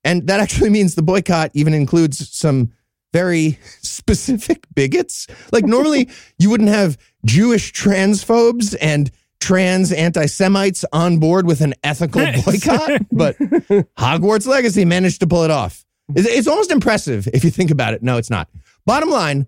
And 0.03 0.27
that 0.27 0.39
actually 0.39 0.69
means 0.77 0.95
the 0.95 1.01
boycott 1.01 1.51
even 1.53 1.73
includes 1.73 2.29
some 2.35 2.71
very 3.13 3.59
specific 3.81 4.65
bigots. 4.73 5.27
Like 5.51 5.65
normally 5.65 6.09
you 6.37 6.49
wouldn't 6.49 6.69
have 6.69 6.97
Jewish 7.25 7.73
transphobes 7.73 8.75
and 8.79 9.11
trans 9.39 9.91
anti-Semites 9.91 10.83
on 10.91 11.17
board 11.17 11.45
with 11.45 11.61
an 11.61 11.73
ethical 11.83 12.25
boycott, 12.43 13.01
but 13.11 13.37
Hogwarts 13.97 14.45
Legacy 14.45 14.85
managed 14.85 15.21
to 15.21 15.27
pull 15.27 15.43
it 15.43 15.51
off. 15.51 15.85
It's, 16.13 16.27
it's 16.27 16.47
almost 16.47 16.71
impressive 16.71 17.27
if 17.33 17.43
you 17.43 17.49
think 17.49 17.71
about 17.71 17.93
it. 17.93 18.03
No, 18.03 18.17
it's 18.17 18.29
not. 18.29 18.49
Bottom 18.85 19.09
line, 19.09 19.47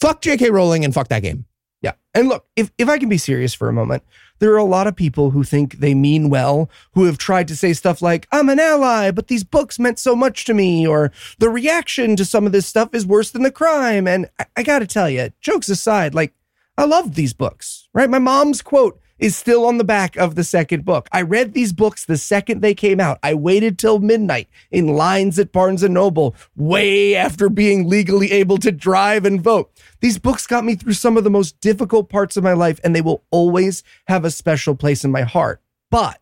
fuck 0.00 0.20
J.K. 0.20 0.50
Rowling 0.50 0.84
and 0.84 0.92
fuck 0.92 1.08
that 1.08 1.22
game. 1.22 1.44
Yeah. 1.82 1.92
And 2.14 2.28
look, 2.28 2.46
if, 2.56 2.70
if 2.76 2.88
I 2.88 2.98
can 2.98 3.08
be 3.08 3.18
serious 3.18 3.54
for 3.54 3.68
a 3.68 3.72
moment, 3.72 4.02
there 4.40 4.52
are 4.52 4.58
a 4.58 4.64
lot 4.64 4.86
of 4.86 4.96
people 4.96 5.30
who 5.30 5.44
think 5.44 5.78
they 5.78 5.94
mean 5.94 6.28
well, 6.28 6.68
who 6.94 7.04
have 7.04 7.18
tried 7.18 7.46
to 7.48 7.56
say 7.56 7.72
stuff 7.72 8.02
like, 8.02 8.26
I'm 8.32 8.48
an 8.48 8.58
ally, 8.58 9.10
but 9.10 9.28
these 9.28 9.44
books 9.44 9.78
meant 9.78 9.98
so 9.98 10.16
much 10.16 10.44
to 10.46 10.54
me, 10.54 10.86
or 10.86 11.12
the 11.38 11.48
reaction 11.48 12.16
to 12.16 12.24
some 12.24 12.46
of 12.46 12.52
this 12.52 12.66
stuff 12.66 12.94
is 12.94 13.06
worse 13.06 13.30
than 13.30 13.42
the 13.42 13.52
crime. 13.52 14.08
And 14.08 14.28
I, 14.38 14.46
I 14.56 14.62
gotta 14.62 14.86
tell 14.86 15.08
you, 15.08 15.30
jokes 15.40 15.68
aside, 15.68 16.14
like, 16.14 16.34
I 16.76 16.84
loved 16.84 17.14
these 17.14 17.34
books, 17.34 17.88
right? 17.94 18.10
My 18.10 18.18
mom's 18.18 18.62
quote 18.62 18.98
is 19.20 19.36
still 19.36 19.66
on 19.66 19.78
the 19.78 19.84
back 19.84 20.16
of 20.16 20.34
the 20.34 20.42
second 20.42 20.84
book. 20.84 21.08
I 21.12 21.22
read 21.22 21.52
these 21.52 21.72
books 21.72 22.04
the 22.04 22.16
second 22.16 22.60
they 22.60 22.74
came 22.74 22.98
out. 22.98 23.18
I 23.22 23.34
waited 23.34 23.78
till 23.78 24.00
midnight 24.00 24.48
in 24.70 24.88
lines 24.88 25.38
at 25.38 25.52
Barnes 25.52 25.82
and 25.82 25.94
Noble, 25.94 26.34
way 26.56 27.14
after 27.14 27.48
being 27.48 27.88
legally 27.88 28.32
able 28.32 28.56
to 28.58 28.72
drive 28.72 29.24
and 29.24 29.40
vote. 29.40 29.70
These 30.00 30.18
books 30.18 30.46
got 30.46 30.64
me 30.64 30.74
through 30.74 30.94
some 30.94 31.16
of 31.16 31.24
the 31.24 31.30
most 31.30 31.60
difficult 31.60 32.08
parts 32.08 32.36
of 32.36 32.42
my 32.42 32.54
life, 32.54 32.80
and 32.82 32.96
they 32.96 33.02
will 33.02 33.22
always 33.30 33.84
have 34.08 34.24
a 34.24 34.30
special 34.30 34.74
place 34.74 35.04
in 35.04 35.10
my 35.10 35.22
heart. 35.22 35.60
But 35.90 36.20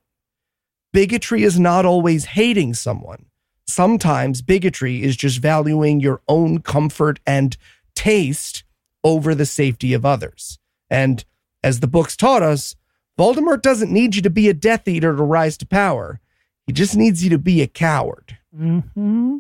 bigotry 0.93 1.45
is 1.45 1.59
not 1.59 1.87
always 1.87 2.25
hating 2.27 2.75
someone. 2.75 3.27
Sometimes 3.67 4.43
bigotry 4.43 5.03
is 5.05 5.17
just 5.17 5.39
valuing 5.39 6.01
your 6.01 6.21
own 6.27 6.63
comfort 6.63 7.21
and 7.27 7.57
taste 7.95 8.65
over 9.05 9.35
the 9.35 9.47
safety 9.47 9.93
of 9.93 10.05
others. 10.05 10.59
And 10.91 11.25
as 11.63 11.81
the 11.81 11.87
books 11.87 12.17
taught 12.17 12.43
us, 12.43 12.75
Voldemort 13.19 13.63
doesn't 13.63 13.93
need 13.93 14.15
you 14.15 14.23
to 14.23 14.31
be 14.31 14.49
a 14.49 14.55
Death 14.55 14.87
Eater 14.87 15.15
to 15.17 15.23
rise 15.23 15.57
to 15.59 15.67
power. 15.67 16.21
He 16.67 16.73
just 16.73 16.97
needs 16.97 17.25
you 17.25 17.31
to 17.31 17.39
be 17.39 17.61
a 17.63 17.67
coward. 17.67 18.39
hmm 18.57 19.39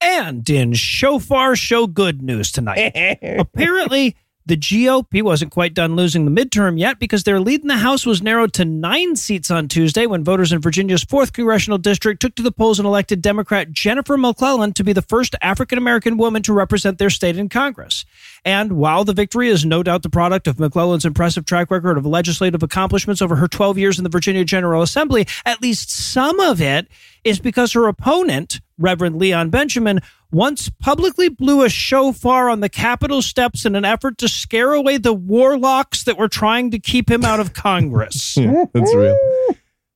And 0.00 0.48
in 0.48 0.74
Shofar 0.74 1.56
Show 1.56 1.86
Good 1.88 2.22
news 2.22 2.52
tonight. 2.52 3.18
Apparently, 3.38 4.16
the 4.44 4.56
GOP 4.56 5.22
wasn't 5.22 5.52
quite 5.52 5.72
done 5.74 5.94
losing 5.94 6.24
the 6.24 6.44
midterm 6.44 6.78
yet 6.78 6.98
because 6.98 7.22
their 7.24 7.38
lead 7.38 7.62
in 7.62 7.68
the 7.68 7.76
House 7.76 8.04
was 8.04 8.22
narrowed 8.22 8.52
to 8.54 8.64
nine 8.64 9.14
seats 9.14 9.50
on 9.50 9.68
Tuesday 9.68 10.06
when 10.06 10.24
voters 10.24 10.52
in 10.52 10.60
Virginia's 10.60 11.04
4th 11.04 11.32
congressional 11.32 11.78
district 11.78 12.20
took 12.20 12.34
to 12.34 12.42
the 12.42 12.50
polls 12.50 12.78
and 12.78 12.86
elected 12.86 13.22
Democrat 13.22 13.70
Jennifer 13.70 14.16
McClellan 14.16 14.72
to 14.72 14.84
be 14.84 14.92
the 14.92 15.02
first 15.02 15.36
African 15.42 15.78
American 15.78 16.16
woman 16.16 16.42
to 16.42 16.52
represent 16.52 16.98
their 16.98 17.10
state 17.10 17.38
in 17.38 17.48
Congress. 17.48 18.04
And 18.44 18.72
while 18.72 19.04
the 19.04 19.12
victory 19.12 19.48
is 19.48 19.64
no 19.64 19.82
doubt 19.82 20.02
the 20.02 20.10
product 20.10 20.48
of 20.48 20.58
McClellan's 20.58 21.04
impressive 21.04 21.44
track 21.44 21.70
record 21.70 21.96
of 21.96 22.04
legislative 22.04 22.62
accomplishments 22.62 23.22
over 23.22 23.36
her 23.36 23.48
12 23.48 23.78
years 23.78 23.98
in 23.98 24.04
the 24.04 24.10
Virginia 24.10 24.44
General 24.44 24.82
Assembly, 24.82 25.26
at 25.44 25.62
least 25.62 25.90
some 25.90 26.40
of 26.40 26.60
it 26.60 26.88
is 27.22 27.38
because 27.38 27.72
her 27.72 27.86
opponent, 27.86 28.60
Reverend 28.78 29.16
Leon 29.16 29.50
Benjamin, 29.50 30.00
once 30.32 30.70
publicly 30.80 31.28
blew 31.28 31.64
a 31.64 31.68
shofar 31.68 32.48
on 32.48 32.60
the 32.60 32.68
Capitol 32.68 33.22
steps 33.22 33.64
in 33.64 33.76
an 33.76 33.84
effort 33.84 34.18
to 34.18 34.28
scare 34.28 34.72
away 34.72 34.96
the 34.96 35.12
warlocks 35.12 36.04
that 36.04 36.18
were 36.18 36.28
trying 36.28 36.70
to 36.70 36.78
keep 36.78 37.10
him 37.10 37.24
out 37.24 37.40
of 37.40 37.52
Congress. 37.54 38.34
That's 38.34 38.94
real. 38.94 39.16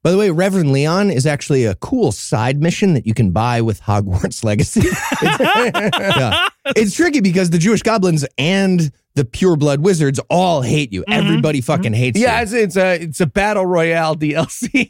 By 0.07 0.13
the 0.13 0.19
way, 0.19 0.31
Reverend 0.31 0.71
Leon 0.71 1.11
is 1.11 1.27
actually 1.27 1.65
a 1.65 1.75
cool 1.75 2.13
side 2.13 2.63
mission 2.63 2.95
that 2.95 3.09
you 3.09 3.13
can 3.13 3.33
buy 3.33 3.61
with 3.61 3.83
Hogwarts 3.83 4.45
Legacy. 4.45 4.83
It's, 4.85 5.21
yeah. 6.17 6.47
it's 6.77 6.95
tricky 6.95 7.21
because 7.21 7.51
the 7.51 7.59
Jewish 7.59 7.83
goblins 7.83 8.25
and 8.39 8.93
the 9.17 9.25
pureblood 9.25 9.79
wizards 9.79 10.21
all 10.31 10.63
hate 10.63 10.93
you. 10.93 11.01
Mm-hmm. 11.01 11.13
Everybody 11.13 11.59
mm-hmm. 11.59 11.73
fucking 11.73 11.93
hates 11.95 12.21
Yeah, 12.21 12.37
you. 12.37 12.43
it's, 12.45 12.53
it's 12.53 12.77
a 12.77 13.03
it's 13.03 13.21
a 13.21 13.27
battle 13.27 13.67
royale 13.67 14.15
DLC. 14.15 14.87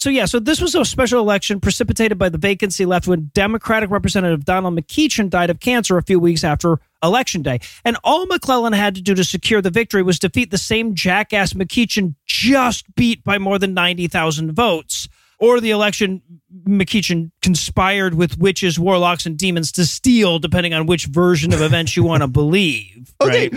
So 0.00 0.08
yeah, 0.08 0.24
so 0.24 0.38
this 0.38 0.62
was 0.62 0.74
a 0.74 0.82
special 0.82 1.20
election 1.20 1.60
precipitated 1.60 2.16
by 2.16 2.30
the 2.30 2.38
vacancy 2.38 2.86
left 2.86 3.06
when 3.06 3.30
Democratic 3.34 3.90
Representative 3.90 4.46
Donald 4.46 4.74
McEachin 4.74 5.28
died 5.28 5.50
of 5.50 5.60
cancer 5.60 5.98
a 5.98 6.02
few 6.02 6.18
weeks 6.18 6.42
after 6.42 6.80
election 7.02 7.42
day. 7.42 7.60
And 7.84 7.98
all 8.02 8.24
McClellan 8.24 8.72
had 8.72 8.94
to 8.94 9.02
do 9.02 9.14
to 9.14 9.24
secure 9.24 9.60
the 9.60 9.68
victory 9.68 10.02
was 10.02 10.18
defeat 10.18 10.50
the 10.50 10.56
same 10.56 10.94
jackass 10.94 11.52
McEachin 11.52 12.14
just 12.24 12.92
beat 12.94 13.22
by 13.24 13.36
more 13.36 13.58
than 13.58 13.74
90,000 13.74 14.52
votes. 14.52 15.06
Or 15.38 15.60
the 15.60 15.70
election 15.70 16.22
McEachin 16.66 17.30
conspired 17.42 18.14
with 18.14 18.38
witches, 18.38 18.78
warlocks, 18.78 19.26
and 19.26 19.36
demons 19.36 19.70
to 19.72 19.84
steal, 19.84 20.38
depending 20.38 20.72
on 20.72 20.86
which 20.86 21.06
version 21.06 21.52
of 21.52 21.60
events 21.60 21.94
you 21.94 22.04
want 22.04 22.22
to 22.22 22.26
believe. 22.40 23.14
Okay. 23.20 23.50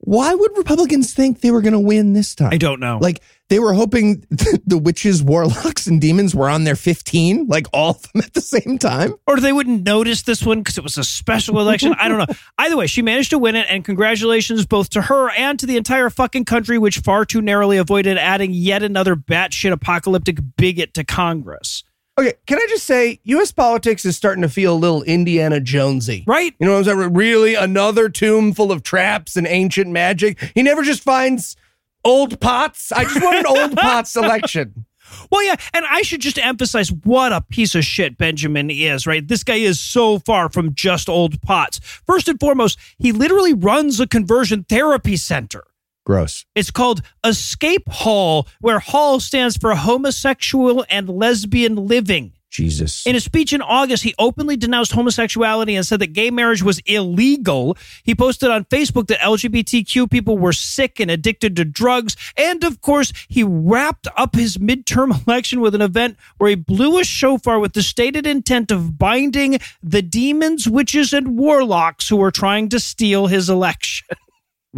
Why 0.00 0.32
would 0.34 0.56
Republicans 0.56 1.12
think 1.12 1.40
they 1.40 1.50
were 1.50 1.60
going 1.60 1.72
to 1.72 1.80
win 1.80 2.12
this 2.12 2.34
time? 2.34 2.50
I 2.52 2.56
don't 2.56 2.78
know. 2.78 2.98
Like 3.00 3.20
they 3.48 3.58
were 3.58 3.72
hoping 3.72 4.24
the 4.30 4.78
witches, 4.78 5.22
warlocks, 5.22 5.86
and 5.86 6.00
demons 6.00 6.34
were 6.34 6.48
on 6.48 6.64
their 6.64 6.76
15, 6.76 7.48
like 7.48 7.66
all 7.72 7.90
of 7.90 8.02
them 8.12 8.22
at 8.24 8.32
the 8.32 8.40
same 8.40 8.78
time. 8.78 9.14
or 9.26 9.40
they 9.40 9.52
wouldn't 9.52 9.84
notice 9.84 10.22
this 10.22 10.44
one 10.44 10.58
because 10.60 10.78
it 10.78 10.84
was 10.84 10.98
a 10.98 11.04
special 11.04 11.58
election. 11.60 11.94
I 11.98 12.08
don't 12.08 12.18
know. 12.18 12.34
Either 12.58 12.76
way, 12.76 12.86
she 12.86 13.02
managed 13.02 13.30
to 13.30 13.38
win 13.38 13.56
it, 13.56 13.66
and 13.68 13.84
congratulations 13.84 14.66
both 14.66 14.90
to 14.90 15.02
her 15.02 15.30
and 15.30 15.58
to 15.58 15.66
the 15.66 15.76
entire 15.76 16.10
fucking 16.10 16.44
country, 16.44 16.78
which 16.78 17.00
far 17.00 17.24
too 17.24 17.42
narrowly 17.42 17.76
avoided 17.76 18.18
adding 18.18 18.52
yet 18.52 18.82
another 18.82 19.16
batshit 19.16 19.72
apocalyptic 19.72 20.38
bigot 20.56 20.94
to 20.94 21.04
Congress. 21.04 21.82
Okay, 22.18 22.34
can 22.46 22.58
I 22.58 22.66
just 22.68 22.84
say, 22.84 23.20
U.S. 23.24 23.52
politics 23.52 24.04
is 24.04 24.16
starting 24.16 24.42
to 24.42 24.48
feel 24.48 24.74
a 24.74 24.76
little 24.76 25.02
Indiana 25.04 25.60
Jonesy. 25.60 26.24
Right? 26.26 26.54
You 26.58 26.66
know 26.66 26.72
what 26.72 26.88
I'm 26.88 26.98
saying? 26.98 27.14
Really, 27.14 27.54
another 27.54 28.08
tomb 28.08 28.52
full 28.52 28.72
of 28.72 28.82
traps 28.82 29.36
and 29.36 29.46
ancient 29.46 29.90
magic. 29.90 30.52
He 30.54 30.62
never 30.62 30.82
just 30.82 31.02
finds 31.02 31.56
old 32.04 32.40
pots. 32.40 32.92
I 32.92 33.04
just 33.04 33.22
want 33.22 33.36
an 33.36 33.46
old 33.48 33.76
pots 33.76 34.10
selection. 34.10 34.86
Well, 35.30 35.42
yeah, 35.42 35.56
and 35.72 35.86
I 35.88 36.02
should 36.02 36.20
just 36.20 36.38
emphasize 36.38 36.92
what 36.92 37.32
a 37.32 37.40
piece 37.40 37.74
of 37.74 37.84
shit 37.84 38.18
Benjamin 38.18 38.70
is, 38.70 39.06
right? 39.06 39.26
This 39.26 39.42
guy 39.42 39.54
is 39.54 39.80
so 39.80 40.18
far 40.18 40.50
from 40.50 40.74
just 40.74 41.08
old 41.08 41.40
pots. 41.40 41.78
First 42.06 42.28
and 42.28 42.38
foremost, 42.38 42.78
he 42.98 43.12
literally 43.12 43.54
runs 43.54 44.00
a 44.00 44.06
conversion 44.06 44.64
therapy 44.64 45.16
center. 45.16 45.64
Gross. 46.08 46.46
It's 46.54 46.70
called 46.70 47.02
Escape 47.22 47.86
Hall, 47.86 48.48
where 48.62 48.78
Hall 48.78 49.20
stands 49.20 49.58
for 49.58 49.74
homosexual 49.74 50.86
and 50.88 51.06
lesbian 51.06 51.76
living. 51.86 52.32
Jesus. 52.48 53.06
In 53.06 53.14
a 53.14 53.20
speech 53.20 53.52
in 53.52 53.60
August, 53.60 54.04
he 54.04 54.14
openly 54.18 54.56
denounced 54.56 54.92
homosexuality 54.92 55.76
and 55.76 55.84
said 55.84 56.00
that 56.00 56.14
gay 56.14 56.30
marriage 56.30 56.62
was 56.62 56.78
illegal. 56.86 57.76
He 58.04 58.14
posted 58.14 58.50
on 58.50 58.64
Facebook 58.64 59.08
that 59.08 59.18
LGBTQ 59.18 60.10
people 60.10 60.38
were 60.38 60.54
sick 60.54 60.98
and 60.98 61.10
addicted 61.10 61.56
to 61.56 61.66
drugs. 61.66 62.16
And 62.38 62.64
of 62.64 62.80
course, 62.80 63.12
he 63.28 63.44
wrapped 63.44 64.08
up 64.16 64.34
his 64.34 64.56
midterm 64.56 65.26
election 65.26 65.60
with 65.60 65.74
an 65.74 65.82
event 65.82 66.16
where 66.38 66.48
he 66.48 66.56
blew 66.56 66.98
a 66.98 67.04
shofar 67.04 67.58
with 67.58 67.74
the 67.74 67.82
stated 67.82 68.26
intent 68.26 68.70
of 68.70 68.98
binding 68.98 69.58
the 69.82 70.00
demons, 70.00 70.66
witches, 70.66 71.12
and 71.12 71.36
warlocks 71.36 72.08
who 72.08 72.16
were 72.16 72.30
trying 72.30 72.70
to 72.70 72.80
steal 72.80 73.26
his 73.26 73.50
election. 73.50 74.08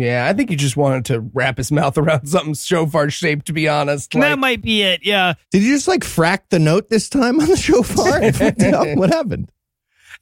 Yeah, 0.01 0.27
I 0.27 0.33
think 0.33 0.49
he 0.49 0.57
just 0.57 0.79
wanted 0.79 1.05
to 1.07 1.21
wrap 1.21 1.59
his 1.59 1.71
mouth 1.71 1.99
around 1.99 2.27
something 2.29 2.55
shofar 2.55 3.11
shaped, 3.11 3.47
to 3.47 3.53
be 3.53 3.69
honest. 3.69 4.13
that 4.13 4.39
might 4.39 4.63
be 4.63 4.81
it. 4.81 5.05
Yeah. 5.05 5.35
Did 5.51 5.63
you 5.63 5.75
just 5.75 5.89
like 5.89 6.01
frack 6.01 6.41
the 6.49 6.59
note 6.59 6.89
this 6.89 7.11
time 7.11 7.39
on 7.39 7.49
the 7.49 7.57
shofar? 7.57 8.23
It 8.23 8.35
fucked 8.37 8.63
it 8.63 8.73
up. 8.73 8.97
What 8.97 9.11
happened? 9.11 9.51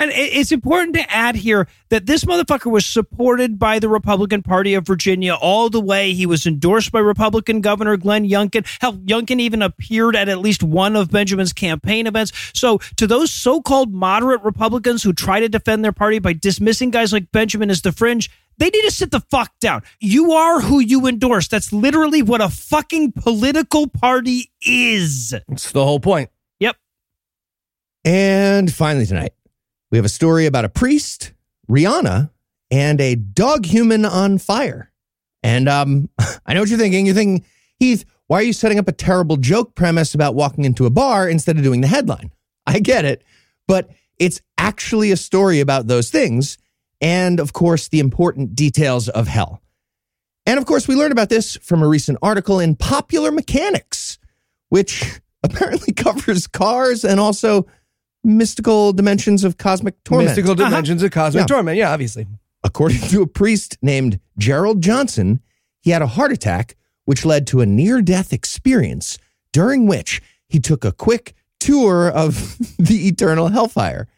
And 0.01 0.13
it's 0.15 0.53
important 0.53 0.95
to 0.95 1.13
add 1.13 1.35
here 1.35 1.67
that 1.89 2.07
this 2.07 2.25
motherfucker 2.25 2.71
was 2.71 2.87
supported 2.87 3.59
by 3.59 3.81
the 3.81 3.89
Republican 3.89 4.43
Party 4.43 4.75
of 4.75 4.87
Virginia 4.87 5.35
all 5.35 5.71
the 5.71 5.81
way. 5.81 6.13
He 6.13 6.25
was 6.25 6.47
endorsed 6.47 6.93
by 6.93 7.01
Republican 7.01 7.61
Governor 7.61 7.97
Glenn 7.97 8.29
Youngkin. 8.29 8.65
Hell, 8.81 8.95
Youngkin 8.95 9.41
even 9.41 9.61
appeared 9.61 10.15
at 10.15 10.29
at 10.29 10.39
least 10.39 10.63
one 10.63 10.95
of 10.95 11.11
Benjamin's 11.11 11.53
campaign 11.53 12.07
events. 12.07 12.33
So, 12.55 12.79
to 12.97 13.09
those 13.09 13.33
so 13.33 13.61
called 13.61 13.93
moderate 13.93 14.43
Republicans 14.43 15.03
who 15.03 15.13
try 15.13 15.41
to 15.41 15.49
defend 15.49 15.85
their 15.85 15.93
party 15.93 16.21
by 16.21 16.33
dismissing 16.33 16.91
guys 16.91 17.13
like 17.13 17.33
Benjamin 17.33 17.69
as 17.69 17.83
the 17.83 17.91
fringe, 17.91 18.31
they 18.59 18.71
need 18.71 18.83
to 18.83 18.91
sit 18.91 19.11
the 19.11 19.21
fuck 19.21 19.53
down. 19.61 19.83
You 20.01 20.33
are 20.33 20.61
who 20.61 20.81
you 20.81 21.07
endorse. 21.07 21.49
That's 21.49 21.73
literally 21.73 22.23
what 22.23 22.41
a 22.41 22.49
fucking 22.49 23.13
political 23.13 23.87
party 23.87 24.51
is. 24.67 25.35
it's 25.49 25.73
the 25.73 25.85
whole 25.85 26.01
point. 26.01 26.31
Yep. 26.59 26.77
And 28.05 28.73
finally, 28.73 29.07
tonight, 29.07 29.33
we 29.91 29.99
have 29.99 30.05
a 30.05 30.11
story 30.11 30.47
about 30.47 30.65
a 30.65 30.69
priest, 30.69 31.33
Rihanna, 31.71 32.31
and 32.71 33.01
a 33.01 33.15
dog 33.15 33.65
human 33.65 34.05
on 34.05 34.39
fire. 34.39 34.93
And 35.43 35.69
um, 35.69 36.11
I 36.47 36.55
know 36.55 36.61
what 36.61 36.69
you're 36.69 36.79
thinking. 36.79 37.07
You're 37.07 37.15
thinking, 37.15 37.45
Heath, 37.79 38.05
why 38.27 38.41
are 38.41 38.43
you 38.43 38.53
setting 38.53 38.79
up 38.79 38.89
a 38.89 38.93
terrible 38.93 39.37
joke 39.37 39.75
premise 39.75 40.15
about 40.15 40.35
walking 40.35 40.65
into 40.65 40.85
a 40.85 40.91
bar 40.91 41.29
instead 41.29 41.57
of 41.57 41.63
doing 41.63 41.81
the 41.81 41.87
headline? 41.87 42.31
I 42.67 42.81
get 42.81 43.05
it, 43.05 43.23
but 43.67 43.89
it's 44.19 44.43
actually 44.59 45.11
a 45.13 45.17
story 45.17 45.61
about 45.61 45.87
those 45.87 46.11
things. 46.11 46.59
And 47.01 47.41
of 47.41 47.53
course, 47.53 47.89
the 47.89 48.01
important 48.01 48.55
details 48.55 49.09
of 49.09 49.29
hell. 49.29 49.63
And 50.47 50.59
of 50.59 50.67
course, 50.67 50.89
we 50.89 50.95
learned 50.95 51.13
about 51.13 51.29
this 51.29 51.57
from 51.57 51.83
a 51.83 51.89
recent 51.89 52.19
article 52.23 52.59
in 52.59 52.75
Popular 52.75 53.31
Mechanics, 53.31 54.19
which 54.71 55.21
apparently 55.43 55.93
covers 55.93 56.47
cars 56.47 57.05
and 57.05 57.21
also 57.21 57.67
mystical 58.25 58.93
dimensions 58.93 59.45
of 59.45 59.59
cosmic 59.59 60.03
torment. 60.05 60.29
Mystical 60.29 60.53
uh-huh. 60.53 60.71
dimensions 60.71 61.03
of 61.03 61.11
cosmic 61.11 61.43
Yeah. 61.43 61.47
torment. 61.47 61.77
Yeah, 61.77 61.93
obviously. 61.93 62.27
According 62.65 63.01
to 63.03 63.23
a 63.23 63.27
priest 63.27 63.79
named 63.83 64.21
Gerald 64.37 64.83
Johnson, 64.83 65.41
he 65.81 65.91
had 65.91 66.03
a 66.03 66.07
heart 66.07 66.33
attack, 66.33 66.77
which 67.05 67.25
led 67.25 67.47
to 67.49 67.61
a 67.61 67.67
near 67.67 68.03
death 68.03 68.33
experience 68.33 69.19
during 69.53 69.87
which 69.87 70.21
he 70.49 70.59
took 70.59 70.85
a 70.85 70.93
quick 70.93 71.35
tour 71.61 72.09
of 72.11 72.59
the 72.79 73.07
eternal 73.09 73.49
hellfire. 73.49 74.09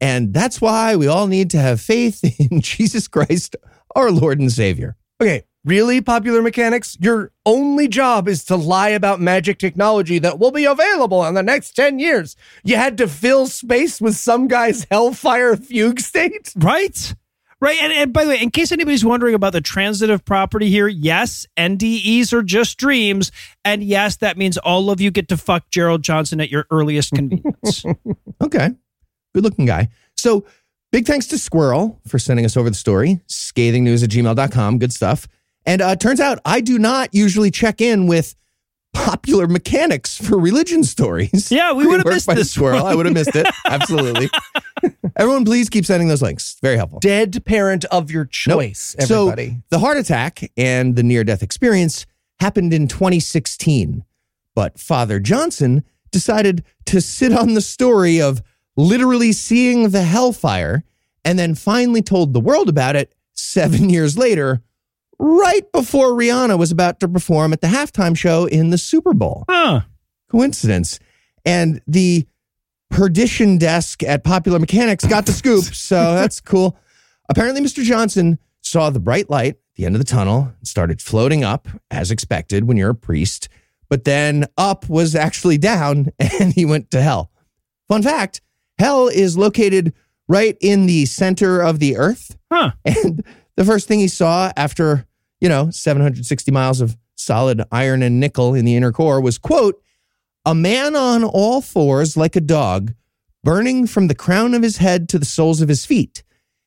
And 0.00 0.34
that's 0.34 0.60
why 0.60 0.96
we 0.96 1.06
all 1.06 1.26
need 1.26 1.50
to 1.50 1.58
have 1.58 1.80
faith 1.80 2.22
in 2.50 2.60
Jesus 2.60 3.08
Christ, 3.08 3.56
our 3.94 4.10
Lord 4.10 4.40
and 4.40 4.52
Savior. 4.52 4.96
Okay, 5.20 5.44
really, 5.64 6.00
popular 6.00 6.42
mechanics? 6.42 6.96
Your 7.00 7.32
only 7.46 7.88
job 7.88 8.28
is 8.28 8.44
to 8.46 8.56
lie 8.56 8.88
about 8.90 9.20
magic 9.20 9.58
technology 9.58 10.18
that 10.18 10.38
will 10.38 10.50
be 10.50 10.64
available 10.64 11.24
in 11.24 11.34
the 11.34 11.42
next 11.42 11.72
10 11.72 11.98
years. 11.98 12.36
You 12.64 12.76
had 12.76 12.98
to 12.98 13.08
fill 13.08 13.46
space 13.46 14.00
with 14.00 14.16
some 14.16 14.48
guy's 14.48 14.84
hellfire 14.90 15.56
fugue 15.56 16.00
state? 16.00 16.52
Right? 16.56 17.14
Right. 17.60 17.78
And, 17.80 17.92
and 17.94 18.12
by 18.12 18.24
the 18.24 18.30
way, 18.30 18.42
in 18.42 18.50
case 18.50 18.72
anybody's 18.72 19.06
wondering 19.06 19.34
about 19.34 19.54
the 19.54 19.62
transitive 19.62 20.22
property 20.24 20.68
here, 20.68 20.86
yes, 20.86 21.46
NDEs 21.56 22.32
are 22.34 22.42
just 22.42 22.76
dreams. 22.76 23.32
And 23.64 23.82
yes, 23.82 24.16
that 24.16 24.36
means 24.36 24.58
all 24.58 24.90
of 24.90 25.00
you 25.00 25.10
get 25.10 25.28
to 25.28 25.38
fuck 25.38 25.70
Gerald 25.70 26.02
Johnson 26.02 26.42
at 26.42 26.50
your 26.50 26.66
earliest 26.70 27.12
convenience. 27.12 27.84
Okay. 28.42 28.70
Good 29.34 29.44
looking 29.44 29.66
guy. 29.66 29.88
So 30.16 30.44
big 30.92 31.06
thanks 31.06 31.26
to 31.28 31.38
Squirrel 31.38 32.00
for 32.06 32.18
sending 32.18 32.44
us 32.46 32.56
over 32.56 32.70
the 32.70 32.76
story. 32.76 33.20
Scathingnews 33.28 34.02
at 34.04 34.10
gmail.com. 34.10 34.78
Good 34.78 34.92
stuff. 34.92 35.26
And 35.66 35.80
uh, 35.82 35.96
turns 35.96 36.20
out 36.20 36.38
I 36.44 36.60
do 36.60 36.78
not 36.78 37.14
usually 37.14 37.50
check 37.50 37.80
in 37.80 38.06
with 38.06 38.34
popular 38.92 39.48
mechanics 39.48 40.16
for 40.16 40.38
religion 40.38 40.84
stories. 40.84 41.50
Yeah, 41.50 41.72
we 41.72 41.86
would 41.88 41.98
have 41.98 42.06
missed 42.06 42.26
by 42.28 42.34
this 42.34 42.52
Squirrel. 42.52 42.86
I 42.86 42.94
would 42.94 43.06
have 43.06 43.14
missed 43.14 43.34
it. 43.34 43.46
Absolutely. 43.66 44.30
Everyone, 45.16 45.44
please 45.44 45.68
keep 45.68 45.84
sending 45.84 46.08
those 46.08 46.22
links. 46.22 46.56
Very 46.62 46.76
helpful. 46.76 47.00
Dead 47.00 47.44
parent 47.44 47.84
of 47.86 48.10
your 48.10 48.24
choice, 48.24 48.94
Nope. 48.98 49.10
everybody. 49.10 49.48
So 49.50 49.62
the 49.70 49.78
heart 49.80 49.96
attack 49.96 50.50
and 50.56 50.94
the 50.94 51.02
near 51.02 51.24
death 51.24 51.42
experience 51.42 52.06
happened 52.38 52.72
in 52.72 52.86
2016. 52.86 54.04
But 54.54 54.78
Father 54.78 55.18
Johnson 55.18 55.82
decided 56.12 56.62
to 56.86 57.00
sit 57.00 57.32
on 57.32 57.54
the 57.54 57.60
story 57.60 58.20
of 58.20 58.42
literally 58.76 59.32
seeing 59.32 59.90
the 59.90 60.02
hellfire 60.02 60.84
and 61.24 61.38
then 61.38 61.54
finally 61.54 62.02
told 62.02 62.32
the 62.32 62.40
world 62.40 62.68
about 62.68 62.96
it 62.96 63.14
seven 63.32 63.88
years 63.90 64.18
later, 64.18 64.62
right 65.18 65.70
before 65.72 66.10
Rihanna 66.10 66.58
was 66.58 66.70
about 66.70 67.00
to 67.00 67.08
perform 67.08 67.52
at 67.52 67.60
the 67.60 67.68
halftime 67.68 68.16
show 68.16 68.46
in 68.46 68.70
the 68.70 68.78
Super 68.78 69.14
Bowl 69.14 69.44
huh. 69.48 69.82
coincidence. 70.30 70.98
And 71.44 71.80
the 71.86 72.26
perdition 72.90 73.58
desk 73.58 74.02
at 74.02 74.24
Popular 74.24 74.58
Mechanics 74.58 75.04
got 75.04 75.26
the 75.26 75.32
scoop. 75.32 75.64
So 75.74 76.14
that's 76.14 76.40
cool. 76.40 76.76
Apparently, 77.28 77.60
Mr. 77.60 77.82
Johnson 77.82 78.38
saw 78.60 78.90
the 78.90 79.00
bright 79.00 79.28
light 79.28 79.54
at 79.54 79.74
the 79.76 79.86
end 79.86 79.94
of 79.94 80.00
the 80.00 80.06
tunnel 80.06 80.52
and 80.58 80.68
started 80.68 81.00
floating 81.02 81.44
up 81.44 81.68
as 81.90 82.10
expected 82.10 82.64
when 82.64 82.76
you're 82.76 82.90
a 82.90 82.94
priest. 82.94 83.48
But 83.88 84.04
then 84.04 84.46
up 84.56 84.88
was 84.88 85.14
actually 85.14 85.58
down 85.58 86.08
and 86.18 86.52
he 86.52 86.64
went 86.64 86.90
to 86.92 87.02
hell. 87.02 87.30
Fun 87.88 88.02
fact 88.02 88.40
hell 88.78 89.08
is 89.08 89.36
located 89.38 89.92
right 90.28 90.56
in 90.60 90.86
the 90.86 91.06
center 91.06 91.60
of 91.60 91.78
the 91.78 91.96
earth. 91.96 92.36
Huh. 92.52 92.72
And 92.84 93.24
the 93.56 93.64
first 93.64 93.86
thing 93.88 94.00
he 94.00 94.08
saw 94.08 94.52
after, 94.56 95.06
you 95.40 95.48
know, 95.48 95.70
760 95.70 96.50
miles 96.50 96.80
of 96.80 96.96
solid 97.16 97.62
iron 97.70 98.02
and 98.02 98.18
nickel 98.18 98.54
in 98.54 98.64
the 98.64 98.74
inner 98.76 98.90
core 98.92 99.20
was, 99.20 99.38
quote, 99.38 99.80
a 100.44 100.54
man 100.54 100.96
on 100.96 101.22
all 101.24 101.60
fours 101.60 102.16
like 102.16 102.36
a 102.36 102.40
dog, 102.40 102.94
burning 103.44 103.86
from 103.86 104.08
the 104.08 104.14
crown 104.14 104.54
of 104.54 104.62
his 104.62 104.78
head 104.78 105.08
to 105.10 105.18
the 105.18 105.24
soles 105.24 105.60
of 105.60 105.68
his 105.68 105.86
feet. 105.86 106.22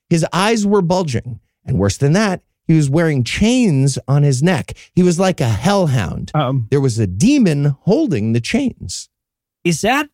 His 0.08 0.24
eyes 0.32 0.66
were 0.66 0.80
bulging. 0.82 1.40
And 1.66 1.78
worse 1.78 1.98
than 1.98 2.12
that, 2.14 2.40
he 2.66 2.74
was 2.74 2.88
wearing 2.88 3.22
chains 3.24 3.98
on 4.08 4.22
his 4.22 4.42
neck. 4.42 4.72
He 4.94 5.02
was 5.02 5.18
like 5.20 5.40
a 5.40 5.48
hellhound. 5.48 6.30
Um, 6.34 6.66
There 6.70 6.80
was 6.80 6.98
a 6.98 7.06
demon 7.06 7.76
holding 7.82 8.32
the 8.32 8.40
chains. 8.40 9.08
is 9.64 9.82
that 9.82 10.08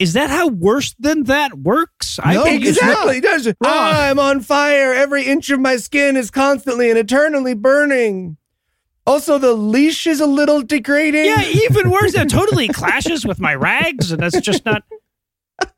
is 0.00 0.14
that 0.14 0.30
how 0.30 0.48
worse 0.48 0.94
than 0.98 1.24
that 1.24 1.58
works? 1.58 2.18
No, 2.24 2.42
think 2.42 2.64
Exactly. 2.64 3.20
Does 3.20 3.46
it? 3.46 3.58
I'm 3.62 4.18
on 4.18 4.40
fire. 4.40 4.94
Every 4.94 5.24
inch 5.24 5.50
of 5.50 5.60
my 5.60 5.76
skin 5.76 6.16
is 6.16 6.30
constantly 6.30 6.88
and 6.88 6.98
eternally 6.98 7.54
burning. 7.54 8.38
Also, 9.06 9.38
the 9.38 9.52
leash 9.52 10.06
is 10.06 10.20
a 10.20 10.26
little 10.26 10.62
degrading. 10.62 11.26
Yeah, 11.26 11.42
even 11.42 11.90
worse. 11.92 12.14
That 12.14 12.30
totally 12.30 12.68
clashes 12.68 13.26
with 13.26 13.38
my 13.40 13.54
rags, 13.54 14.10
and 14.10 14.22
that's 14.22 14.40
just 14.40 14.64
not. 14.64 14.82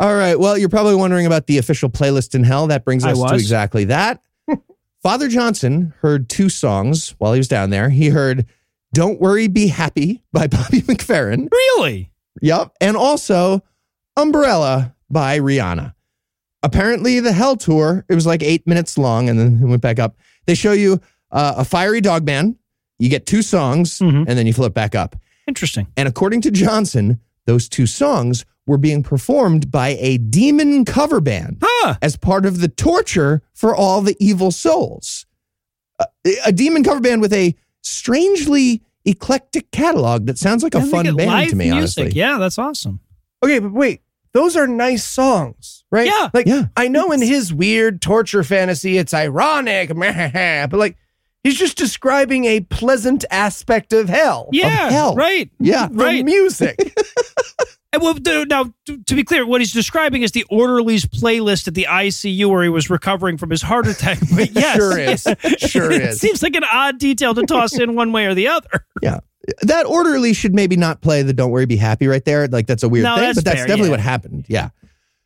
All 0.00 0.14
right. 0.14 0.38
Well, 0.38 0.58
you're 0.58 0.68
probably 0.68 0.94
wondering 0.94 1.24
about 1.24 1.46
the 1.46 1.56
official 1.56 1.88
playlist 1.88 2.34
in 2.34 2.44
hell. 2.44 2.66
That 2.66 2.84
brings 2.84 3.04
us 3.04 3.18
to 3.18 3.34
exactly 3.34 3.84
that. 3.84 4.20
Father 5.02 5.28
Johnson 5.28 5.94
heard 6.00 6.28
two 6.28 6.50
songs 6.50 7.14
while 7.18 7.32
he 7.32 7.38
was 7.38 7.48
down 7.48 7.70
there. 7.70 7.88
He 7.88 8.08
heard 8.08 8.44
Don't 8.92 9.20
Worry, 9.20 9.48
Be 9.48 9.68
Happy 9.68 10.22
by 10.32 10.48
Bobby 10.48 10.82
McFerrin. 10.82 11.48
Really? 11.50 12.10
Yep. 12.44 12.72
And 12.80 12.96
also 12.96 13.62
Umbrella 14.16 14.94
by 15.10 15.38
Rihanna. 15.38 15.94
Apparently, 16.62 17.20
the 17.20 17.32
Hell 17.32 17.56
Tour, 17.56 18.04
it 18.08 18.14
was 18.14 18.26
like 18.26 18.42
eight 18.42 18.66
minutes 18.66 18.96
long 18.98 19.28
and 19.28 19.38
then 19.38 19.60
it 19.62 19.66
went 19.66 19.82
back 19.82 19.98
up. 19.98 20.16
They 20.46 20.54
show 20.54 20.72
you 20.72 21.00
uh, 21.30 21.54
a 21.58 21.64
fiery 21.64 22.00
dog 22.00 22.24
man. 22.26 22.56
You 22.98 23.08
get 23.08 23.26
two 23.26 23.42
songs 23.42 23.98
Mhm. 23.98 24.24
and 24.28 24.38
then 24.38 24.46
you 24.46 24.52
flip 24.52 24.72
back 24.74 24.94
up. 24.94 25.16
Interesting. 25.48 25.86
And 25.96 26.06
according 26.06 26.42
to 26.42 26.50
Johnson, 26.50 27.18
those 27.46 27.68
two 27.68 27.86
songs 27.86 28.44
were 28.66 28.78
being 28.78 29.02
performed 29.02 29.70
by 29.70 29.96
a 30.00 30.18
demon 30.18 30.84
cover 30.84 31.20
band 31.20 31.58
Huh. 31.62 31.96
as 32.02 32.16
part 32.16 32.46
of 32.46 32.60
the 32.60 32.68
torture 32.68 33.42
for 33.54 33.74
all 33.74 34.00
the 34.00 34.16
evil 34.20 34.50
souls. 34.50 35.26
A, 35.98 36.06
a 36.46 36.52
demon 36.52 36.82
cover 36.84 37.00
band 37.00 37.20
with 37.20 37.32
a 37.32 37.54
strangely 37.82 38.82
eclectic 39.04 39.70
catalog 39.70 40.26
that 40.26 40.38
sounds 40.38 40.62
like 40.62 40.74
a 40.74 40.82
fun 40.82 41.14
band 41.16 41.50
to 41.50 41.56
me, 41.56 41.70
music. 41.70 42.02
honestly. 42.04 42.18
Yeah, 42.18 42.38
that's 42.38 42.58
awesome. 42.58 43.00
Okay, 43.42 43.58
but 43.58 43.72
wait, 43.72 44.00
those 44.32 44.56
are 44.56 44.66
nice 44.66 45.04
songs, 45.04 45.84
right? 45.90 46.06
Yeah. 46.06 46.30
Like, 46.32 46.46
Yeah. 46.46 46.64
I 46.76 46.88
know 46.88 47.12
in 47.12 47.20
his 47.22 47.52
weird 47.52 48.00
torture 48.02 48.42
fantasy, 48.42 48.98
it's 48.98 49.14
ironic, 49.14 49.88
but 49.94 50.72
like, 50.72 50.96
he's 51.42 51.58
just 51.58 51.76
describing 51.76 52.46
a 52.46 52.60
pleasant 52.60 53.24
aspect 53.30 53.92
of 53.92 54.08
hell. 54.08 54.48
Yeah, 54.52 54.90
hell. 54.90 55.14
right. 55.14 55.50
Yeah. 55.60 55.88
The 55.88 55.94
right. 56.04 56.24
music. 56.24 56.76
Well, 58.04 58.44
now, 58.46 58.72
to 58.86 59.02
to 59.02 59.14
be 59.14 59.24
clear, 59.24 59.46
what 59.46 59.60
he's 59.60 59.72
describing 59.72 60.22
is 60.22 60.32
the 60.32 60.44
orderly's 60.50 61.04
playlist 61.06 61.66
at 61.68 61.74
the 61.74 61.86
ICU 61.88 62.48
where 62.50 62.62
he 62.62 62.68
was 62.68 62.90
recovering 62.90 63.38
from 63.38 63.50
his 63.50 63.62
heart 63.62 63.86
attack. 63.86 64.18
But 64.34 64.50
yes, 64.54 64.76
Sure 64.76 64.98
is. 64.98 65.22
Sure 65.70 65.90
it 65.92 66.02
is. 66.02 66.20
seems 66.20 66.42
like 66.42 66.54
an 66.54 66.64
odd 66.70 66.98
detail 66.98 67.34
to 67.34 67.42
toss 67.46 67.78
in 67.78 67.94
one 67.94 68.12
way 68.12 68.26
or 68.26 68.34
the 68.34 68.48
other. 68.48 68.86
Yeah. 69.02 69.20
That 69.62 69.84
orderly 69.86 70.32
should 70.32 70.54
maybe 70.54 70.76
not 70.76 71.00
play 71.02 71.22
the 71.22 71.32
Don't 71.34 71.50
Worry 71.50 71.66
Be 71.66 71.76
Happy 71.76 72.06
right 72.06 72.24
there. 72.24 72.46
Like 72.48 72.66
that's 72.66 72.82
a 72.82 72.88
weird 72.88 73.04
No, 73.04 73.16
thing, 73.16 73.24
that's 73.24 73.36
but 73.38 73.44
that's 73.44 73.58
fair, 73.58 73.66
definitely 73.66 73.88
yeah. 73.88 73.92
what 73.92 74.00
happened. 74.00 74.46
Yeah. 74.48 74.70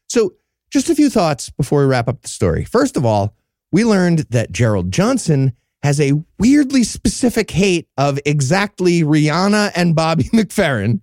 So 0.08 0.34
just 0.70 0.90
a 0.90 0.94
few 0.94 1.08
thoughts 1.10 1.50
before 1.50 1.80
we 1.80 1.86
wrap 1.86 2.08
up 2.08 2.22
the 2.22 2.28
story. 2.28 2.64
First 2.64 2.96
of 2.96 3.04
all, 3.04 3.34
we 3.70 3.84
learned 3.84 4.20
that 4.30 4.50
Gerald 4.50 4.90
Johnson 4.92 5.52
has 5.82 6.00
a 6.00 6.12
weirdly 6.38 6.82
specific 6.82 7.50
hate 7.50 7.86
of 7.96 8.18
exactly 8.26 9.02
Rihanna 9.02 9.70
and 9.76 9.94
Bobby 9.94 10.24
McFerrin. 10.32 11.00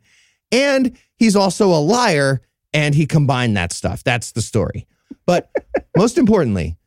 And 0.51 0.97
he's 1.17 1.35
also 1.35 1.67
a 1.67 1.79
liar 1.79 2.41
and 2.73 2.93
he 2.93 3.05
combined 3.05 3.55
that 3.57 3.71
stuff. 3.71 4.03
That's 4.03 4.31
the 4.31 4.41
story. 4.41 4.87
But 5.25 5.51
most 5.97 6.17
importantly, 6.17 6.77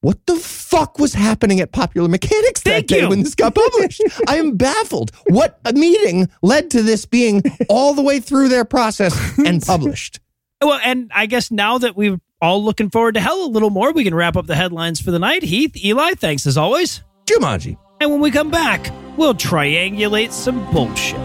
what 0.00 0.26
the 0.26 0.36
fuck 0.36 0.98
was 0.98 1.14
happening 1.14 1.60
at 1.60 1.72
Popular 1.72 2.08
Mechanics 2.08 2.62
that 2.62 2.70
Thank 2.70 2.86
day 2.86 3.00
you. 3.00 3.08
when 3.08 3.22
this 3.22 3.34
got 3.34 3.54
published? 3.54 4.02
I 4.28 4.36
am 4.36 4.56
baffled. 4.56 5.10
What 5.26 5.58
a 5.64 5.72
meeting 5.72 6.28
led 6.42 6.70
to 6.72 6.82
this 6.82 7.04
being 7.04 7.42
all 7.68 7.94
the 7.94 8.02
way 8.02 8.20
through 8.20 8.48
their 8.48 8.64
process 8.64 9.16
and 9.38 9.60
published? 9.66 10.20
Well, 10.62 10.80
and 10.84 11.10
I 11.14 11.26
guess 11.26 11.50
now 11.50 11.78
that 11.78 11.96
we're 11.96 12.20
all 12.40 12.62
looking 12.64 12.90
forward 12.90 13.14
to 13.14 13.20
hell 13.20 13.44
a 13.44 13.48
little 13.50 13.70
more, 13.70 13.92
we 13.92 14.04
can 14.04 14.14
wrap 14.14 14.36
up 14.36 14.46
the 14.46 14.56
headlines 14.56 15.00
for 15.00 15.10
the 15.10 15.18
night. 15.18 15.42
Heath, 15.42 15.76
Eli, 15.76 16.14
thanks 16.14 16.46
as 16.46 16.56
always. 16.56 17.02
Jumanji. 17.26 17.76
And 18.00 18.10
when 18.10 18.20
we 18.20 18.30
come 18.30 18.50
back, 18.50 18.92
we'll 19.16 19.34
triangulate 19.34 20.30
some 20.30 20.70
bullshit. 20.72 21.18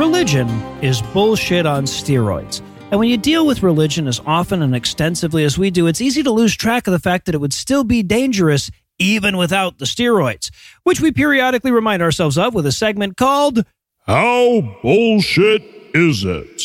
Religion 0.00 0.48
is 0.82 1.02
bullshit 1.12 1.66
on 1.66 1.84
steroids. 1.84 2.62
And 2.90 2.98
when 2.98 3.10
you 3.10 3.18
deal 3.18 3.46
with 3.46 3.62
religion 3.62 4.08
as 4.08 4.18
often 4.24 4.62
and 4.62 4.74
extensively 4.74 5.44
as 5.44 5.58
we 5.58 5.70
do, 5.70 5.86
it's 5.86 6.00
easy 6.00 6.22
to 6.22 6.30
lose 6.30 6.56
track 6.56 6.86
of 6.86 6.92
the 6.92 6.98
fact 6.98 7.26
that 7.26 7.34
it 7.34 7.38
would 7.38 7.52
still 7.52 7.84
be 7.84 8.02
dangerous 8.02 8.70
even 8.98 9.36
without 9.36 9.76
the 9.76 9.84
steroids, 9.84 10.50
which 10.84 11.02
we 11.02 11.12
periodically 11.12 11.70
remind 11.70 12.00
ourselves 12.00 12.38
of 12.38 12.54
with 12.54 12.64
a 12.64 12.72
segment 12.72 13.18
called 13.18 13.62
How 14.06 14.78
bullshit 14.82 15.60
is 15.92 16.24
it? 16.24 16.62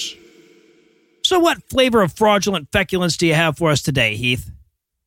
So, 1.26 1.38
what 1.38 1.62
flavor 1.64 2.02
of 2.02 2.14
fraudulent 2.14 2.70
feculence 2.72 3.18
do 3.18 3.28
you 3.28 3.34
have 3.34 3.58
for 3.58 3.70
us 3.70 3.82
today, 3.82 4.16
Heath? 4.16 4.50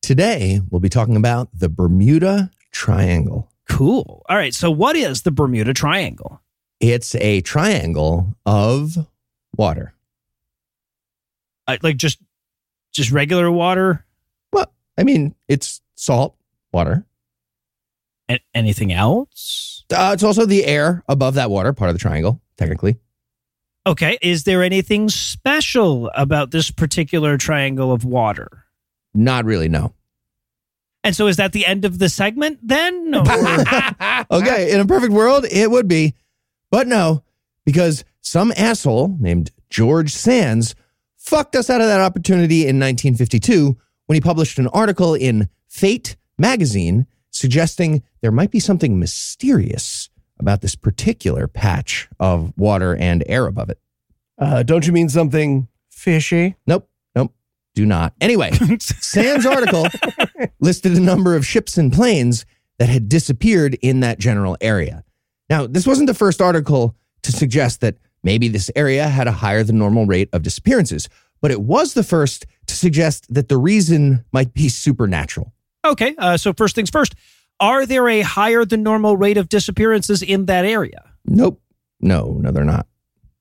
Today, 0.03 0.61
we'll 0.69 0.81
be 0.81 0.87
talking 0.87 1.15
about 1.15 1.49
the 1.51 1.67
Bermuda 1.67 2.51
Triangle. 2.71 3.49
Cool. 3.67 4.21
All 4.29 4.37
right. 4.37 4.53
So, 4.53 4.69
what 4.69 4.95
is 4.95 5.23
the 5.23 5.31
Bermuda 5.31 5.73
Triangle? 5.73 6.43
It's 6.79 7.15
a 7.15 7.41
triangle 7.41 8.35
of 8.45 8.97
water. 9.55 9.93
Uh, 11.67 11.77
like 11.83 11.97
just, 11.97 12.19
just 12.93 13.11
regular 13.11 13.51
water. 13.51 14.05
Well, 14.53 14.71
I 14.97 15.03
mean, 15.03 15.35
it's 15.47 15.81
salt 15.95 16.35
water. 16.71 17.05
A- 18.29 18.39
anything 18.53 18.93
else? 18.93 19.83
Uh, 19.91 20.11
it's 20.13 20.23
also 20.23 20.45
the 20.45 20.65
air 20.65 21.03
above 21.07 21.35
that 21.35 21.49
water, 21.49 21.73
part 21.73 21.89
of 21.89 21.95
the 21.95 21.99
triangle, 21.99 22.41
technically. 22.57 22.97
Okay. 23.85 24.17
Is 24.21 24.43
there 24.43 24.63
anything 24.63 25.09
special 25.09 26.09
about 26.15 26.51
this 26.51 26.71
particular 26.71 27.37
triangle 27.37 27.91
of 27.91 28.05
water? 28.05 28.65
Not 29.13 29.45
really, 29.45 29.67
no. 29.67 29.93
And 31.03 31.15
so, 31.15 31.27
is 31.27 31.37
that 31.37 31.53
the 31.53 31.65
end 31.65 31.85
of 31.85 31.97
the 31.97 32.09
segment 32.09 32.59
then? 32.61 33.13
Okay, 34.31 34.71
in 34.71 34.79
a 34.81 34.85
perfect 34.85 35.13
world, 35.13 35.45
it 35.49 35.71
would 35.71 35.87
be. 35.87 36.13
But 36.71 36.87
no, 36.87 37.23
because 37.65 38.03
some 38.21 38.53
asshole 38.55 39.17
named 39.19 39.51
George 39.69 40.11
Sands 40.11 40.75
fucked 41.15 41.55
us 41.55 41.69
out 41.69 41.81
of 41.81 41.87
that 41.87 42.01
opportunity 42.01 42.61
in 42.61 42.79
1952 42.79 43.77
when 44.07 44.15
he 44.15 44.21
published 44.21 44.57
an 44.59 44.67
article 44.67 45.13
in 45.13 45.49
Fate 45.67 46.15
magazine 46.37 47.05
suggesting 47.31 48.01
there 48.21 48.31
might 48.31 48.51
be 48.51 48.59
something 48.59 48.99
mysterious 48.99 50.09
about 50.39 50.61
this 50.61 50.75
particular 50.75 51.47
patch 51.47 52.09
of 52.19 52.53
water 52.57 52.95
and 52.95 53.23
air 53.27 53.45
above 53.45 53.69
it. 53.69 53.79
Uh, 54.37 54.63
don't 54.63 54.87
you 54.87 54.93
mean 54.93 55.09
something 55.09 55.67
fishy? 55.89 56.55
Nope, 56.65 56.89
nope, 57.15 57.33
do 57.75 57.85
not. 57.85 58.13
Anyway, 58.21 58.51
Sands' 58.79 59.45
article 59.45 59.87
listed 60.59 60.93
a 60.93 60.99
number 60.99 61.35
of 61.35 61.45
ships 61.45 61.77
and 61.77 61.91
planes 61.91 62.45
that 62.77 62.89
had 62.89 63.09
disappeared 63.09 63.77
in 63.81 63.99
that 63.99 64.17
general 64.19 64.57
area. 64.61 65.03
Now, 65.49 65.67
this 65.67 65.87
wasn't 65.87 66.07
the 66.07 66.13
first 66.13 66.41
article 66.41 66.95
to 67.23 67.31
suggest 67.31 67.81
that 67.81 67.97
maybe 68.23 68.47
this 68.47 68.69
area 68.75 69.07
had 69.07 69.27
a 69.27 69.31
higher 69.31 69.63
than 69.63 69.77
normal 69.77 70.05
rate 70.05 70.29
of 70.33 70.43
disappearances, 70.43 71.09
but 71.41 71.51
it 71.51 71.61
was 71.61 71.93
the 71.93 72.03
first 72.03 72.45
to 72.67 72.75
suggest 72.75 73.33
that 73.33 73.49
the 73.49 73.57
reason 73.57 74.25
might 74.31 74.53
be 74.53 74.69
supernatural. 74.69 75.53
okay. 75.85 76.15
Uh, 76.17 76.37
so, 76.37 76.53
first 76.53 76.75
things 76.75 76.89
first. 76.89 77.15
Are 77.61 77.85
there 77.85 78.07
a 78.07 78.21
higher 78.21 78.63
than 78.63 78.83
normal 78.83 79.17
rate 79.17 79.37
of 79.37 79.49
disappearances 79.49 80.21
in 80.21 80.45
that 80.45 80.63
area? 80.63 81.03
Nope. 81.25 81.61
No, 81.99 82.37
no, 82.41 82.51
they're 82.51 82.63
not. 82.63 82.87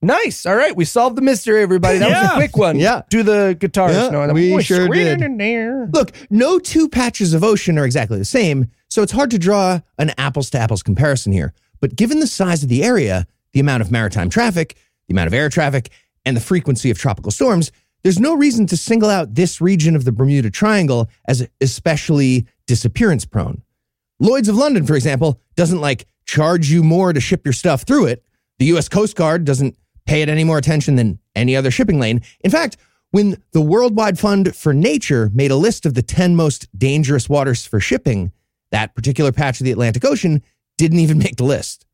Nice. 0.00 0.46
All 0.46 0.56
right, 0.56 0.74
we 0.76 0.84
solved 0.84 1.16
the 1.16 1.22
mystery, 1.22 1.60
everybody. 1.62 1.98
That 1.98 2.10
was 2.10 2.30
a 2.32 2.34
quick 2.34 2.56
one. 2.56 2.78
Yeah. 2.78 3.02
Do 3.10 3.22
the 3.22 3.56
guitars. 3.58 3.96
Yeah, 3.96 4.10
no, 4.10 4.32
we 4.32 4.50
voice 4.50 4.64
sure 4.64 4.84
screaming 4.84 5.18
did. 5.18 5.22
in 5.22 5.36
there. 5.38 5.88
Look, 5.92 6.12
no 6.30 6.58
two 6.58 6.88
patches 6.88 7.34
of 7.34 7.42
ocean 7.42 7.78
are 7.78 7.84
exactly 7.84 8.18
the 8.18 8.24
same, 8.24 8.70
so 8.88 9.02
it's 9.02 9.12
hard 9.12 9.30
to 9.32 9.38
draw 9.38 9.80
an 9.98 10.10
apples 10.18 10.50
to 10.50 10.58
apples 10.58 10.82
comparison 10.82 11.32
here. 11.32 11.52
But 11.80 11.96
given 11.96 12.20
the 12.20 12.26
size 12.26 12.62
of 12.62 12.68
the 12.68 12.84
area, 12.84 13.26
the 13.52 13.60
amount 13.60 13.82
of 13.82 13.90
maritime 13.90 14.30
traffic, 14.30 14.76
the 15.06 15.14
amount 15.14 15.28
of 15.28 15.34
air 15.34 15.48
traffic, 15.48 15.90
and 16.24 16.36
the 16.36 16.40
frequency 16.40 16.90
of 16.90 16.98
tropical 16.98 17.30
storms, 17.30 17.72
there's 18.02 18.20
no 18.20 18.34
reason 18.34 18.66
to 18.66 18.76
single 18.76 19.10
out 19.10 19.34
this 19.34 19.60
region 19.60 19.96
of 19.96 20.04
the 20.04 20.12
Bermuda 20.12 20.50
Triangle 20.50 21.08
as 21.26 21.48
especially 21.60 22.46
disappearance 22.66 23.24
prone. 23.24 23.62
Lloyd's 24.20 24.48
of 24.48 24.56
London, 24.56 24.86
for 24.86 24.94
example, 24.94 25.40
doesn't 25.56 25.80
like 25.80 26.06
charge 26.26 26.70
you 26.70 26.82
more 26.82 27.12
to 27.12 27.20
ship 27.20 27.44
your 27.44 27.52
stuff 27.52 27.82
through 27.82 28.06
it. 28.06 28.24
The 28.58 28.66
US 28.66 28.88
Coast 28.88 29.16
Guard 29.16 29.44
doesn't 29.44 29.76
pay 30.06 30.22
it 30.22 30.28
any 30.28 30.44
more 30.44 30.58
attention 30.58 30.96
than 30.96 31.18
any 31.34 31.56
other 31.56 31.70
shipping 31.70 31.98
lane. 31.98 32.22
In 32.40 32.50
fact, 32.50 32.76
when 33.10 33.42
the 33.52 33.60
Worldwide 33.60 34.18
Fund 34.18 34.54
for 34.54 34.74
Nature 34.74 35.30
made 35.32 35.50
a 35.50 35.56
list 35.56 35.86
of 35.86 35.94
the 35.94 36.02
10 36.02 36.36
most 36.36 36.68
dangerous 36.78 37.28
waters 37.28 37.66
for 37.66 37.80
shipping, 37.80 38.32
that 38.70 38.94
particular 38.94 39.32
patch 39.32 39.60
of 39.60 39.64
the 39.64 39.72
Atlantic 39.72 40.04
Ocean 40.04 40.42
didn't 40.78 41.00
even 41.00 41.18
make 41.18 41.36
the 41.36 41.44
list. 41.44 41.84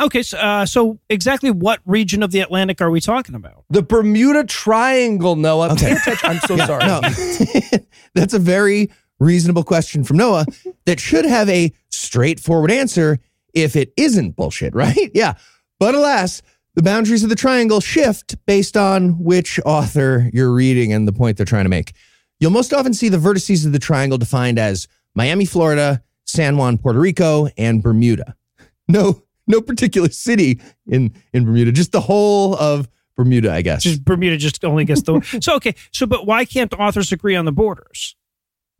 Okay. 0.00 0.22
So, 0.22 0.38
uh, 0.38 0.64
so 0.64 0.98
exactly 1.10 1.50
what 1.50 1.80
region 1.84 2.22
of 2.22 2.30
the 2.30 2.40
Atlantic 2.40 2.80
are 2.80 2.90
we 2.90 3.00
talking 3.00 3.34
about? 3.34 3.64
The 3.68 3.82
Bermuda 3.82 4.44
Triangle, 4.44 5.36
Noah. 5.36 5.72
Okay. 5.72 5.94
Pay 5.94 6.12
attention. 6.12 6.30
I'm 6.30 6.38
so 6.40 6.56
sorry. 6.66 6.86
No, 6.86 7.00
that's 8.14 8.32
a 8.32 8.38
very 8.38 8.90
reasonable 9.20 9.62
question 9.62 10.02
from 10.02 10.16
Noah 10.16 10.46
that 10.86 10.98
should 10.98 11.26
have 11.26 11.48
a 11.48 11.72
straightforward 11.90 12.70
answer 12.70 13.18
if 13.54 13.76
it 13.76 13.92
isn't 13.96 14.34
bullshit, 14.36 14.74
right? 14.74 15.10
Yeah. 15.14 15.34
But 15.78 15.94
alas, 15.96 16.42
the 16.74 16.82
boundaries 16.82 17.24
of 17.24 17.28
the 17.28 17.36
triangle 17.36 17.80
shift 17.80 18.36
based 18.46 18.76
on 18.76 19.22
which 19.22 19.58
author 19.66 20.30
you're 20.32 20.52
reading 20.52 20.92
and 20.92 21.06
the 21.06 21.12
point 21.12 21.36
they're 21.36 21.44
trying 21.44 21.64
to 21.64 21.70
make. 21.70 21.92
You'll 22.38 22.52
most 22.52 22.72
often 22.72 22.94
see 22.94 23.08
the 23.08 23.18
vertices 23.18 23.66
of 23.66 23.72
the 23.72 23.78
triangle 23.80 24.16
defined 24.16 24.58
as 24.58 24.86
Miami, 25.14 25.44
Florida, 25.44 26.02
San 26.24 26.56
Juan, 26.56 26.78
Puerto 26.78 26.98
Rico, 26.98 27.48
and 27.56 27.82
Bermuda. 27.82 28.36
No, 28.88 29.22
no 29.46 29.62
particular 29.62 30.10
city 30.10 30.60
in, 30.86 31.14
in 31.32 31.44
Bermuda, 31.44 31.70
just 31.72 31.92
the 31.92 32.00
whole 32.00 32.56
of 32.56 32.88
Bermuda, 33.16 33.50
I 33.50 33.62
guess. 33.62 33.84
Just 33.84 34.04
Bermuda 34.04 34.36
just 34.36 34.62
only 34.64 34.84
gets 34.84 35.02
the. 35.02 35.20
so, 35.40 35.54
okay. 35.54 35.76
So, 35.92 36.04
but 36.04 36.26
why 36.26 36.44
can't 36.44 36.74
authors 36.74 37.12
agree 37.12 37.36
on 37.36 37.44
the 37.44 37.52
borders? 37.52 38.16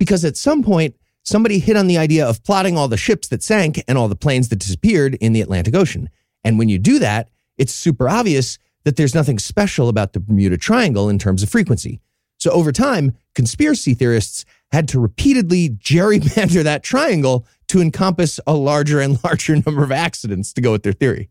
because 0.02 0.24
at 0.24 0.36
some 0.36 0.64
point 0.64 0.96
somebody 1.22 1.60
hit 1.60 1.76
on 1.76 1.86
the 1.86 1.96
idea 1.96 2.26
of 2.26 2.42
plotting 2.42 2.76
all 2.76 2.88
the 2.88 2.96
ships 2.96 3.28
that 3.28 3.40
sank 3.40 3.80
and 3.86 3.96
all 3.96 4.08
the 4.08 4.16
planes 4.16 4.48
that 4.48 4.58
disappeared 4.58 5.14
in 5.20 5.32
the 5.32 5.40
Atlantic 5.40 5.76
Ocean. 5.76 6.10
And 6.42 6.58
when 6.58 6.68
you 6.68 6.76
do 6.76 6.98
that, 6.98 7.30
it's 7.56 7.72
super 7.72 8.08
obvious 8.08 8.58
that 8.82 8.96
there's 8.96 9.14
nothing 9.14 9.38
special 9.38 9.88
about 9.88 10.12
the 10.12 10.18
Bermuda 10.18 10.58
Triangle 10.58 11.08
in 11.08 11.20
terms 11.20 11.44
of 11.44 11.48
frequency. 11.48 12.00
So 12.38 12.50
over 12.50 12.72
time, 12.72 13.16
conspiracy 13.36 13.94
theorists 13.94 14.44
had 14.72 14.88
to 14.88 15.00
repeatedly 15.00 15.70
gerrymander 15.70 16.64
that 16.64 16.82
triangle 16.82 17.46
to 17.68 17.80
encompass 17.80 18.40
a 18.46 18.54
larger 18.54 19.00
and 19.00 19.22
larger 19.24 19.56
number 19.56 19.84
of 19.84 19.92
accidents 19.92 20.52
to 20.54 20.60
go 20.60 20.72
with 20.72 20.82
their 20.82 20.92
theory. 20.92 21.28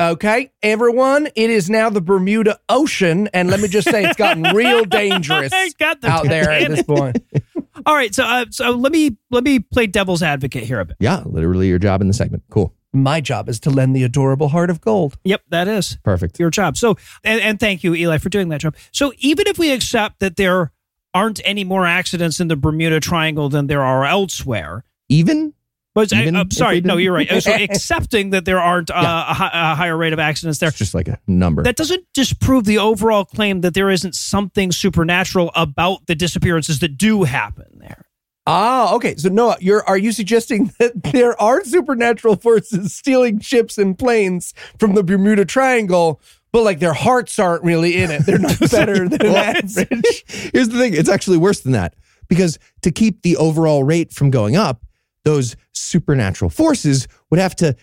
Okay, 0.00 0.52
everyone, 0.62 1.26
it 1.34 1.50
is 1.50 1.68
now 1.68 1.90
the 1.90 2.00
Bermuda 2.00 2.60
Ocean, 2.68 3.28
and 3.34 3.50
let 3.50 3.58
me 3.58 3.66
just 3.66 3.90
say, 3.90 4.04
it's 4.04 4.16
gotten 4.16 4.42
real 4.54 4.84
dangerous 4.84 5.52
Got 5.76 6.00
the 6.00 6.08
out 6.08 6.24
there 6.24 6.52
at 6.52 6.68
this 6.68 6.84
point. 6.84 7.18
All 7.86 7.96
right, 7.96 8.14
so 8.14 8.22
uh, 8.24 8.44
so 8.50 8.70
let 8.70 8.92
me 8.92 9.16
let 9.30 9.42
me 9.42 9.58
play 9.58 9.88
devil's 9.88 10.22
advocate 10.22 10.62
here 10.64 10.78
a 10.78 10.84
bit. 10.84 10.96
Yeah, 11.00 11.24
literally 11.26 11.66
your 11.66 11.80
job 11.80 12.00
in 12.00 12.06
the 12.06 12.14
segment. 12.14 12.44
Cool. 12.48 12.72
My 12.92 13.20
job 13.20 13.48
is 13.48 13.58
to 13.60 13.70
lend 13.70 13.94
the 13.94 14.04
adorable 14.04 14.48
heart 14.48 14.70
of 14.70 14.80
gold. 14.80 15.18
Yep, 15.24 15.42
that 15.48 15.66
is 15.68 15.98
Perfect. 16.04 16.38
your 16.38 16.50
job. 16.50 16.76
So, 16.76 16.96
and, 17.24 17.40
and 17.40 17.60
thank 17.60 17.84
you, 17.84 17.94
Eli, 17.94 18.18
for 18.18 18.28
doing 18.28 18.48
that 18.50 18.60
job. 18.60 18.76
So, 18.92 19.12
even 19.18 19.46
if 19.46 19.58
we 19.58 19.72
accept 19.72 20.20
that 20.20 20.36
there 20.36 20.72
aren't 21.18 21.40
any 21.44 21.64
more 21.64 21.84
accidents 21.86 22.40
in 22.40 22.48
the 22.48 22.56
Bermuda 22.56 23.00
Triangle 23.00 23.48
than 23.48 23.66
there 23.66 23.82
are 23.82 24.04
elsewhere, 24.04 24.84
Even? 25.08 25.52
but 25.94 26.12
I, 26.12 26.22
Even 26.22 26.36
am 26.36 26.46
if 26.46 26.52
sorry, 26.52 26.80
no, 26.80 26.96
you're 26.96 27.12
right. 27.12 27.28
So, 27.42 27.52
accepting 27.52 28.30
that 28.30 28.44
there 28.44 28.60
aren't 28.60 28.90
uh, 28.90 28.94
Yeah. 29.02 29.30
a, 29.30 29.34
hi- 29.34 29.72
a 29.72 29.74
higher 29.74 29.96
rate 29.96 30.12
of 30.12 30.18
accidents 30.20 30.58
there, 30.60 30.68
It's 30.68 30.78
just 30.78 30.94
like 30.94 31.08
a 31.08 31.18
number. 31.26 31.62
that 31.64 31.76
doesn't 31.76 32.04
disprove 32.14 32.64
the 32.64 32.78
overall 32.78 33.24
claim 33.24 33.62
that 33.62 33.74
there 33.74 33.90
isn't 33.90 34.14
something 34.14 34.70
supernatural 34.72 35.50
about 35.56 36.06
the 36.06 36.14
disappearances 36.14 36.78
that 36.80 36.96
do 36.96 37.24
happen 37.24 37.66
there. 37.80 38.04
Ah, 38.50 38.94
okay. 38.94 39.14
So 39.16 39.28
Noah, 39.28 39.56
you're 39.60 39.84
are 39.86 39.98
you 39.98 40.10
suggesting 40.12 40.70
that 40.78 40.92
there 41.12 41.40
are 41.40 41.62
supernatural 41.64 42.36
forces 42.36 42.94
stealing 42.94 43.40
ships 43.40 43.76
and 43.76 43.98
planes 43.98 44.54
from 44.78 44.94
the 44.94 45.02
Bermuda 45.02 45.44
Triangle, 45.44 46.20
but 46.52 46.62
like 46.62 46.78
their 46.78 46.92
hearts 46.94 47.38
aren't 47.38 47.62
really 47.64 47.96
in 47.96 48.10
it? 48.10 48.24
They're 48.26 48.38
not 48.38 48.58
better 48.70 49.08
than 49.08 49.18
Well, 49.22 49.36
average. 49.36 50.24
Here's 50.52 50.68
the 50.68 50.78
thing 50.78 50.94
it's 50.94 51.08
actually 51.08 51.36
worse 51.38 51.60
than 51.60 51.72
that 51.72 51.94
because 52.28 52.58
to 52.82 52.90
keep 52.90 53.22
the 53.22 53.36
overall 53.36 53.84
rate 53.84 54.12
from 54.12 54.30
going 54.30 54.56
up, 54.56 54.84
those 55.24 55.56
supernatural 55.72 56.50
forces 56.50 57.06
would 57.30 57.40
have 57.40 57.54
to 57.56 57.76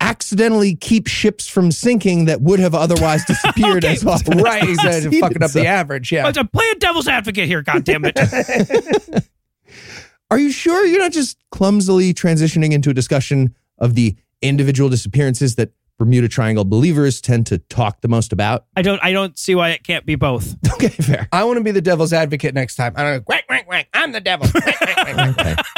accidentally 0.00 0.74
keep 0.74 1.06
ships 1.06 1.48
from 1.48 1.70
sinking 1.70 2.26
that 2.26 2.40
would 2.42 2.58
have 2.60 2.74
otherwise 2.74 3.24
disappeared 3.26 3.84
Okay, 3.84 3.94
as 3.94 4.04
well. 4.04 4.18
right, 4.36 4.62
they 4.64 4.70
exactly. 4.72 5.20
Fucking 5.20 5.42
up 5.42 5.50
So- 5.50 5.60
the 5.60 5.66
average. 5.66 6.12
Yeah. 6.12 6.24
But 6.24 6.36
I'm 6.36 6.48
playing 6.48 6.74
devil's 6.80 7.08
advocate 7.08 7.46
here, 7.46 7.62
goddammit. 7.62 9.24
Are 10.30 10.38
you 10.38 10.50
sure 10.50 10.84
you're 10.86 10.98
not 11.00 11.12
just 11.12 11.38
clumsily 11.50 12.12
transitioning 12.12 12.72
into 12.72 12.90
a 12.90 12.94
discussion 12.94 13.54
of 13.78 13.94
the 13.94 14.16
individual 14.42 14.88
disappearances 14.90 15.54
that 15.56 15.70
Bermuda 15.98 16.28
Triangle 16.28 16.64
believers 16.64 17.20
tend 17.20 17.46
to 17.46 17.58
talk 17.58 18.00
the 18.00 18.08
most 18.08 18.32
about? 18.32 18.66
I 18.76 18.82
don't 18.82 18.98
I 19.02 19.12
don't 19.12 19.38
see 19.38 19.54
why 19.54 19.70
it 19.70 19.84
can't 19.84 20.04
be 20.06 20.14
both. 20.16 20.56
Okay, 20.74 20.88
fair. 20.88 21.28
I 21.32 21.44
want 21.44 21.56
to 21.58 21.64
be 21.64 21.70
the 21.70 21.80
devil's 21.80 22.12
advocate 22.12 22.52
next 22.52 22.74
time. 22.76 22.92
I 22.96 23.02
don't 23.04 23.18
go, 23.18 23.22
quack, 23.24 23.46
quack, 23.46 23.64
quack. 23.66 23.88
I'm 23.94 24.10
the 24.12 24.20
devil. 24.20 24.46
Quack, 24.48 24.64
quack, 24.76 24.96
quack, 24.96 25.14
quack. 25.14 25.38
Okay. 25.40 25.54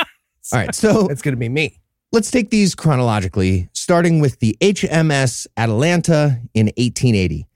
All 0.53 0.59
right, 0.59 0.75
so 0.75 1.07
It's 1.09 1.21
gonna 1.23 1.37
be 1.37 1.49
me. 1.51 1.81
let's 2.13 2.31
take 2.31 2.51
these 2.51 2.75
chronologically, 2.75 3.69
starting 3.73 4.21
with 4.21 4.39
the 4.41 4.57
HMS 4.61 5.47
Atalanta 5.57 6.41
in 6.55 6.67
1880. 6.77 7.47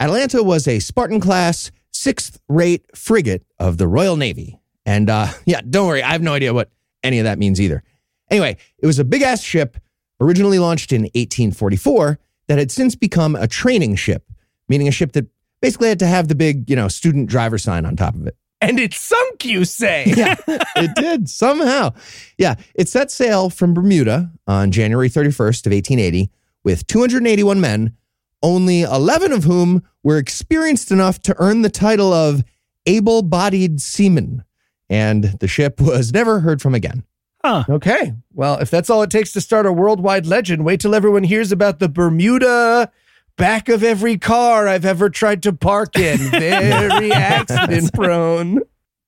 Atalanta 0.00 0.42
was 0.42 0.68
a 0.68 0.78
Spartan 0.78 1.20
class, 1.20 1.70
sixth 1.90 2.38
rate 2.48 2.84
frigate 2.94 3.44
of 3.58 3.76
the 3.78 3.88
Royal 3.88 4.16
Navy. 4.16 4.58
And 4.86 5.10
uh, 5.10 5.28
yeah, 5.46 5.60
don't 5.68 5.86
worry, 5.88 6.02
I 6.02 6.12
have 6.12 6.22
no 6.22 6.32
idea 6.32 6.54
what 6.54 6.70
any 7.02 7.18
of 7.18 7.24
that 7.24 7.38
means 7.38 7.60
either. 7.60 7.82
Anyway, 8.30 8.56
it 8.78 8.86
was 8.86 8.98
a 8.98 9.04
big 9.04 9.22
ass 9.22 9.42
ship, 9.42 9.76
originally 10.20 10.58
launched 10.58 10.92
in 10.92 11.02
1844, 11.02 12.18
that 12.46 12.58
had 12.58 12.70
since 12.70 12.94
become 12.94 13.34
a 13.36 13.46
training 13.46 13.96
ship, 13.96 14.30
meaning 14.68 14.88
a 14.88 14.92
ship 14.92 15.12
that 15.12 15.26
basically 15.60 15.88
had 15.88 15.98
to 15.98 16.06
have 16.06 16.28
the 16.28 16.34
big, 16.34 16.68
you 16.68 16.76
know, 16.76 16.88
student 16.88 17.28
driver 17.28 17.58
sign 17.58 17.86
on 17.86 17.96
top 17.96 18.14
of 18.14 18.26
it. 18.26 18.36
And 18.60 18.78
it 18.80 18.94
sunk, 18.94 19.44
you 19.44 19.64
say. 19.64 20.04
Yeah, 20.16 20.36
it 20.76 20.94
did 20.94 21.28
somehow. 21.28 21.92
Yeah, 22.38 22.54
it 22.74 22.88
set 22.88 23.10
sail 23.10 23.50
from 23.50 23.74
Bermuda 23.74 24.30
on 24.46 24.70
January 24.70 25.08
31st 25.08 25.66
of 25.66 25.72
1880 25.72 26.30
with 26.62 26.86
281 26.86 27.60
men, 27.60 27.96
only 28.42 28.82
11 28.82 29.32
of 29.32 29.44
whom 29.44 29.82
were 30.02 30.18
experienced 30.18 30.90
enough 30.90 31.20
to 31.22 31.34
earn 31.38 31.62
the 31.62 31.70
title 31.70 32.12
of 32.12 32.42
able-bodied 32.86 33.80
seamen. 33.80 34.44
And 34.88 35.24
the 35.40 35.48
ship 35.48 35.80
was 35.80 36.12
never 36.12 36.40
heard 36.40 36.62
from 36.62 36.74
again. 36.74 37.04
Okay. 37.44 38.14
Well, 38.32 38.58
if 38.58 38.70
that's 38.70 38.90
all 38.90 39.02
it 39.02 39.10
takes 39.10 39.32
to 39.32 39.40
start 39.40 39.66
a 39.66 39.72
worldwide 39.72 40.26
legend, 40.26 40.64
wait 40.64 40.80
till 40.80 40.94
everyone 40.94 41.24
hears 41.24 41.52
about 41.52 41.78
the 41.78 41.88
Bermuda 41.88 42.90
back 43.36 43.68
of 43.68 43.82
every 43.82 44.18
car 44.18 44.68
I've 44.68 44.84
ever 44.84 45.10
tried 45.10 45.42
to 45.44 45.52
park 45.52 45.96
in. 45.96 46.18
Very 46.30 47.12
accident 47.12 47.92
prone. 47.92 48.60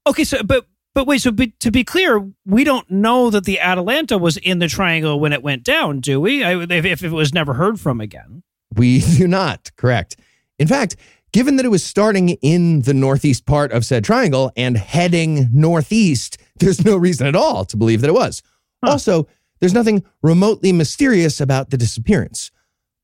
Okay, 0.07 0.24
so 0.24 0.43
but 0.43 0.66
but 0.95 1.07
wait, 1.07 1.20
so 1.20 1.30
be, 1.30 1.49
to 1.61 1.70
be 1.70 1.84
clear, 1.84 2.26
we 2.47 2.64
don't 2.64 2.91
know 2.91 3.28
that 3.28 3.45
the 3.45 3.61
Atalanta 3.61 4.16
was 4.16 4.39
in 4.39 4.61
the 4.61 4.66
triangle 4.66 5.20
when 5.20 5.34
it 5.34 5.43
went 5.43 5.62
down, 5.62 6.01
do 6.01 6.18
we? 6.20 6.43
I, 6.43 6.55
if, 6.62 6.87
if 6.87 7.05
it 7.05 7.11
was 7.11 7.34
never 7.34 7.53
heard 7.53 7.78
from 7.78 8.01
again. 8.01 8.43
We 8.74 9.01
do 9.18 9.28
not, 9.28 9.70
correct. 9.76 10.16
In 10.59 10.66
fact, 10.66 10.97
given 11.32 11.57
that 11.57 11.66
it 11.66 11.70
was 11.70 11.84
starting 11.84 12.30
in 12.41 12.80
the 12.80 12.95
northeast 12.95 13.45
part 13.45 13.72
of 13.72 13.84
said 13.84 14.05
triangle 14.05 14.51
and 14.57 14.78
heading 14.78 15.51
northeast, 15.53 16.39
there's 16.59 16.84
no 16.84 16.96
reason 16.96 17.26
at 17.26 17.36
all 17.36 17.64
to 17.64 17.76
believe 17.76 18.00
that 18.00 18.09
it 18.09 18.14
was. 18.14 18.42
Also, 18.82 19.26
there's 19.61 19.74
nothing 19.74 20.04
remotely 20.22 20.72
mysterious 20.72 21.40
about 21.40 21.70
the 21.70 21.76
disappearance. 21.76 22.50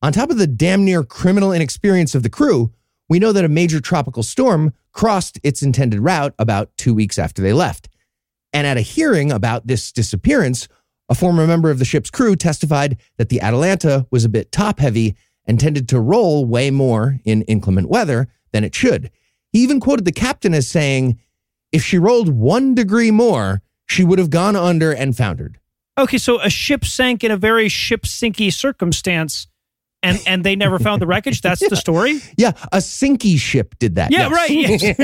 On 0.02 0.12
top 0.12 0.30
of 0.30 0.38
the 0.38 0.46
damn 0.46 0.84
near 0.84 1.02
criminal 1.04 1.52
inexperience 1.52 2.14
of 2.14 2.22
the 2.22 2.30
crew, 2.30 2.72
we 3.08 3.18
know 3.18 3.32
that 3.32 3.44
a 3.44 3.48
major 3.48 3.80
tropical 3.80 4.22
storm 4.22 4.72
crossed 4.92 5.38
its 5.42 5.62
intended 5.62 6.00
route 6.00 6.34
about 6.38 6.76
two 6.76 6.94
weeks 6.94 7.18
after 7.18 7.40
they 7.42 7.52
left. 7.52 7.88
And 8.52 8.66
at 8.66 8.76
a 8.76 8.82
hearing 8.82 9.32
about 9.32 9.66
this 9.66 9.92
disappearance, 9.92 10.68
a 11.08 11.14
former 11.14 11.46
member 11.46 11.70
of 11.70 11.78
the 11.78 11.84
ship's 11.84 12.10
crew 12.10 12.36
testified 12.36 12.98
that 13.16 13.28
the 13.28 13.40
Atalanta 13.40 14.06
was 14.10 14.24
a 14.24 14.28
bit 14.28 14.52
top 14.52 14.78
heavy 14.78 15.14
and 15.46 15.58
tended 15.58 15.88
to 15.88 16.00
roll 16.00 16.44
way 16.44 16.70
more 16.70 17.18
in 17.24 17.42
inclement 17.42 17.88
weather 17.88 18.28
than 18.52 18.64
it 18.64 18.74
should. 18.74 19.10
He 19.52 19.60
even 19.60 19.80
quoted 19.80 20.04
the 20.04 20.12
captain 20.12 20.54
as 20.54 20.68
saying, 20.68 21.18
If 21.72 21.82
she 21.84 21.98
rolled 21.98 22.28
one 22.28 22.74
degree 22.74 23.10
more, 23.10 23.62
she 23.86 24.04
would 24.04 24.18
have 24.18 24.30
gone 24.30 24.56
under 24.56 24.92
and 24.92 25.16
foundered. 25.16 25.58
Okay, 25.98 26.18
so 26.18 26.40
a 26.40 26.48
ship 26.50 26.84
sank 26.84 27.24
in 27.24 27.30
a 27.30 27.36
very 27.36 27.68
ship 27.68 28.02
sinky 28.02 28.52
circumstance, 28.52 29.46
and 30.02 30.22
and 30.26 30.44
they 30.44 30.56
never 30.56 30.78
found 30.78 31.02
the 31.02 31.06
wreckage. 31.06 31.40
That's 31.42 31.66
the 31.68 31.76
story. 31.76 32.20
Yeah, 32.36 32.52
a 32.72 32.78
sinky 32.78 33.38
ship 33.38 33.74
did 33.78 33.96
that. 33.96 34.10
Yeah, 34.10 34.28
yes. 34.28 34.32
right. 34.32 34.96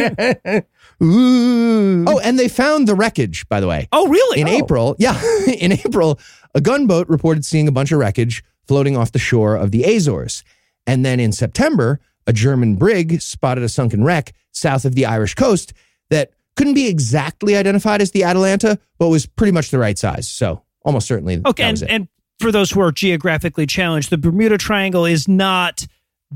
yes. 0.46 0.64
Oh, 1.00 2.20
and 2.24 2.38
they 2.38 2.48
found 2.48 2.88
the 2.88 2.94
wreckage, 2.94 3.48
by 3.48 3.60
the 3.60 3.68
way. 3.68 3.88
Oh, 3.92 4.08
really? 4.08 4.40
In 4.40 4.48
Oh. 4.48 4.52
April, 4.52 4.96
yeah, 4.98 5.20
in 5.46 5.70
April, 5.72 6.18
a 6.54 6.60
gunboat 6.60 7.08
reported 7.08 7.44
seeing 7.44 7.68
a 7.68 7.72
bunch 7.72 7.92
of 7.92 7.98
wreckage 8.00 8.42
floating 8.66 8.96
off 8.96 9.12
the 9.12 9.18
shore 9.18 9.54
of 9.56 9.70
the 9.70 9.84
Azores. 9.84 10.42
And 10.88 11.04
then 11.04 11.20
in 11.20 11.30
September, 11.32 12.00
a 12.26 12.32
German 12.32 12.74
brig 12.74 13.20
spotted 13.20 13.62
a 13.62 13.68
sunken 13.68 14.02
wreck 14.02 14.32
south 14.50 14.84
of 14.84 14.94
the 14.96 15.06
Irish 15.06 15.34
coast 15.36 15.72
that 16.10 16.32
couldn't 16.58 16.74
be 16.74 16.86
exactly 16.88 17.56
identified 17.56 18.02
as 18.02 18.10
the 18.10 18.24
Atalanta, 18.24 18.78
but 18.98 19.08
was 19.08 19.24
pretty 19.24 19.52
much 19.52 19.70
the 19.70 19.78
right 19.78 19.96
size. 19.98 20.28
So 20.28 20.62
almost 20.84 21.06
certainly 21.08 21.40
Okay, 21.46 21.62
that 21.62 21.70
was 21.70 21.82
and, 21.82 21.90
it. 21.90 21.94
and 21.94 22.08
for 22.40 22.52
those 22.52 22.70
who 22.70 22.80
are 22.80 22.92
geographically 22.92 23.64
challenged, 23.66 24.10
the 24.10 24.18
Bermuda 24.18 24.58
Triangle 24.58 25.06
is 25.06 25.26
not 25.26 25.86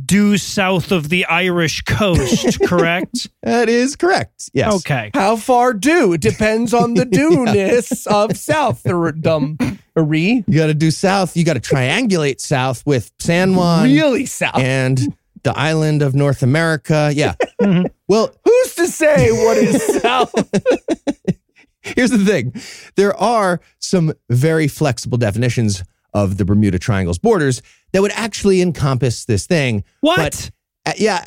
due 0.07 0.39
south 0.39 0.91
of 0.91 1.11
the 1.11 1.27
Irish 1.27 1.83
coast, 1.83 2.59
correct? 2.67 3.29
that 3.43 3.69
is 3.69 3.95
correct. 3.95 4.49
Yes. 4.55 4.73
Okay. 4.77 5.11
How 5.13 5.37
far 5.37 5.75
due? 5.75 6.15
It 6.15 6.23
depends 6.23 6.73
on 6.73 6.95
the 6.95 7.05
due-ness 7.45 8.07
of 8.07 8.37
South. 8.39 8.87
Or 8.87 9.13
dumb. 9.13 9.59
Re. 9.95 10.43
You 10.47 10.59
got 10.59 10.69
to 10.69 10.75
do 10.75 10.91
south. 10.91 11.37
You 11.37 11.45
got 11.45 11.55
to 11.55 11.61
triangulate 11.61 12.41
south 12.41 12.83
with 12.87 13.13
San 13.19 13.55
Juan 13.55 13.85
Really 13.85 14.25
south. 14.25 14.57
and 14.59 14.99
the 15.43 15.57
island 15.59 16.03
of 16.03 16.15
North 16.15 16.43
America. 16.43 17.11
Yeah. 17.15 17.35
Well, 18.09 18.35
Who's 18.45 18.75
to 18.75 18.89
say 18.89 19.31
what 19.31 19.57
is 19.57 19.83
south? 20.03 20.35
Here's 21.81 22.11
the 22.11 22.19
thing 22.19 22.53
there 22.97 23.17
are 23.17 23.61
some 23.79 24.13
very 24.29 24.69
flexible 24.69 25.17
definitions 25.17 25.83
of 26.13 26.37
the 26.37 26.45
Bermuda 26.45 26.79
Triangle's 26.79 27.19
borders 27.19 27.63
that 27.93 28.03
would 28.03 28.13
actually 28.13 28.61
encompass 28.61 29.25
this 29.25 29.47
thing. 29.47 29.85
What? 30.01 30.17
But 30.17 30.51
uh, 30.85 30.93
yeah, 30.99 31.25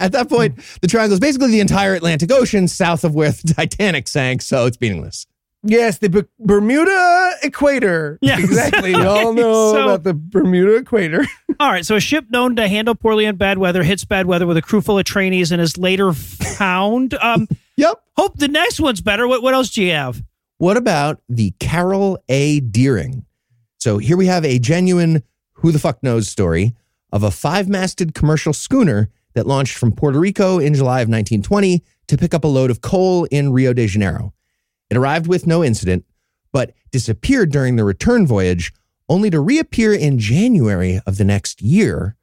at 0.00 0.12
that 0.12 0.28
point, 0.28 0.58
the 0.80 0.88
triangle 0.88 1.12
is 1.12 1.20
basically 1.20 1.50
the 1.50 1.60
entire 1.60 1.94
Atlantic 1.94 2.32
Ocean 2.32 2.66
south 2.66 3.04
of 3.04 3.14
where 3.14 3.30
the 3.30 3.54
Titanic 3.54 4.08
sank, 4.08 4.42
so 4.42 4.66
it's 4.66 4.80
meaningless. 4.80 5.26
Yes, 5.62 5.98
the 5.98 6.08
B- 6.08 6.22
Bermuda 6.38 7.32
equator. 7.42 8.18
Yes. 8.22 8.40
Exactly. 8.42 8.94
We 8.94 9.04
all 9.04 9.32
know 9.34 9.72
So- 9.72 9.82
about 9.84 10.04
the 10.04 10.14
Bermuda 10.14 10.76
equator. 10.76 11.24
All 11.60 11.70
right, 11.70 11.84
so 11.84 11.94
a 11.96 12.00
ship 12.00 12.24
known 12.30 12.56
to 12.56 12.66
handle 12.68 12.94
poorly 12.94 13.26
in 13.26 13.36
bad 13.36 13.58
weather 13.58 13.82
hits 13.82 14.02
bad 14.06 14.24
weather 14.24 14.46
with 14.46 14.56
a 14.56 14.62
crew 14.62 14.80
full 14.80 14.98
of 14.98 15.04
trainees 15.04 15.52
and 15.52 15.60
is 15.60 15.76
later 15.76 16.12
found. 16.14 17.14
Um, 17.22 17.48
Yep. 17.76 18.00
hope 18.16 18.38
the 18.38 18.48
next 18.48 18.80
one's 18.80 19.00
better. 19.02 19.28
What 19.28 19.42
what 19.42 19.52
else 19.54 19.70
do 19.70 19.82
you 19.82 19.92
have? 19.92 20.22
What 20.58 20.76
about 20.78 21.20
the 21.28 21.52
Carroll 21.60 22.18
A. 22.30 22.60
Deering? 22.60 23.24
So 23.78 23.98
here 23.98 24.16
we 24.16 24.26
have 24.26 24.44
a 24.44 24.58
genuine 24.58 25.22
who 25.54 25.70
the 25.72 25.78
fuck 25.78 26.02
knows 26.02 26.28
story 26.28 26.74
of 27.12 27.22
a 27.22 27.30
five 27.30 27.68
masted 27.68 28.14
commercial 28.14 28.52
schooner 28.54 29.10
that 29.34 29.46
launched 29.46 29.76
from 29.78 29.92
Puerto 29.92 30.18
Rico 30.18 30.58
in 30.58 30.72
July 30.74 31.00
of 31.00 31.08
1920 31.08 31.82
to 32.08 32.16
pick 32.18 32.32
up 32.34 32.44
a 32.44 32.48
load 32.48 32.70
of 32.70 32.80
coal 32.80 33.24
in 33.30 33.52
Rio 33.52 33.72
de 33.74 33.86
Janeiro. 33.86 34.32
It 34.90 34.96
arrived 34.96 35.26
with 35.26 35.46
no 35.46 35.62
incident, 35.64 36.04
but 36.52 36.72
disappeared 36.90 37.52
during 37.52 37.76
the 37.76 37.84
return 37.84 38.26
voyage, 38.26 38.72
only 39.08 39.30
to 39.30 39.40
reappear 39.40 39.92
in 39.92 40.18
January 40.18 41.00
of 41.06 41.16
the 41.16 41.24
next 41.24 41.62
year, 41.62 42.16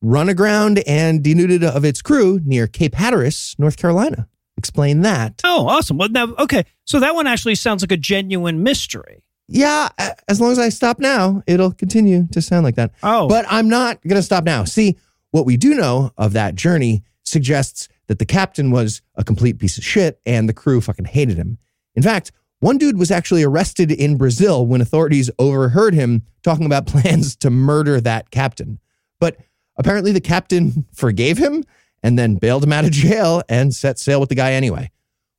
run 0.00 0.28
aground 0.28 0.78
and 0.86 1.22
denuded 1.22 1.62
of 1.64 1.84
its 1.84 2.02
crew 2.02 2.40
near 2.44 2.66
Cape 2.66 2.94
Hatteras, 2.94 3.54
North 3.58 3.76
Carolina. 3.76 4.28
explain 4.56 5.00
that. 5.02 5.40
Oh, 5.44 5.66
awesome. 5.68 5.98
Well, 5.98 6.08
now, 6.08 6.34
okay. 6.38 6.64
So 6.84 7.00
that 7.00 7.14
one 7.14 7.26
actually 7.26 7.54
sounds 7.56 7.82
like 7.82 7.92
a 7.92 7.96
genuine 7.96 8.62
mystery. 8.62 9.22
Yeah, 9.48 9.90
as 10.28 10.40
long 10.40 10.52
as 10.52 10.58
I 10.58 10.70
stop 10.70 10.98
now, 10.98 11.42
it'll 11.46 11.72
continue 11.72 12.26
to 12.32 12.40
sound 12.40 12.64
like 12.64 12.76
that. 12.76 12.92
Oh. 13.02 13.28
But 13.28 13.44
I'm 13.48 13.68
not 13.68 14.00
going 14.02 14.16
to 14.16 14.22
stop 14.22 14.44
now. 14.44 14.64
See, 14.64 14.96
what 15.32 15.44
we 15.44 15.56
do 15.58 15.74
know 15.74 16.12
of 16.16 16.32
that 16.32 16.54
journey 16.54 17.02
suggests 17.24 17.88
that 18.06 18.18
the 18.18 18.24
captain 18.24 18.70
was 18.70 19.02
a 19.16 19.24
complete 19.24 19.58
piece 19.58 19.76
of 19.76 19.84
shit 19.84 20.20
and 20.24 20.48
the 20.48 20.54
crew 20.54 20.80
fucking 20.80 21.06
hated 21.06 21.36
him. 21.36 21.58
In 21.94 22.02
fact, 22.02 22.32
one 22.60 22.78
dude 22.78 22.98
was 22.98 23.10
actually 23.10 23.42
arrested 23.42 23.90
in 23.90 24.16
Brazil 24.16 24.66
when 24.66 24.80
authorities 24.80 25.30
overheard 25.38 25.94
him 25.94 26.22
talking 26.42 26.66
about 26.66 26.86
plans 26.88 27.36
to 27.36 27.50
murder 27.50 28.00
that 28.00 28.30
captain. 28.30 28.78
But 29.20 29.36
apparently 29.76 30.12
the 30.12 30.20
captain 30.20 30.86
forgave 30.92 31.38
him 31.38 31.64
and 32.02 32.18
then 32.18 32.36
bailed 32.36 32.64
him 32.64 32.72
out 32.72 32.84
of 32.84 32.90
jail 32.92 33.42
and 33.48 33.74
set 33.74 33.98
sail 33.98 34.20
with 34.20 34.28
the 34.28 34.34
guy 34.34 34.52
anyway. 34.52 34.90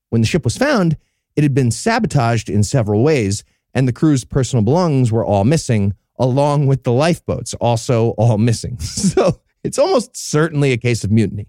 When 0.10 0.22
the 0.22 0.28
ship 0.28 0.44
was 0.44 0.58
found, 0.58 0.98
it 1.36 1.44
had 1.44 1.54
been 1.54 1.72
sabotaged 1.72 2.50
in 2.50 2.64
several 2.64 3.04
ways, 3.04 3.44
and 3.74 3.88
the 3.88 3.94
crew's 3.94 4.24
personal 4.24 4.64
belongings 4.64 5.12
were 5.12 5.26
all 5.26 5.44
missing, 5.44 5.94
along 6.18 6.68
with 6.68 6.84
the 6.84 6.94
lifeboats, 6.94 7.54
also 7.56 8.10
all 8.12 8.38
missing. 8.38 8.78
So 9.16 9.42
it's 9.64 9.80
almost 9.80 10.16
certainly 10.16 10.72
a 10.72 10.78
case 10.78 11.04
of 11.04 11.12
mutiny. 11.12 11.48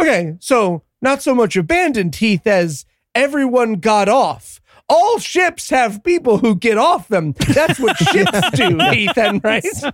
Okay, 0.00 0.36
so 0.40 0.84
not 1.02 1.22
so 1.22 1.34
much 1.34 1.54
abandoned 1.54 2.14
teeth 2.14 2.46
as 2.46 2.86
everyone 3.18 3.74
got 3.74 4.08
off. 4.08 4.60
All 4.88 5.18
ships 5.18 5.68
have 5.70 6.02
people 6.02 6.38
who 6.38 6.54
get 6.54 6.78
off 6.78 7.08
them. 7.08 7.32
That's 7.32 7.78
what 7.78 7.96
ships 8.12 8.50
do, 8.52 8.80
Ethan, 8.80 9.40
right? 9.44 9.64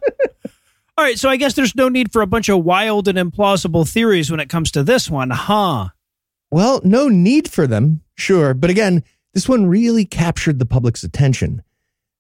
All 0.97 1.05
right. 1.05 1.18
So 1.18 1.29
I 1.29 1.37
guess 1.37 1.55
there's 1.55 1.75
no 1.75 1.89
need 1.89 2.12
for 2.12 2.22
a 2.22 2.27
bunch 2.27 2.49
of 2.49 2.64
wild 2.64 3.09
and 3.09 3.18
implausible 3.18 3.91
theories 3.91 4.31
when 4.31 4.39
it 4.39 4.49
comes 4.49 4.70
to 4.72 4.85
this 4.85 5.11
one, 5.11 5.31
huh? 5.31 5.89
Well, 6.53 6.81
no 6.85 7.09
need 7.09 7.51
for 7.51 7.66
them, 7.66 8.03
sure. 8.14 8.55
But 8.55 8.70
again, 8.70 9.03
this 9.33 9.49
one 9.49 9.66
really 9.66 10.05
captured 10.05 10.61
the 10.61 10.66
public's 10.66 11.03
attention. 11.03 11.64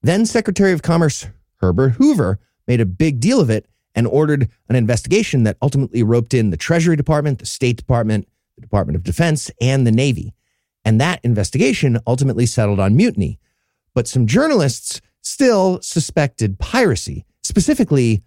Then 0.02 0.26
Secretary 0.26 0.72
of 0.72 0.82
Commerce 0.82 1.28
Herbert 1.60 1.90
Hoover 1.90 2.40
made 2.66 2.80
a 2.80 2.86
big 2.86 3.20
deal 3.20 3.40
of 3.40 3.50
it 3.50 3.66
and 3.94 4.08
ordered 4.08 4.48
an 4.68 4.74
investigation 4.74 5.44
that 5.44 5.56
ultimately 5.62 6.02
roped 6.02 6.34
in 6.34 6.50
the 6.50 6.56
Treasury 6.56 6.96
Department, 6.96 7.38
the 7.38 7.46
State 7.46 7.76
Department, 7.76 8.26
the 8.56 8.62
Department 8.62 8.96
of 8.96 9.04
Defense, 9.04 9.52
and 9.60 9.86
the 9.86 9.92
Navy. 9.92 10.34
And 10.84 11.00
that 11.00 11.20
investigation 11.24 11.98
ultimately 12.06 12.46
settled 12.46 12.80
on 12.80 12.96
mutiny. 12.96 13.38
But 13.94 14.08
some 14.08 14.26
journalists 14.26 15.00
still 15.22 15.80
suspected 15.80 16.58
piracy, 16.58 17.24
specifically 17.42 18.22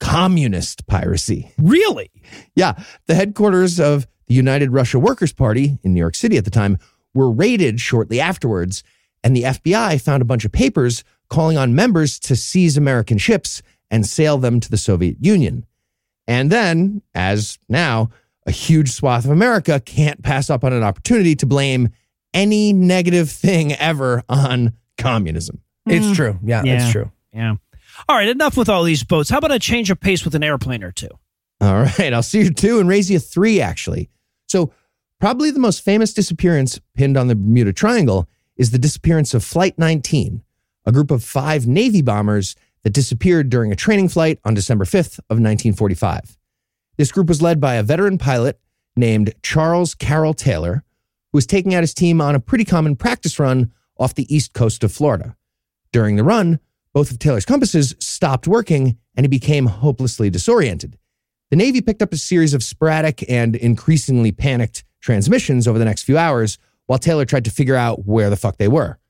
communist 0.00 0.86
piracy. 0.86 1.52
Really? 1.58 2.10
Yeah, 2.56 2.74
the 3.06 3.14
headquarters 3.14 3.78
of 3.78 4.06
the 4.26 4.34
United 4.34 4.72
Russia 4.72 4.98
Workers' 4.98 5.32
Party 5.32 5.78
in 5.82 5.94
New 5.94 6.00
York 6.00 6.16
City 6.16 6.36
at 6.36 6.44
the 6.44 6.50
time 6.50 6.78
were 7.14 7.30
raided 7.30 7.80
shortly 7.80 8.20
afterwards, 8.20 8.82
and 9.22 9.36
the 9.36 9.42
FBI 9.42 10.00
found 10.00 10.22
a 10.22 10.26
bunch 10.26 10.44
of 10.44 10.50
papers 10.50 11.04
calling 11.28 11.56
on 11.56 11.74
members 11.74 12.18
to 12.18 12.34
seize 12.34 12.76
American 12.76 13.18
ships 13.18 13.62
and 13.90 14.06
sail 14.06 14.38
them 14.38 14.58
to 14.58 14.70
the 14.70 14.76
Soviet 14.76 15.16
Union. 15.20 15.66
And 16.26 16.50
then, 16.50 17.02
as 17.14 17.58
now, 17.68 18.10
a 18.46 18.50
huge 18.50 18.90
swath 18.90 19.24
of 19.24 19.30
America 19.30 19.80
can't 19.80 20.22
pass 20.22 20.50
up 20.50 20.64
on 20.64 20.72
an 20.72 20.82
opportunity 20.82 21.34
to 21.36 21.46
blame 21.46 21.90
any 22.34 22.72
negative 22.72 23.30
thing 23.30 23.72
ever 23.74 24.22
on 24.28 24.72
communism. 24.98 25.60
It's 25.86 26.06
mm. 26.06 26.14
true. 26.14 26.38
Yeah, 26.42 26.62
Yeah. 26.64 26.78
that's 26.78 26.92
true. 26.92 27.10
Yeah. 27.32 27.54
All 28.08 28.16
right. 28.16 28.28
Enough 28.28 28.56
with 28.56 28.68
all 28.68 28.84
these 28.84 29.04
boats. 29.04 29.30
How 29.30 29.38
about 29.38 29.52
a 29.52 29.58
change 29.58 29.90
of 29.90 30.00
pace 30.00 30.24
with 30.24 30.34
an 30.34 30.42
airplane 30.42 30.82
or 30.82 30.92
two? 30.92 31.08
All 31.60 31.82
right, 31.82 32.12
I'll 32.12 32.24
see 32.24 32.40
you 32.40 32.50
two 32.50 32.80
and 32.80 32.88
raise 32.88 33.08
you 33.08 33.20
three, 33.20 33.60
actually. 33.60 34.10
So, 34.48 34.72
probably 35.20 35.52
the 35.52 35.60
most 35.60 35.84
famous 35.84 36.12
disappearance 36.12 36.80
pinned 36.96 37.16
on 37.16 37.28
the 37.28 37.36
Bermuda 37.36 37.72
Triangle 37.72 38.28
is 38.56 38.72
the 38.72 38.80
disappearance 38.80 39.32
of 39.32 39.44
Flight 39.44 39.78
19, 39.78 40.42
a 40.86 40.92
group 40.92 41.12
of 41.12 41.22
five 41.22 41.68
Navy 41.68 42.02
bombers 42.02 42.56
that 42.82 42.90
disappeared 42.90 43.48
during 43.48 43.70
a 43.70 43.76
training 43.76 44.08
flight 44.08 44.40
on 44.44 44.54
December 44.54 44.84
5th 44.84 45.20
of 45.30 45.38
1945. 45.38 46.36
This 47.02 47.10
group 47.10 47.26
was 47.26 47.42
led 47.42 47.60
by 47.60 47.74
a 47.74 47.82
veteran 47.82 48.16
pilot 48.16 48.60
named 48.94 49.34
Charles 49.42 49.92
Carroll 49.92 50.34
Taylor, 50.34 50.84
who 51.32 51.36
was 51.36 51.46
taking 51.46 51.74
out 51.74 51.82
his 51.82 51.94
team 51.94 52.20
on 52.20 52.36
a 52.36 52.38
pretty 52.38 52.64
common 52.64 52.94
practice 52.94 53.40
run 53.40 53.72
off 53.98 54.14
the 54.14 54.32
east 54.32 54.52
coast 54.52 54.84
of 54.84 54.92
Florida. 54.92 55.36
During 55.90 56.14
the 56.14 56.22
run, 56.22 56.60
both 56.92 57.10
of 57.10 57.18
Taylor's 57.18 57.44
compasses 57.44 57.96
stopped 57.98 58.46
working 58.46 58.98
and 59.16 59.24
he 59.24 59.28
became 59.28 59.66
hopelessly 59.66 60.30
disoriented. 60.30 60.96
The 61.50 61.56
Navy 61.56 61.80
picked 61.80 62.02
up 62.02 62.12
a 62.12 62.16
series 62.16 62.54
of 62.54 62.62
sporadic 62.62 63.28
and 63.28 63.56
increasingly 63.56 64.30
panicked 64.30 64.84
transmissions 65.00 65.66
over 65.66 65.80
the 65.80 65.84
next 65.84 66.04
few 66.04 66.16
hours 66.16 66.56
while 66.86 67.00
Taylor 67.00 67.24
tried 67.24 67.46
to 67.46 67.50
figure 67.50 67.74
out 67.74 68.06
where 68.06 68.30
the 68.30 68.36
fuck 68.36 68.58
they 68.58 68.68
were. 68.68 69.00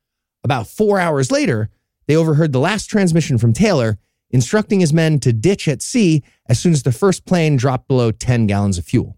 About 0.45 0.66
four 0.66 0.99
hours 0.99 1.30
later, 1.30 1.68
they 2.07 2.16
overheard 2.16 2.53
the 2.53 2.59
last 2.59 2.86
transmission 2.86 3.36
from 3.36 3.53
Taylor 3.53 3.99
instructing 4.33 4.80
his 4.80 4.93
men 4.93 5.20
to 5.20 5.33
ditch 5.33 5.68
at 5.68 5.83
sea 5.83 6.22
as 6.49 6.59
soon 6.59 6.72
as 6.72 6.83
the 6.83 6.93
first 6.93 7.24
plane 7.26 7.57
dropped 7.57 7.87
below 7.87 8.11
10 8.11 8.47
gallons 8.47 8.78
of 8.78 8.85
fuel. 8.85 9.16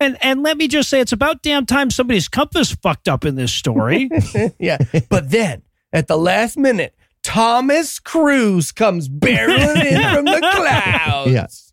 And 0.00 0.16
and 0.20 0.42
let 0.42 0.56
me 0.56 0.66
just 0.66 0.88
say, 0.88 1.00
it's 1.00 1.12
about 1.12 1.42
damn 1.42 1.64
time 1.64 1.90
somebody's 1.90 2.26
compass 2.26 2.72
fucked 2.72 3.08
up 3.08 3.24
in 3.24 3.36
this 3.36 3.52
story. 3.52 4.10
Yeah. 4.58 4.78
But 5.08 5.30
then 5.30 5.62
at 5.92 6.08
the 6.08 6.16
last 6.16 6.56
minute, 6.56 6.96
Thomas 7.22 7.98
Cruise 8.00 8.72
comes 8.72 9.08
barreling 9.08 9.84
in 9.84 10.02
from 10.14 10.24
the 10.24 10.40
clouds. 10.40 11.30
Yes. 11.30 11.72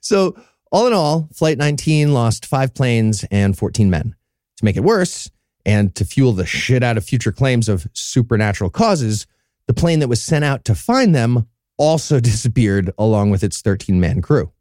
So, 0.00 0.36
all 0.72 0.86
in 0.86 0.92
all, 0.92 1.28
Flight 1.32 1.56
19 1.56 2.12
lost 2.12 2.46
five 2.46 2.74
planes 2.74 3.24
and 3.30 3.56
14 3.56 3.88
men. 3.88 4.14
To 4.58 4.64
make 4.64 4.76
it 4.76 4.82
worse, 4.82 5.30
and 5.64 5.94
to 5.94 6.04
fuel 6.04 6.32
the 6.32 6.46
shit 6.46 6.82
out 6.82 6.96
of 6.96 7.04
future 7.04 7.30
claims 7.30 7.68
of 7.68 7.86
supernatural 7.92 8.70
causes, 8.70 9.26
the 9.66 9.74
plane 9.74 10.00
that 10.00 10.08
was 10.08 10.22
sent 10.22 10.44
out 10.44 10.64
to 10.64 10.74
find 10.74 11.14
them 11.14 11.46
also 11.78 12.20
disappeared 12.30 12.90
along 12.98 13.30
with 13.30 13.42
its 13.42 13.62
13 13.62 13.98
man 13.98 14.20
crew. 14.20 14.52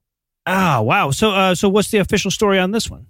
ah, 0.46 0.82
wow. 0.82 1.12
So 1.12 1.32
uh, 1.32 1.56
so 1.56 1.68
what's 1.68 1.92
the 1.92 1.98
official 1.98 2.32
story 2.32 2.60
on 2.60 2.72
this 2.72 2.90
one? 2.90 3.08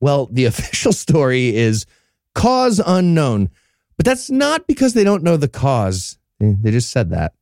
Well, 0.00 0.26
the 0.30 0.44
official 0.52 0.92
story 0.92 1.56
is 1.56 1.86
cause 2.34 2.80
unknown, 2.86 3.48
but 3.96 4.04
that's 4.04 4.30
not 4.30 4.66
because 4.66 4.92
they 4.92 5.04
don't 5.04 5.22
know 5.22 5.36
the 5.38 5.48
cause. 5.48 6.18
They 6.38 6.70
just 6.70 6.90
said 6.90 7.10
that. 7.10 7.32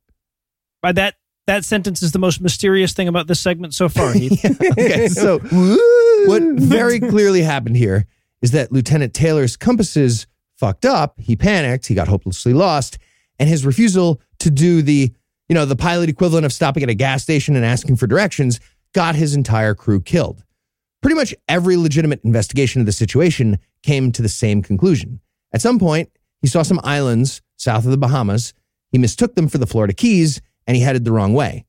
By 0.81 0.93
that 0.93 1.15
that 1.47 1.65
sentence 1.65 2.01
is 2.01 2.11
the 2.11 2.19
most 2.19 2.41
mysterious 2.41 2.93
thing 2.93 3.07
about 3.07 3.27
this 3.27 3.39
segment 3.39 3.73
so 3.73 3.89
far. 3.89 4.13
Okay, 4.77 5.07
so 5.09 5.39
what 6.27 6.41
very 6.55 6.99
clearly 6.99 7.41
happened 7.41 7.75
here 7.77 8.07
is 8.41 8.51
that 8.51 8.71
Lieutenant 8.71 9.13
Taylor's 9.13 9.57
compasses 9.57 10.27
fucked 10.57 10.85
up. 10.85 11.19
He 11.19 11.35
panicked. 11.35 11.87
He 11.87 11.93
got 11.95 12.07
hopelessly 12.07 12.53
lost, 12.53 12.97
and 13.37 13.49
his 13.49 13.65
refusal 13.65 14.21
to 14.39 14.49
do 14.49 14.81
the 14.81 15.13
you 15.49 15.55
know 15.55 15.65
the 15.65 15.75
pilot 15.75 16.09
equivalent 16.09 16.45
of 16.45 16.53
stopping 16.53 16.83
at 16.83 16.89
a 16.89 16.95
gas 16.95 17.23
station 17.23 17.55
and 17.55 17.65
asking 17.65 17.95
for 17.95 18.07
directions 18.07 18.59
got 18.93 19.15
his 19.15 19.35
entire 19.35 19.75
crew 19.75 20.01
killed. 20.01 20.43
Pretty 21.01 21.15
much 21.15 21.35
every 21.47 21.77
legitimate 21.77 22.23
investigation 22.23 22.79
of 22.79 22.85
the 22.85 22.91
situation 22.91 23.59
came 23.83 24.11
to 24.11 24.21
the 24.21 24.29
same 24.29 24.63
conclusion. 24.63 25.19
At 25.53 25.61
some 25.61 25.77
point, 25.77 26.09
he 26.41 26.47
saw 26.47 26.63
some 26.63 26.79
islands 26.83 27.41
south 27.57 27.85
of 27.85 27.91
the 27.91 27.97
Bahamas. 27.97 28.53
He 28.91 28.97
mistook 28.97 29.35
them 29.35 29.47
for 29.47 29.57
the 29.57 29.67
Florida 29.67 29.93
Keys, 29.93 30.41
and 30.65 30.75
he 30.75 30.83
headed 30.83 31.05
the 31.05 31.11
wrong 31.11 31.33
way. 31.33 31.65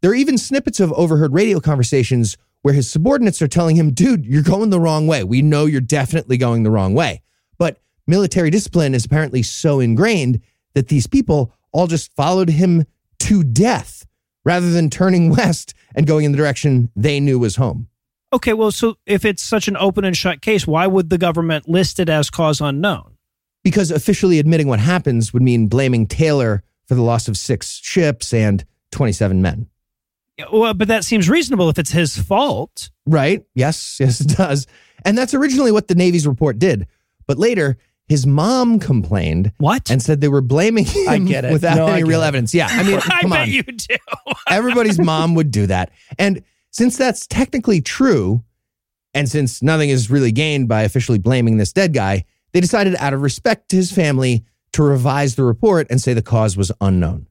There 0.00 0.10
are 0.10 0.14
even 0.14 0.36
snippets 0.36 0.80
of 0.80 0.92
overheard 0.92 1.32
radio 1.32 1.60
conversations 1.60 2.36
where 2.62 2.74
his 2.74 2.90
subordinates 2.90 3.40
are 3.40 3.48
telling 3.48 3.76
him, 3.76 3.92
dude, 3.92 4.26
you're 4.26 4.42
going 4.42 4.70
the 4.70 4.80
wrong 4.80 5.06
way. 5.06 5.24
We 5.24 5.42
know 5.42 5.66
you're 5.66 5.80
definitely 5.80 6.36
going 6.36 6.62
the 6.62 6.70
wrong 6.70 6.94
way. 6.94 7.22
But 7.58 7.78
military 8.06 8.50
discipline 8.50 8.94
is 8.94 9.04
apparently 9.04 9.42
so 9.42 9.80
ingrained 9.80 10.40
that 10.74 10.88
these 10.88 11.06
people 11.06 11.52
all 11.72 11.86
just 11.86 12.14
followed 12.14 12.48
him 12.48 12.84
to 13.24 13.42
death 13.44 14.06
rather 14.44 14.70
than 14.70 14.90
turning 14.90 15.30
west 15.36 15.74
and 15.94 16.06
going 16.06 16.24
in 16.24 16.32
the 16.32 16.38
direction 16.38 16.90
they 16.96 17.20
knew 17.20 17.38
was 17.38 17.56
home. 17.56 17.88
okay, 18.32 18.52
well, 18.52 18.70
so 18.70 18.96
if 19.06 19.24
it's 19.24 19.42
such 19.42 19.68
an 19.68 19.76
open 19.76 20.04
and 20.04 20.16
shut 20.16 20.40
case, 20.42 20.66
why 20.66 20.86
would 20.86 21.08
the 21.10 21.18
government 21.18 21.68
list 21.68 22.00
it 22.00 22.08
as 22.08 22.30
cause 22.30 22.60
unknown? 22.60 23.16
Because 23.62 23.90
officially 23.90 24.38
admitting 24.38 24.66
what 24.68 24.80
happens 24.80 25.32
would 25.32 25.42
mean 25.42 25.68
blaming 25.68 26.06
Taylor 26.06 26.62
for 26.86 26.94
the 26.94 27.02
loss 27.02 27.28
of 27.28 27.36
six 27.36 27.80
ships 27.82 28.34
and 28.34 28.64
27 28.90 29.40
men. 29.40 29.68
Well, 30.52 30.74
but 30.74 30.88
that 30.88 31.04
seems 31.04 31.30
reasonable 31.30 31.68
if 31.68 31.78
it's 31.78 31.92
his 31.92 32.18
fault. 32.18 32.90
Right? 33.06 33.46
Yes, 33.54 33.98
yes, 34.00 34.20
it 34.20 34.28
does. 34.36 34.66
And 35.04 35.16
that's 35.16 35.32
originally 35.32 35.70
what 35.72 35.88
the 35.88 35.94
Navy's 35.94 36.26
report 36.26 36.58
did. 36.58 36.86
But 37.26 37.38
later, 37.38 37.78
his 38.08 38.26
mom 38.26 38.78
complained 38.78 39.52
What? 39.58 39.90
and 39.90 40.02
said 40.02 40.20
they 40.20 40.28
were 40.28 40.40
blaming 40.42 40.84
him 40.84 41.08
I 41.08 41.18
get 41.18 41.44
it. 41.44 41.52
without 41.54 41.76
No, 41.76 41.86
I 41.86 41.92
any 41.92 42.02
get 42.02 42.08
real 42.08 42.22
it. 42.22 42.26
evidence. 42.26 42.54
Yeah, 42.54 42.68
I 42.70 42.82
mean, 42.86 42.96
I 42.98 43.20
come 43.22 43.30
bet 43.30 43.40
on. 43.42 43.50
you 43.50 43.62
do. 43.62 43.96
Everybody's 44.50 44.98
mom 44.98 45.34
would 45.34 45.50
do 45.50 45.66
that. 45.66 45.90
And 46.18 46.42
since 46.70 46.96
that's 46.98 47.26
technically 47.26 47.80
true, 47.80 48.42
and 49.14 49.28
since 49.28 49.62
nothing 49.62 49.90
is 49.90 50.10
really 50.10 50.32
gained 50.32 50.68
by 50.68 50.82
officially 50.82 51.18
blaming 51.18 51.56
this 51.56 51.72
dead 51.72 51.94
guy, 51.94 52.24
they 52.52 52.60
decided 52.60 52.94
out 52.98 53.14
of 53.14 53.22
respect 53.22 53.68
to 53.70 53.76
his 53.76 53.90
family 53.92 54.44
to 54.72 54.82
revise 54.82 55.36
the 55.36 55.44
report 55.44 55.86
and 55.88 56.00
say 56.00 56.14
the 56.14 56.22
cause 56.22 56.56
was 56.56 56.72
unknown. 56.80 57.26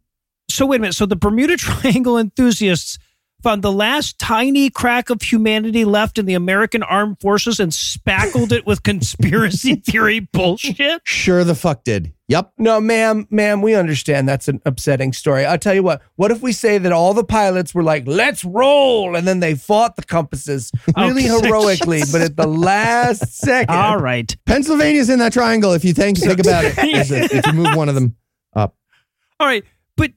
so 0.50 0.66
wait 0.66 0.78
a 0.78 0.80
minute. 0.80 0.94
So 0.94 1.06
the 1.06 1.16
Bermuda 1.18 1.58
Triangle 1.58 2.18
enthusiasts 2.18 2.98
found 3.44 3.62
the 3.62 3.72
last 3.72 4.18
tiny 4.20 4.70
crack 4.70 5.10
of 5.10 5.22
humanity 5.22 5.86
left 5.86 6.18
in 6.18 6.26
the 6.26 6.34
American 6.34 6.82
armed 6.82 7.20
forces 7.20 7.60
and 7.60 7.74
spackled 7.74 8.52
it 8.52 8.66
with 8.66 8.84
conspiracy 8.84 9.76
theory 9.86 10.22
bullshit? 10.22 11.02
Sure 11.04 11.44
the 11.44 11.54
fuck 11.56 11.84
did. 11.84 12.14
Yep. 12.30 12.54
No, 12.58 12.80
ma'am, 12.80 13.28
ma'am, 13.30 13.62
we 13.62 13.76
understand 13.76 14.28
that's 14.28 14.48
an 14.48 14.62
upsetting 14.66 15.12
story. 15.14 15.46
I'll 15.46 15.58
tell 15.58 15.74
you 15.76 15.84
what, 15.84 16.02
what 16.16 16.32
if 16.32 16.42
we 16.42 16.54
say 16.54 16.78
that 16.78 16.92
all 16.94 17.14
the 17.14 17.24
pilots 17.24 17.76
were 17.76 17.84
like, 17.84 18.08
let's 18.08 18.46
roll, 18.46 19.16
and 19.16 19.28
then 19.28 19.42
they 19.42 19.56
fought 19.56 19.98
the 19.98 20.04
compasses 20.04 20.72
oh, 20.96 21.08
really 21.08 21.30
Okay. 21.30 21.48
heroically, 21.48 22.02
but 22.12 22.22
at 22.22 22.38
the 22.38 22.48
last 22.48 23.38
second. 23.38 23.76
All 23.76 24.00
right. 24.00 24.36
Pennsylvania's 24.46 25.10
in 25.10 25.20
that 25.20 25.34
triangle 25.34 25.74
if 25.74 25.84
you 25.84 25.94
think 25.94 26.18
think 26.18 26.40
about 26.40 26.64
it. 26.66 26.78
Is 26.78 27.12
it- 27.12 27.32
If 27.34 27.46
you 27.48 27.54
move 27.54 27.76
one 27.76 27.90
of 27.90 27.96
them 27.96 28.16
up. 28.56 28.76
All 29.40 29.46
right. 29.48 29.64
But 29.98 30.12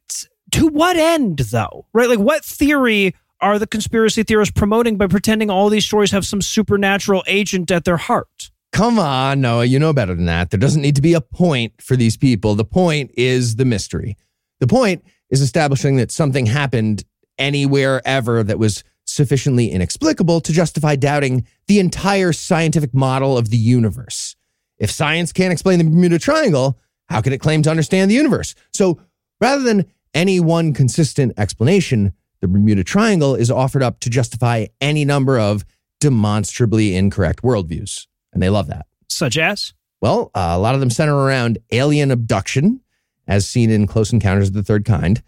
to 0.57 0.69
what 0.69 0.97
end, 0.97 1.39
though? 1.39 1.87
Right? 1.93 2.09
Like, 2.09 2.19
what 2.19 2.45
theory 2.45 3.15
are 3.41 3.59
the 3.59 3.67
conspiracy 3.67 4.23
theorists 4.23 4.53
promoting 4.53 4.97
by 4.97 5.07
pretending 5.07 5.51
all 5.51 5.69
these 5.69 5.85
stories 5.85 6.11
have 6.11 6.25
some 6.25 6.41
supernatural 6.41 7.23
agent 7.27 7.71
at 7.71 7.85
their 7.85 7.99
heart? 7.99 8.51
Come 8.73 8.99
on, 8.99 9.41
Noah, 9.41 9.65
you 9.65 9.79
know 9.79 9.93
better 9.93 10.15
than 10.15 10.27
that. 10.27 10.51
There 10.51 10.61
doesn't 10.61 10.83
need 10.83 10.97
to 10.97 11.03
be 11.03 11.15
a 11.15 11.21
point 11.21 11.81
for 11.81 11.97
these 11.97 12.17
people. 12.17 12.55
The 12.55 12.65
point 12.65 13.11
is 13.17 13.57
the 13.57 13.65
mystery. 13.65 14.17
The 14.61 14.67
point 14.67 15.05
is 15.31 15.41
establishing 15.41 15.97
that 15.97 16.11
something 16.11 16.47
happened 16.47 17.05
anywhere 17.39 18.01
ever 18.07 18.43
that 18.43 18.59
was 18.59 18.83
sufficiently 19.05 19.71
inexplicable 19.71 20.41
to 20.41 20.53
justify 20.53 20.97
doubting 20.97 21.47
the 21.69 21.79
entire 21.79 22.33
scientific 22.33 22.95
model 22.95 23.37
of 23.39 23.51
the 23.51 23.57
universe. 23.57 24.37
If 24.79 24.91
science 24.91 25.33
can't 25.33 25.53
explain 25.53 25.79
the 25.79 25.85
Bermuda 25.85 26.19
Triangle, 26.19 26.79
how 27.09 27.21
can 27.21 27.33
it 27.33 27.39
claim 27.39 27.63
to 27.63 27.71
understand 27.71 28.11
the 28.11 28.15
universe? 28.15 28.55
So 28.73 29.01
rather 29.41 29.63
than 29.63 29.87
any 30.17 30.41
one 30.41 30.73
consistent 30.73 31.33
explanation, 31.37 32.15
the 32.41 32.49
Bermuda 32.49 32.83
Triangle 32.83 33.35
is 33.35 33.51
offered 33.51 33.83
up 33.83 34.01
to 34.01 34.11
justify 34.11 34.67
any 34.81 35.05
number 35.05 35.39
of 35.39 35.65
demonstrably 36.01 36.97
incorrect 36.97 37.43
worldviews. 37.43 38.07
And 38.33 38.43
they 38.43 38.49
love 38.49 38.67
that. 38.69 38.87
Such 39.09 39.37
as? 39.37 39.75
Well, 40.01 40.31
uh, 40.35 40.53
a 40.53 40.59
lot 40.59 40.75
of 40.75 40.81
them 40.81 40.91
center 40.91 41.15
around 41.15 41.59
alien 41.71 42.11
abduction, 42.11 42.81
as 43.29 43.47
seen 43.47 43.71
in 43.71 43.87
Close 43.87 44.13
Encounters 44.13 44.49
of 44.49 44.55
the 44.55 44.63
Third 44.63 44.85
Kind. 44.85 45.23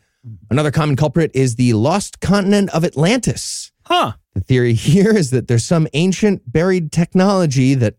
Another 0.50 0.70
common 0.70 0.96
culprit 0.96 1.30
is 1.34 1.56
the 1.56 1.74
lost 1.74 2.20
continent 2.20 2.70
of 2.70 2.84
Atlantis. 2.84 3.72
Huh. 3.84 4.12
The 4.34 4.40
theory 4.40 4.74
here 4.74 5.14
is 5.16 5.30
that 5.30 5.48
there's 5.48 5.64
some 5.64 5.86
ancient 5.92 6.50
buried 6.50 6.92
technology 6.92 7.74
that 7.74 7.96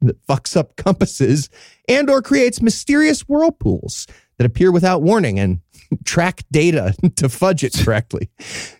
that 0.00 0.26
fucks 0.26 0.56
up 0.56 0.76
compasses 0.76 1.48
and 1.88 2.10
or 2.10 2.20
creates 2.20 2.60
mysterious 2.60 3.22
whirlpools 3.22 4.06
that 4.36 4.44
appear 4.44 4.70
without 4.70 5.02
warning 5.02 5.38
and 5.38 5.60
track 6.04 6.44
data 6.50 6.94
to 7.16 7.28
fudge 7.28 7.64
it 7.64 7.74
correctly. 7.84 8.30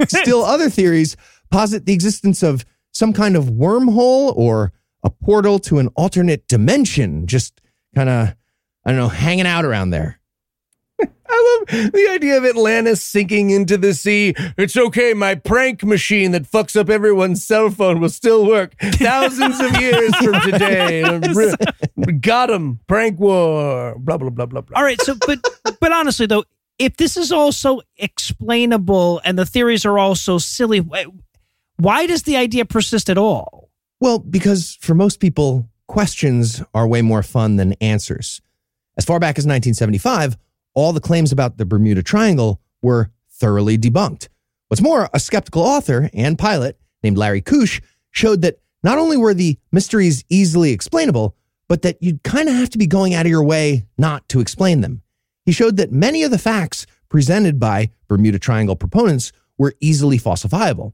Still 0.06 0.42
other 0.42 0.70
theories 0.70 1.16
posit 1.50 1.86
the 1.86 1.92
existence 1.92 2.42
of 2.42 2.64
some 2.92 3.12
kind 3.12 3.36
of 3.36 3.46
wormhole 3.46 4.36
or 4.36 4.72
a 5.02 5.10
portal 5.10 5.58
to 5.58 5.78
an 5.78 5.88
alternate 5.88 6.48
dimension 6.48 7.26
just 7.26 7.60
kind 7.94 8.08
of 8.08 8.34
I 8.86 8.90
don't 8.90 8.98
know 8.98 9.08
hanging 9.08 9.46
out 9.46 9.64
around 9.64 9.90
there. 9.90 10.20
I 11.00 11.58
love 11.70 11.92
the 11.92 12.08
idea 12.10 12.36
of 12.36 12.44
Atlantis 12.44 13.02
sinking 13.02 13.50
into 13.50 13.76
the 13.76 13.94
sea. 13.94 14.34
It's 14.56 14.76
okay, 14.76 15.14
my 15.14 15.34
prank 15.34 15.82
machine 15.82 16.32
that 16.32 16.42
fucks 16.42 16.76
up 16.76 16.90
everyone's 16.90 17.44
cell 17.44 17.70
phone 17.70 18.00
will 18.00 18.10
still 18.10 18.46
work 18.46 18.74
thousands 18.80 19.58
of 19.60 19.80
years 19.80 20.14
from 20.16 20.40
today. 20.42 21.02
Got 22.20 22.50
him. 22.50 22.80
Prank 22.86 23.18
war. 23.18 23.96
Blah, 23.98 24.18
blah, 24.18 24.30
blah, 24.30 24.46
blah, 24.46 24.60
blah. 24.60 24.78
All 24.78 24.84
right. 24.84 25.00
So, 25.00 25.14
but, 25.26 25.40
but 25.80 25.92
honestly, 25.92 26.26
though, 26.26 26.44
if 26.78 26.96
this 26.96 27.16
is 27.16 27.32
all 27.32 27.52
so 27.52 27.82
explainable 27.96 29.20
and 29.24 29.38
the 29.38 29.46
theories 29.46 29.84
are 29.84 29.98
all 29.98 30.14
so 30.14 30.38
silly, 30.38 30.78
why 31.76 32.06
does 32.06 32.22
the 32.22 32.36
idea 32.36 32.64
persist 32.64 33.08
at 33.08 33.18
all? 33.18 33.70
Well, 34.00 34.18
because 34.18 34.76
for 34.80 34.94
most 34.94 35.20
people, 35.20 35.68
questions 35.86 36.62
are 36.74 36.86
way 36.86 37.02
more 37.02 37.22
fun 37.22 37.56
than 37.56 37.74
answers. 37.74 38.40
As 38.96 39.04
far 39.04 39.18
back 39.18 39.38
as 39.38 39.44
1975, 39.44 40.36
all 40.74 40.92
the 40.92 41.00
claims 41.00 41.32
about 41.32 41.56
the 41.56 41.64
Bermuda 41.64 42.02
Triangle 42.02 42.60
were 42.82 43.10
thoroughly 43.30 43.78
debunked. 43.78 44.28
What's 44.68 44.82
more, 44.82 45.08
a 45.12 45.20
skeptical 45.20 45.62
author 45.62 46.10
and 46.12 46.38
pilot 46.38 46.78
named 47.02 47.18
Larry 47.18 47.42
Kusche 47.42 47.80
showed 48.10 48.42
that 48.42 48.58
not 48.82 48.98
only 48.98 49.16
were 49.16 49.34
the 49.34 49.58
mysteries 49.72 50.24
easily 50.28 50.72
explainable, 50.72 51.36
but 51.68 51.82
that 51.82 52.02
you'd 52.02 52.22
kind 52.22 52.48
of 52.48 52.54
have 52.54 52.70
to 52.70 52.78
be 52.78 52.86
going 52.86 53.14
out 53.14 53.26
of 53.26 53.30
your 53.30 53.44
way 53.44 53.84
not 53.96 54.28
to 54.28 54.40
explain 54.40 54.80
them. 54.80 55.02
He 55.44 55.52
showed 55.52 55.76
that 55.76 55.92
many 55.92 56.22
of 56.22 56.30
the 56.30 56.38
facts 56.38 56.86
presented 57.08 57.60
by 57.60 57.90
Bermuda 58.08 58.38
Triangle 58.38 58.76
proponents 58.76 59.32
were 59.58 59.74
easily 59.80 60.18
falsifiable. 60.18 60.92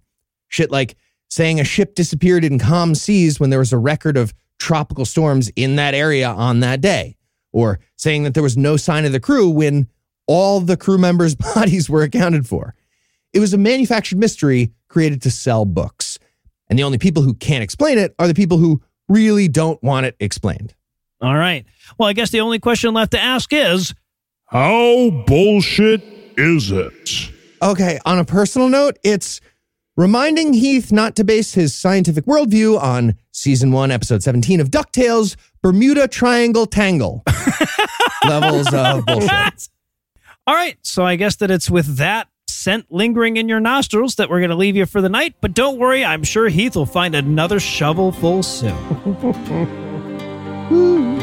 Shit 0.48 0.70
like 0.70 0.96
saying 1.28 1.60
a 1.60 1.64
ship 1.64 1.94
disappeared 1.94 2.44
in 2.44 2.58
calm 2.58 2.94
seas 2.94 3.38
when 3.38 3.50
there 3.50 3.58
was 3.58 3.72
a 3.72 3.78
record 3.78 4.16
of 4.16 4.34
tropical 4.58 5.04
storms 5.04 5.50
in 5.56 5.76
that 5.76 5.94
area 5.94 6.28
on 6.28 6.60
that 6.60 6.80
day, 6.80 7.16
or 7.52 7.80
saying 7.96 8.24
that 8.24 8.34
there 8.34 8.42
was 8.42 8.56
no 8.56 8.76
sign 8.76 9.04
of 9.04 9.12
the 9.12 9.20
crew 9.20 9.48
when 9.48 9.88
all 10.26 10.60
the 10.60 10.76
crew 10.76 10.98
members' 10.98 11.34
bodies 11.54 11.88
were 11.88 12.02
accounted 12.02 12.46
for. 12.46 12.74
It 13.32 13.38
was 13.38 13.54
a 13.54 13.58
manufactured 13.58 14.18
mystery 14.18 14.72
created 14.88 15.22
to 15.22 15.30
sell 15.30 15.64
books. 15.64 16.18
And 16.68 16.78
the 16.78 16.82
only 16.82 16.98
people 16.98 17.22
who 17.22 17.34
can't 17.34 17.62
explain 17.62 17.98
it 17.98 18.14
are 18.18 18.28
the 18.28 18.34
people 18.34 18.58
who 18.58 18.82
really 19.08 19.48
don't 19.48 19.82
want 19.82 20.06
it 20.06 20.16
explained. 20.20 20.74
All 21.20 21.36
right. 21.36 21.66
Well, 21.98 22.08
I 22.08 22.12
guess 22.12 22.30
the 22.30 22.40
only 22.40 22.58
question 22.58 22.94
left 22.94 23.12
to 23.12 23.20
ask 23.20 23.52
is 23.52 23.94
How 24.50 25.10
bullshit 25.28 26.02
is 26.36 26.72
it? 26.72 27.30
Okay, 27.62 28.00
on 28.04 28.18
a 28.18 28.24
personal 28.24 28.68
note, 28.68 28.98
it's 29.04 29.40
reminding 29.96 30.54
Heath 30.54 30.90
not 30.90 31.14
to 31.16 31.24
base 31.24 31.54
his 31.54 31.72
scientific 31.72 32.24
worldview 32.24 32.76
on 32.82 33.14
season 33.30 33.70
one, 33.70 33.92
episode 33.92 34.24
17 34.24 34.58
of 34.58 34.68
DuckTales 34.72 35.36
Bermuda 35.62 36.08
Triangle 36.08 36.66
Tangle 36.66 37.22
levels 38.26 38.66
of 38.74 39.06
bullshit. 39.06 39.68
All 40.48 40.56
right. 40.56 40.76
So 40.82 41.06
I 41.06 41.14
guess 41.14 41.36
that 41.36 41.52
it's 41.52 41.70
with 41.70 41.98
that 41.98 42.26
scent 42.48 42.86
lingering 42.90 43.36
in 43.36 43.48
your 43.48 43.60
nostrils 43.60 44.16
that 44.16 44.28
we're 44.28 44.40
going 44.40 44.50
to 44.50 44.56
leave 44.56 44.74
you 44.74 44.84
for 44.84 45.00
the 45.00 45.08
night. 45.08 45.36
But 45.40 45.54
don't 45.54 45.78
worry, 45.78 46.04
I'm 46.04 46.24
sure 46.24 46.48
Heath 46.48 46.74
will 46.74 46.86
find 46.86 47.14
another 47.14 47.60
shovel 47.60 48.10
full 48.10 48.42
soon. 48.42 48.76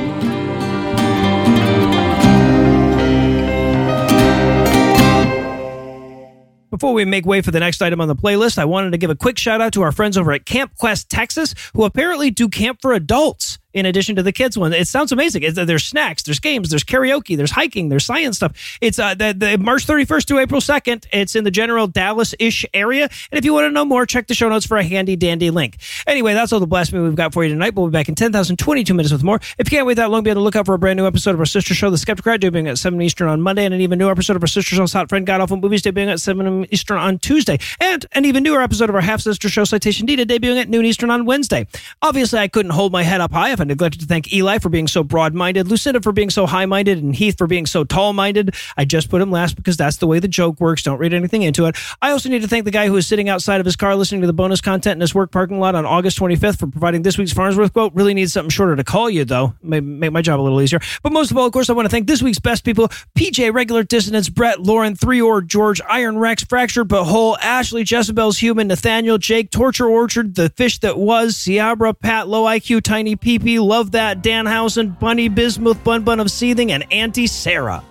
Before 6.77 6.93
we 6.93 7.05
make 7.05 7.25
way 7.25 7.41
for 7.41 7.49
the 7.49 7.59
next 7.59 7.81
item 7.81 7.99
on 8.01 8.07
the 8.07 8.15
playlist, 8.15 8.59
I 8.59 8.65
wanted 8.65 8.91
to 8.91 8.99
give 8.99 9.09
a 9.09 9.15
quick 9.15 9.39
shout 9.39 9.61
out 9.61 9.73
to 9.73 9.81
our 9.81 9.91
friends 9.91 10.15
over 10.15 10.31
at 10.31 10.45
Camp 10.45 10.75
Quest 10.77 11.09
Texas, 11.09 11.55
who 11.73 11.85
apparently 11.85 12.29
do 12.29 12.47
camp 12.49 12.83
for 12.83 12.93
adults 12.93 13.57
in 13.77 13.85
addition 13.85 14.15
to 14.15 14.23
the 14.23 14.31
kids 14.31 14.57
one. 14.57 14.73
It 14.73 14.87
sounds 14.87 15.11
amazing. 15.11 15.43
It's, 15.43 15.55
there's 15.55 15.83
snacks, 15.83 16.23
there's 16.23 16.39
games, 16.39 16.69
there's 16.69 16.83
karaoke, 16.83 17.37
there's 17.37 17.51
hiking, 17.51 17.89
there's 17.89 18.05
science 18.05 18.37
stuff. 18.37 18.77
It's 18.81 18.99
uh, 18.99 19.13
the, 19.13 19.33
the 19.37 19.57
March 19.57 19.85
31st 19.85 20.25
to 20.25 20.39
April 20.39 20.61
2nd. 20.61 21.05
It's 21.11 21.35
in 21.35 21.43
the 21.43 21.51
general 21.51 21.87
Dallas-ish 21.87 22.65
area. 22.73 23.03
And 23.03 23.37
if 23.37 23.45
you 23.45 23.53
want 23.53 23.65
to 23.65 23.71
know 23.71 23.85
more, 23.85 24.05
check 24.05 24.27
the 24.27 24.33
show 24.33 24.49
notes 24.49 24.65
for 24.65 24.77
a 24.77 24.83
handy 24.83 25.15
dandy 25.15 25.49
link. 25.49 25.77
Anyway, 26.05 26.33
that's 26.33 26.51
all 26.51 26.59
the 26.59 26.67
blasphemy 26.67 27.03
we've 27.03 27.15
got 27.15 27.33
for 27.33 27.43
you 27.43 27.49
tonight. 27.49 27.75
We'll 27.75 27.87
be 27.87 27.91
back 27.91 28.09
in 28.09 28.15
10,022 28.15 28.93
minutes 28.93 29.11
with 29.11 29.23
more. 29.23 29.39
If 29.57 29.71
you 29.71 29.77
can't 29.77 29.85
wait 29.85 29.95
that 29.95 30.09
long, 30.09 30.23
be 30.23 30.31
on 30.31 30.35
the 30.35 30.41
lookout 30.41 30.65
for 30.65 30.73
a 30.73 30.79
brand 30.79 30.97
new 30.97 31.05
episode 31.05 31.31
of 31.31 31.39
our 31.39 31.45
sister 31.45 31.73
show, 31.73 31.89
The 31.89 31.97
Skepticrat, 31.97 32.39
debuting 32.39 32.69
at 32.69 32.77
7 32.77 33.01
Eastern 33.01 33.27
on 33.27 33.41
Monday, 33.41 33.65
and 33.65 33.73
an 33.73 33.81
even 33.81 33.99
newer 33.99 34.11
episode 34.11 34.35
of 34.35 34.43
our 34.43 34.47
sister 34.47 34.75
show, 34.75 34.87
Hot 34.87 35.09
Friend 35.09 35.25
God 35.25 35.41
Awful 35.41 35.57
Movies, 35.57 35.83
debuting 35.83 36.11
at 36.11 36.19
7 36.19 36.67
Eastern 36.71 36.97
on 36.97 37.19
Tuesday, 37.19 37.59
and 37.79 38.05
an 38.13 38.25
even 38.25 38.43
newer 38.43 38.61
episode 38.61 38.89
of 38.89 38.95
our 38.95 39.01
half 39.01 39.21
sister 39.21 39.49
show, 39.49 39.63
Citation 39.63 40.05
Needed, 40.05 40.29
debuting 40.29 40.59
at 40.59 40.69
noon 40.69 40.85
Eastern 40.85 41.09
on 41.09 41.25
Wednesday. 41.25 41.67
Obviously, 42.01 42.39
I 42.39 42.47
couldn't 42.47 42.71
hold 42.71 42.91
my 42.91 43.03
head 43.03 43.21
up 43.21 43.31
high 43.31 43.51
if 43.51 43.61
I 43.61 43.63
neglected 43.67 44.01
to 44.01 44.07
thank 44.07 44.33
Eli 44.33 44.59
for 44.59 44.69
being 44.69 44.87
so 44.87 45.03
broad 45.03 45.33
minded, 45.33 45.67
Lucinda 45.67 46.01
for 46.01 46.11
being 46.11 46.29
so 46.29 46.45
high 46.45 46.65
minded, 46.65 47.01
and 47.01 47.15
Heath 47.15 47.37
for 47.37 47.47
being 47.47 47.65
so 47.65 47.83
tall 47.83 48.13
minded. 48.13 48.55
I 48.75 48.85
just 48.85 49.09
put 49.09 49.21
him 49.21 49.31
last 49.31 49.55
because 49.55 49.77
that's 49.77 49.97
the 49.97 50.07
way 50.07 50.19
the 50.19 50.27
joke 50.27 50.59
works. 50.59 50.83
Don't 50.83 50.97
read 50.97 51.13
anything 51.13 51.41
into 51.41 51.65
it. 51.65 51.75
I 52.01 52.11
also 52.11 52.29
need 52.29 52.41
to 52.41 52.47
thank 52.47 52.65
the 52.65 52.71
guy 52.71 52.87
who 52.87 52.95
is 52.95 53.07
sitting 53.07 53.29
outside 53.29 53.59
of 53.59 53.65
his 53.65 53.75
car 53.75 53.95
listening 53.95 54.21
to 54.21 54.27
the 54.27 54.33
bonus 54.33 54.61
content 54.61 54.97
in 54.97 55.01
his 55.01 55.13
work 55.13 55.31
parking 55.31 55.59
lot 55.59 55.75
on 55.75 55.85
August 55.85 56.19
25th 56.19 56.59
for 56.59 56.67
providing 56.67 57.01
this 57.01 57.17
week's 57.17 57.33
Farnsworth 57.33 57.73
quote. 57.73 57.93
Really 57.93 58.13
needs 58.13 58.33
something 58.33 58.49
shorter 58.49 58.75
to 58.75 58.83
call 58.83 59.09
you, 59.09 59.25
though. 59.25 59.53
May 59.61 59.79
make 59.79 60.11
my 60.11 60.21
job 60.21 60.39
a 60.39 60.41
little 60.41 60.61
easier. 60.61 60.79
But 61.03 61.13
most 61.13 61.31
of 61.31 61.37
all, 61.37 61.45
of 61.45 61.53
course, 61.53 61.69
I 61.69 61.73
want 61.73 61.85
to 61.85 61.89
thank 61.89 62.07
this 62.07 62.21
week's 62.21 62.39
best 62.39 62.63
people 62.63 62.87
PJ, 63.17 63.53
Regular 63.53 63.83
Dissonance, 63.83 64.29
Brett, 64.29 64.61
Lauren, 64.61 64.95
Three 64.95 65.21
Or, 65.21 65.41
George, 65.41 65.81
Iron 65.89 66.17
Rex, 66.17 66.43
Fractured 66.43 66.87
But 66.87 67.05
Whole, 67.05 67.37
Ashley, 67.37 67.83
Jezebel's 67.87 68.37
Human, 68.39 68.67
Nathaniel, 68.67 69.17
Jake, 69.17 69.51
Torture 69.51 69.87
Orchard, 69.87 70.35
The 70.35 70.49
Fish 70.49 70.79
That 70.79 70.97
Was, 70.97 71.35
Ciabra, 71.35 71.99
Pat, 71.99 72.27
Low 72.27 72.43
IQ, 72.43 72.83
Tiny 72.83 73.15
PP, 73.15 73.56
Love 73.59 73.91
That, 73.91 74.21
Danhausen, 74.21 74.99
Bunny, 74.99 75.29
Bismuth, 75.29 75.83
Bun 75.83 76.03
Bun 76.03 76.19
of 76.19 76.31
Seething, 76.31 76.71
and 76.71 76.85
Auntie 76.91 77.27
Sarah. 77.27 77.83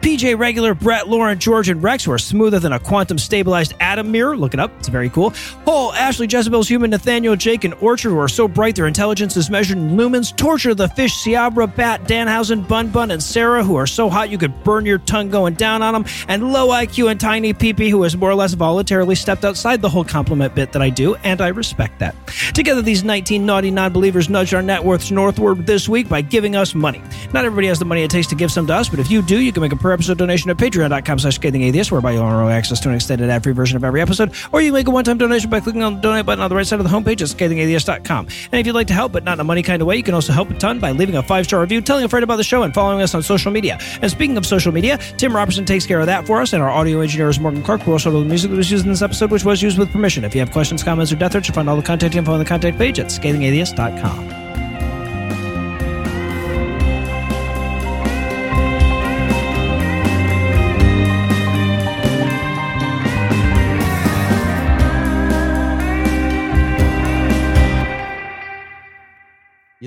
PJ 0.00 0.38
Regular, 0.38 0.74
Brett, 0.74 1.08
Lauren, 1.08 1.38
George, 1.38 1.68
and 1.68 1.82
Rex, 1.82 2.06
were 2.06 2.18
smoother 2.18 2.58
than 2.58 2.72
a 2.72 2.78
quantum 2.78 3.18
stabilized 3.18 3.74
atom 3.80 4.10
mirror. 4.10 4.36
Look 4.36 4.54
it 4.54 4.60
up, 4.60 4.72
it's 4.78 4.88
very 4.88 5.08
cool. 5.08 5.30
Hole, 5.64 5.92
Ashley, 5.92 6.26
Jezebel's 6.26 6.68
human, 6.68 6.90
Nathaniel, 6.90 7.36
Jake, 7.36 7.64
and 7.64 7.74
Orchard, 7.74 8.10
who 8.10 8.18
are 8.18 8.28
so 8.28 8.48
bright 8.48 8.74
their 8.74 8.86
intelligence 8.86 9.36
is 9.36 9.48
measured 9.48 9.78
in 9.78 9.90
lumens. 9.90 10.36
Torture, 10.36 10.74
the 10.74 10.88
fish, 10.88 11.12
Ciabra, 11.22 11.74
Bat, 11.74 12.04
Danhausen, 12.04 12.66
Bun 12.66 12.88
Bun, 12.88 13.10
and 13.12 13.22
Sarah, 13.22 13.62
who 13.62 13.76
are 13.76 13.86
so 13.86 14.10
hot 14.10 14.30
you 14.30 14.38
could 14.38 14.64
burn 14.64 14.84
your 14.84 14.98
tongue 14.98 15.30
going 15.30 15.54
down 15.54 15.82
on 15.82 15.94
them. 15.94 16.04
And 16.28 16.52
Low 16.52 16.68
IQ 16.68 17.10
and 17.10 17.20
Tiny 17.20 17.54
PP, 17.54 17.88
who 17.88 18.02
has 18.02 18.16
more 18.16 18.30
or 18.30 18.34
less 18.34 18.54
voluntarily 18.54 19.14
stepped 19.14 19.44
outside 19.44 19.80
the 19.80 19.88
whole 19.88 20.04
compliment 20.04 20.54
bit 20.54 20.72
that 20.72 20.82
I 20.82 20.90
do, 20.90 21.14
and 21.16 21.40
I 21.40 21.48
respect 21.48 22.00
that. 22.00 22.16
Together, 22.54 22.82
these 22.82 23.04
19 23.04 23.46
naughty 23.46 23.70
non 23.70 23.92
believers 23.92 24.28
nudged 24.28 24.52
our 24.54 24.62
net 24.62 24.84
worths 24.84 25.10
northward 25.10 25.66
this 25.66 25.88
week 25.88 26.08
by 26.08 26.20
giving 26.20 26.56
us 26.56 26.74
money. 26.74 27.00
Not 27.32 27.44
everybody 27.44 27.68
has 27.68 27.78
the 27.78 27.84
money 27.84 28.02
it 28.02 28.10
takes 28.10 28.26
to 28.28 28.34
give 28.34 28.50
some 28.50 28.66
to 28.66 28.74
us, 28.74 28.88
but 28.88 28.98
if 28.98 29.10
you 29.10 29.22
do, 29.22 29.40
you 29.40 29.51
can 29.52 29.62
make 29.62 29.72
a 29.72 29.76
per 29.76 29.92
episode 29.92 30.18
donation 30.18 30.50
at 30.50 30.56
patreon.com 30.56 31.18
slash 31.18 31.36
scathing 31.36 31.62
whereby 31.90 32.12
you'll 32.12 32.24
earn 32.24 32.50
access 32.50 32.80
to 32.80 32.88
an 32.88 32.94
extended 32.94 33.30
ad 33.30 33.42
free 33.42 33.52
version 33.52 33.76
of 33.76 33.84
every 33.84 34.00
episode, 34.00 34.32
or 34.52 34.60
you 34.60 34.68
can 34.68 34.74
make 34.74 34.88
a 34.88 34.90
one 34.90 35.04
time 35.04 35.18
donation 35.18 35.50
by 35.50 35.60
clicking 35.60 35.82
on 35.82 35.96
the 35.96 36.00
donate 36.00 36.26
button 36.26 36.42
on 36.42 36.50
the 36.50 36.56
right 36.56 36.66
side 36.66 36.80
of 36.80 36.84
the 36.84 36.90
homepage 36.90 37.20
at 37.20 37.28
scathingatheist.com. 37.28 38.26
And 38.26 38.60
if 38.60 38.66
you'd 38.66 38.74
like 38.74 38.88
to 38.88 38.94
help, 38.94 39.12
but 39.12 39.24
not 39.24 39.34
in 39.34 39.40
a 39.40 39.44
money 39.44 39.62
kind 39.62 39.80
of 39.80 39.88
way, 39.88 39.96
you 39.96 40.02
can 40.02 40.14
also 40.14 40.32
help 40.32 40.50
a 40.50 40.54
ton 40.54 40.80
by 40.80 40.90
leaving 40.92 41.16
a 41.16 41.22
five 41.22 41.44
star 41.44 41.60
review, 41.60 41.80
telling 41.80 42.04
a 42.04 42.08
friend 42.08 42.24
about 42.24 42.36
the 42.36 42.44
show, 42.44 42.62
and 42.62 42.74
following 42.74 43.00
us 43.00 43.14
on 43.14 43.22
social 43.22 43.50
media. 43.50 43.78
And 44.00 44.10
speaking 44.10 44.36
of 44.36 44.46
social 44.46 44.72
media, 44.72 44.98
Tim 45.16 45.34
Robertson 45.34 45.64
takes 45.64 45.86
care 45.86 46.00
of 46.00 46.06
that 46.06 46.26
for 46.26 46.40
us, 46.40 46.52
and 46.52 46.62
our 46.62 46.70
audio 46.70 47.00
engineer 47.00 47.28
is 47.28 47.38
Morgan 47.38 47.62
Clarke, 47.62 47.82
who 47.82 47.92
also 47.92 48.10
the 48.10 48.24
music 48.24 48.50
that 48.50 48.56
was 48.56 48.70
used 48.70 48.84
in 48.84 48.90
this 48.90 49.02
episode, 49.02 49.30
which 49.30 49.44
was 49.44 49.62
used 49.62 49.78
with 49.78 49.90
permission. 49.90 50.24
If 50.24 50.34
you 50.34 50.40
have 50.40 50.52
questions, 50.52 50.82
comments, 50.82 51.12
or 51.12 51.16
death 51.16 51.32
threats, 51.32 51.48
you'll 51.48 51.54
find 51.54 51.68
all 51.68 51.76
the 51.76 51.82
contact 51.82 52.14
info 52.14 52.32
on 52.32 52.38
the 52.38 52.44
contact 52.44 52.78
page 52.78 52.98
at 52.98 53.06
scathingatheist.com. 53.06 54.41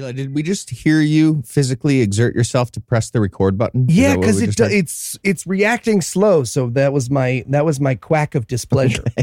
Uh, 0.05 0.11
did 0.11 0.35
we 0.35 0.43
just 0.43 0.69
hear 0.69 1.01
you 1.01 1.41
physically 1.43 2.01
exert 2.01 2.35
yourself 2.35 2.71
to 2.71 2.79
press 2.79 3.09
the 3.09 3.19
record 3.19 3.57
button? 3.57 3.89
Is 3.89 3.95
Yeah, 3.95 4.15
because 4.15 4.39
it 4.39 4.55
do- 4.55 4.65
it's 4.65 5.17
it's 5.23 5.47
reacting 5.47 6.01
slow. 6.01 6.43
So 6.43 6.69
that 6.69 6.93
was 6.93 7.09
my 7.09 7.43
that 7.47 7.65
was 7.65 7.79
my 7.79 7.95
quack 7.95 8.35
of 8.35 8.47
displeasure. 8.47 9.03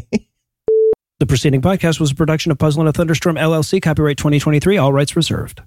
The 1.20 1.26
preceding 1.26 1.62
podcast 1.62 2.00
was 2.00 2.10
a 2.10 2.16
production 2.16 2.50
of 2.50 2.58
Puzzle 2.58 2.80
and 2.80 2.88
a 2.88 2.92
Thunderstorm 2.92 3.36
LLC, 3.36 3.80
copyright 3.80 4.16
2023, 4.16 4.76
all 4.76 4.92
rights 4.92 5.14
reserved. 5.14 5.62